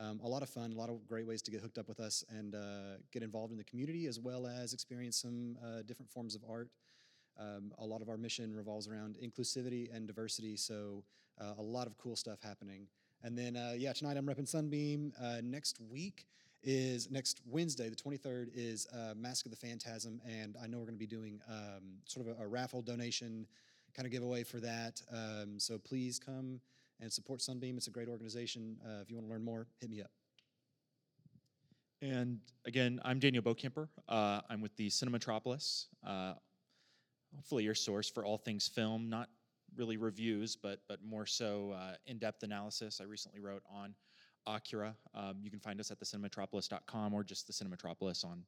Um, 0.00 0.18
a 0.24 0.26
lot 0.26 0.42
of 0.42 0.48
fun, 0.48 0.72
a 0.72 0.74
lot 0.74 0.90
of 0.90 1.06
great 1.06 1.24
ways 1.24 1.42
to 1.42 1.52
get 1.52 1.60
hooked 1.60 1.78
up 1.78 1.86
with 1.86 2.00
us 2.00 2.24
and 2.28 2.56
uh, 2.56 2.98
get 3.12 3.22
involved 3.22 3.52
in 3.52 3.56
the 3.56 3.62
community 3.62 4.08
as 4.08 4.18
well 4.18 4.48
as 4.48 4.72
experience 4.72 5.16
some 5.16 5.56
uh, 5.64 5.82
different 5.86 6.10
forms 6.10 6.34
of 6.34 6.42
art. 6.50 6.70
Um, 7.38 7.72
a 7.78 7.84
lot 7.86 8.02
of 8.02 8.08
our 8.08 8.16
mission 8.16 8.52
revolves 8.52 8.88
around 8.88 9.16
inclusivity 9.22 9.94
and 9.94 10.08
diversity, 10.08 10.56
so 10.56 11.04
uh, 11.40 11.52
a 11.58 11.62
lot 11.62 11.86
of 11.86 11.96
cool 11.98 12.16
stuff 12.16 12.40
happening. 12.42 12.88
And 13.22 13.38
then, 13.38 13.56
uh, 13.56 13.74
yeah, 13.76 13.92
tonight 13.92 14.16
I'm 14.16 14.26
repping 14.26 14.48
Sunbeam. 14.48 15.12
Uh, 15.22 15.36
next 15.40 15.78
week 15.88 16.26
is 16.62 17.10
next 17.10 17.40
Wednesday, 17.46 17.88
the 17.88 17.96
23rd, 17.96 18.50
is 18.54 18.86
uh, 18.92 19.14
Mask 19.16 19.46
of 19.46 19.50
the 19.50 19.56
Phantasm, 19.56 20.20
and 20.26 20.56
I 20.62 20.66
know 20.66 20.78
we're 20.78 20.84
going 20.84 20.94
to 20.94 20.98
be 20.98 21.06
doing 21.06 21.40
um, 21.48 21.98
sort 22.06 22.26
of 22.26 22.38
a, 22.38 22.44
a 22.44 22.46
raffle 22.46 22.82
donation 22.82 23.46
kind 23.94 24.06
of 24.06 24.12
giveaway 24.12 24.42
for 24.42 24.58
that. 24.60 25.02
Um, 25.12 25.58
so 25.58 25.78
please 25.78 26.18
come 26.18 26.60
and 27.00 27.12
support 27.12 27.42
Sunbeam. 27.42 27.76
It's 27.76 27.88
a 27.88 27.90
great 27.90 28.08
organization. 28.08 28.76
Uh, 28.84 29.02
if 29.02 29.10
you 29.10 29.16
want 29.16 29.26
to 29.26 29.32
learn 29.32 29.44
more, 29.44 29.66
hit 29.80 29.90
me 29.90 30.00
up. 30.00 30.10
And 32.00 32.40
again, 32.64 33.00
I'm 33.04 33.18
Daniel 33.18 33.42
Bokemper. 33.42 33.88
Uh, 34.08 34.40
I'm 34.50 34.60
with 34.60 34.74
the 34.76 34.88
Cinematropolis. 34.88 35.86
Uh, 36.04 36.34
hopefully, 37.34 37.64
your 37.64 37.74
source 37.74 38.10
for 38.10 38.24
all 38.24 38.38
things 38.38 38.66
film, 38.66 39.08
not 39.08 39.28
really 39.76 39.96
reviews, 39.96 40.56
but 40.56 40.80
but 40.88 41.02
more 41.04 41.26
so 41.26 41.72
uh, 41.72 41.94
in-depth 42.06 42.42
analysis. 42.42 43.00
I 43.00 43.04
recently 43.04 43.40
wrote 43.40 43.62
on 43.70 43.94
Akira. 44.46 44.94
Um, 45.14 45.36
you 45.42 45.50
can 45.50 45.60
find 45.60 45.80
us 45.80 45.90
at 45.90 46.00
thecinematropolis.com 46.00 47.14
or 47.14 47.24
just 47.24 47.46
the 47.46 47.52
Cinematropolis 47.52 48.24
on 48.24 48.44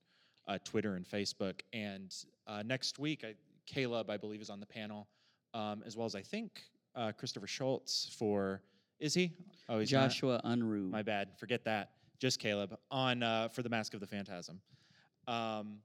uh, 0.48 0.58
Twitter 0.64 0.94
and 0.96 1.06
Facebook. 1.06 1.60
And 1.72 2.14
uh, 2.46 2.62
next 2.64 2.98
week, 2.98 3.24
I, 3.24 3.34
Caleb, 3.66 4.10
I 4.10 4.16
believe, 4.16 4.40
is 4.40 4.50
on 4.50 4.60
the 4.60 4.66
panel, 4.66 5.08
um, 5.52 5.82
as 5.86 5.96
well 5.96 6.06
as 6.06 6.14
I 6.14 6.22
think 6.22 6.62
uh, 6.94 7.12
Christopher 7.12 7.46
Schultz 7.46 8.10
for. 8.18 8.62
Is 9.00 9.14
he? 9.14 9.32
Oh, 9.68 9.80
he's 9.80 9.92
not. 9.92 10.10
Joshua 10.10 10.40
Unruh. 10.44 10.90
My 10.90 11.02
bad. 11.02 11.30
Forget 11.38 11.64
that. 11.64 11.90
Just 12.18 12.38
Caleb 12.38 12.76
on 12.90 13.22
uh, 13.22 13.48
for 13.48 13.62
the 13.62 13.68
Mask 13.68 13.94
of 13.94 14.00
the 14.00 14.06
Phantasm. 14.06 14.60
Um, 15.26 15.78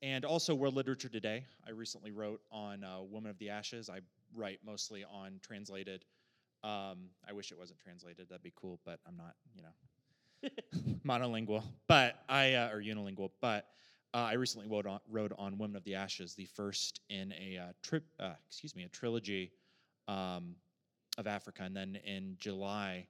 and 0.00 0.24
also 0.24 0.54
World 0.54 0.74
Literature 0.74 1.08
Today. 1.08 1.44
I 1.66 1.70
recently 1.70 2.10
wrote 2.10 2.40
on 2.50 2.84
uh, 2.84 3.00
Woman 3.02 3.30
of 3.30 3.38
the 3.38 3.50
Ashes. 3.50 3.90
I 3.90 4.00
write 4.34 4.60
mostly 4.64 5.04
on 5.04 5.40
translated. 5.42 6.04
Um, 6.64 7.10
I 7.28 7.32
wish 7.32 7.52
it 7.52 7.58
wasn't 7.58 7.78
translated. 7.80 8.28
That'd 8.28 8.42
be 8.42 8.52
cool, 8.56 8.80
but 8.84 9.00
I'm 9.06 9.16
not. 9.16 9.34
You 9.54 9.62
know, 9.62 10.50
monolingual, 11.06 11.62
but 11.86 12.22
I 12.28 12.54
uh, 12.54 12.70
or 12.70 12.80
unilingual. 12.80 13.30
But 13.40 13.66
uh, 14.14 14.18
I 14.18 14.34
recently 14.34 14.68
wrote 14.68 14.86
on, 14.86 15.00
wrote 15.08 15.32
on 15.38 15.58
Women 15.58 15.76
of 15.76 15.84
the 15.84 15.94
Ashes, 15.94 16.34
the 16.34 16.46
first 16.46 17.00
in 17.10 17.32
a 17.32 17.58
uh, 17.58 17.72
trip. 17.82 18.04
Uh, 18.18 18.32
excuse 18.46 18.74
me, 18.74 18.84
a 18.84 18.88
trilogy 18.88 19.52
um, 20.06 20.54
of 21.16 21.26
Africa, 21.26 21.62
and 21.62 21.76
then 21.76 21.98
in 22.04 22.36
July, 22.38 23.06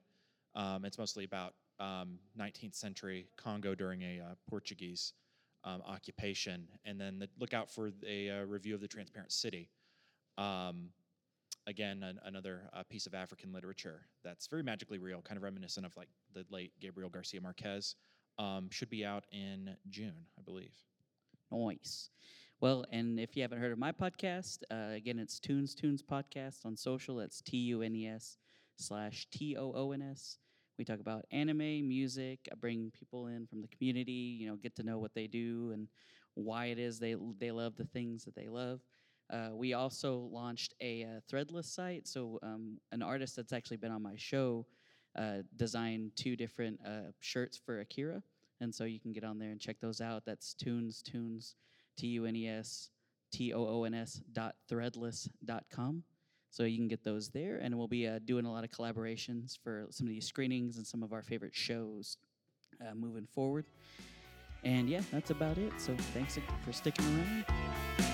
um, 0.55 0.85
it's 0.85 0.97
mostly 0.97 1.23
about 1.23 1.53
um, 1.79 2.19
19th 2.37 2.75
century 2.75 3.27
Congo 3.37 3.73
during 3.73 4.01
a 4.01 4.19
uh, 4.19 4.35
Portuguese 4.49 5.13
um, 5.63 5.81
occupation, 5.85 6.67
and 6.85 6.99
then 6.99 7.19
the, 7.19 7.29
look 7.39 7.53
out 7.53 7.71
for 7.71 7.91
a 8.05 8.29
uh, 8.29 8.43
review 8.43 8.75
of 8.75 8.81
the 8.81 8.87
Transparent 8.87 9.31
City. 9.31 9.69
Um, 10.37 10.89
again, 11.69 12.03
an, 12.03 12.19
another 12.25 12.69
uh, 12.73 12.83
piece 12.83 13.05
of 13.05 13.13
African 13.13 13.53
literature 13.53 14.01
that's 14.23 14.47
very 14.47 14.63
magically 14.63 14.97
real, 14.97 15.21
kind 15.21 15.37
of 15.37 15.43
reminiscent 15.43 15.85
of 15.85 15.95
like 15.95 16.09
the 16.33 16.43
late 16.49 16.73
Gabriel 16.81 17.09
Garcia 17.09 17.39
Marquez. 17.39 17.95
Um, 18.37 18.69
should 18.71 18.89
be 18.89 19.05
out 19.05 19.25
in 19.33 19.75
June, 19.89 20.25
I 20.37 20.41
believe. 20.41 20.73
Nice. 21.51 22.09
Well, 22.61 22.85
and 22.91 23.19
if 23.19 23.35
you 23.35 23.41
haven't 23.41 23.59
heard 23.59 23.73
of 23.73 23.77
my 23.77 23.91
podcast, 23.91 24.59
uh, 24.71 24.93
again, 24.93 25.19
it's 25.19 25.39
Tunes 25.39 25.75
Toons 25.75 26.01
Podcast 26.01 26.65
on 26.65 26.75
social. 26.75 27.17
That's 27.17 27.41
T 27.41 27.57
U 27.57 27.81
N 27.81 27.95
E 27.95 28.07
S 28.07 28.37
slash 28.77 29.27
T 29.31 29.57
O 29.57 29.73
O 29.75 29.91
N 29.91 30.01
S. 30.01 30.37
We 30.77 30.85
talk 30.85 31.01
about 31.01 31.25
anime, 31.31 31.87
music. 31.87 32.39
I 32.51 32.55
bring 32.55 32.91
people 32.97 33.27
in 33.27 33.45
from 33.47 33.61
the 33.61 33.67
community, 33.67 34.37
you 34.39 34.47
know, 34.47 34.55
get 34.55 34.75
to 34.77 34.83
know 34.83 34.99
what 34.99 35.13
they 35.13 35.27
do 35.27 35.71
and 35.73 35.89
why 36.35 36.67
it 36.67 36.79
is 36.79 36.99
they 36.99 37.15
they 37.37 37.51
love 37.51 37.75
the 37.75 37.85
things 37.85 38.23
that 38.23 38.35
they 38.35 38.47
love. 38.47 38.79
Uh, 39.29 39.49
we 39.53 39.73
also 39.73 40.29
launched 40.31 40.73
a 40.81 41.03
uh, 41.03 41.19
threadless 41.31 41.65
site. 41.65 42.07
So 42.07 42.39
um, 42.41 42.79
an 42.91 43.01
artist 43.01 43.35
that's 43.35 43.53
actually 43.53 43.77
been 43.77 43.91
on 43.91 44.01
my 44.01 44.15
show 44.15 44.65
uh, 45.17 45.37
designed 45.55 46.11
two 46.15 46.35
different 46.35 46.79
uh, 46.85 47.11
shirts 47.19 47.57
for 47.57 47.79
Akira, 47.79 48.21
and 48.61 48.73
so 48.73 48.83
you 48.85 48.99
can 48.99 49.11
get 49.11 49.23
on 49.23 49.39
there 49.39 49.51
and 49.51 49.59
check 49.59 49.77
those 49.79 50.01
out. 50.01 50.23
That's 50.25 50.53
Tunes 50.53 51.01
Toons 51.01 51.55
T 51.97 52.07
U 52.07 52.25
N 52.25 52.35
E 52.35 52.47
S 52.47 52.89
T 53.31 53.53
O 53.53 53.67
O 53.67 53.83
N 53.83 53.93
S 53.93 54.21
dot 54.31 54.55
threadless 54.69 55.29
dot 55.45 55.65
com. 55.71 56.03
So 56.51 56.63
you 56.63 56.77
can 56.77 56.87
get 56.87 57.03
those 57.03 57.29
there, 57.29 57.57
and 57.57 57.77
we'll 57.77 57.87
be 57.87 58.07
uh, 58.07 58.19
doing 58.25 58.45
a 58.45 58.51
lot 58.51 58.63
of 58.63 58.71
collaborations 58.71 59.57
for 59.63 59.85
some 59.91 60.07
of 60.07 60.11
these 60.11 60.25
screenings 60.25 60.77
and 60.77 60.87
some 60.87 61.03
of 61.03 61.13
our 61.13 61.21
favorite 61.21 61.55
shows 61.55 62.17
uh, 62.81 62.95
moving 62.95 63.27
forward. 63.27 63.65
And 64.63 64.89
yeah, 64.89 65.01
that's 65.11 65.29
about 65.29 65.57
it. 65.57 65.71
So 65.77 65.95
thanks 66.13 66.39
for 66.65 66.73
sticking 66.73 67.05
around. 67.05 68.08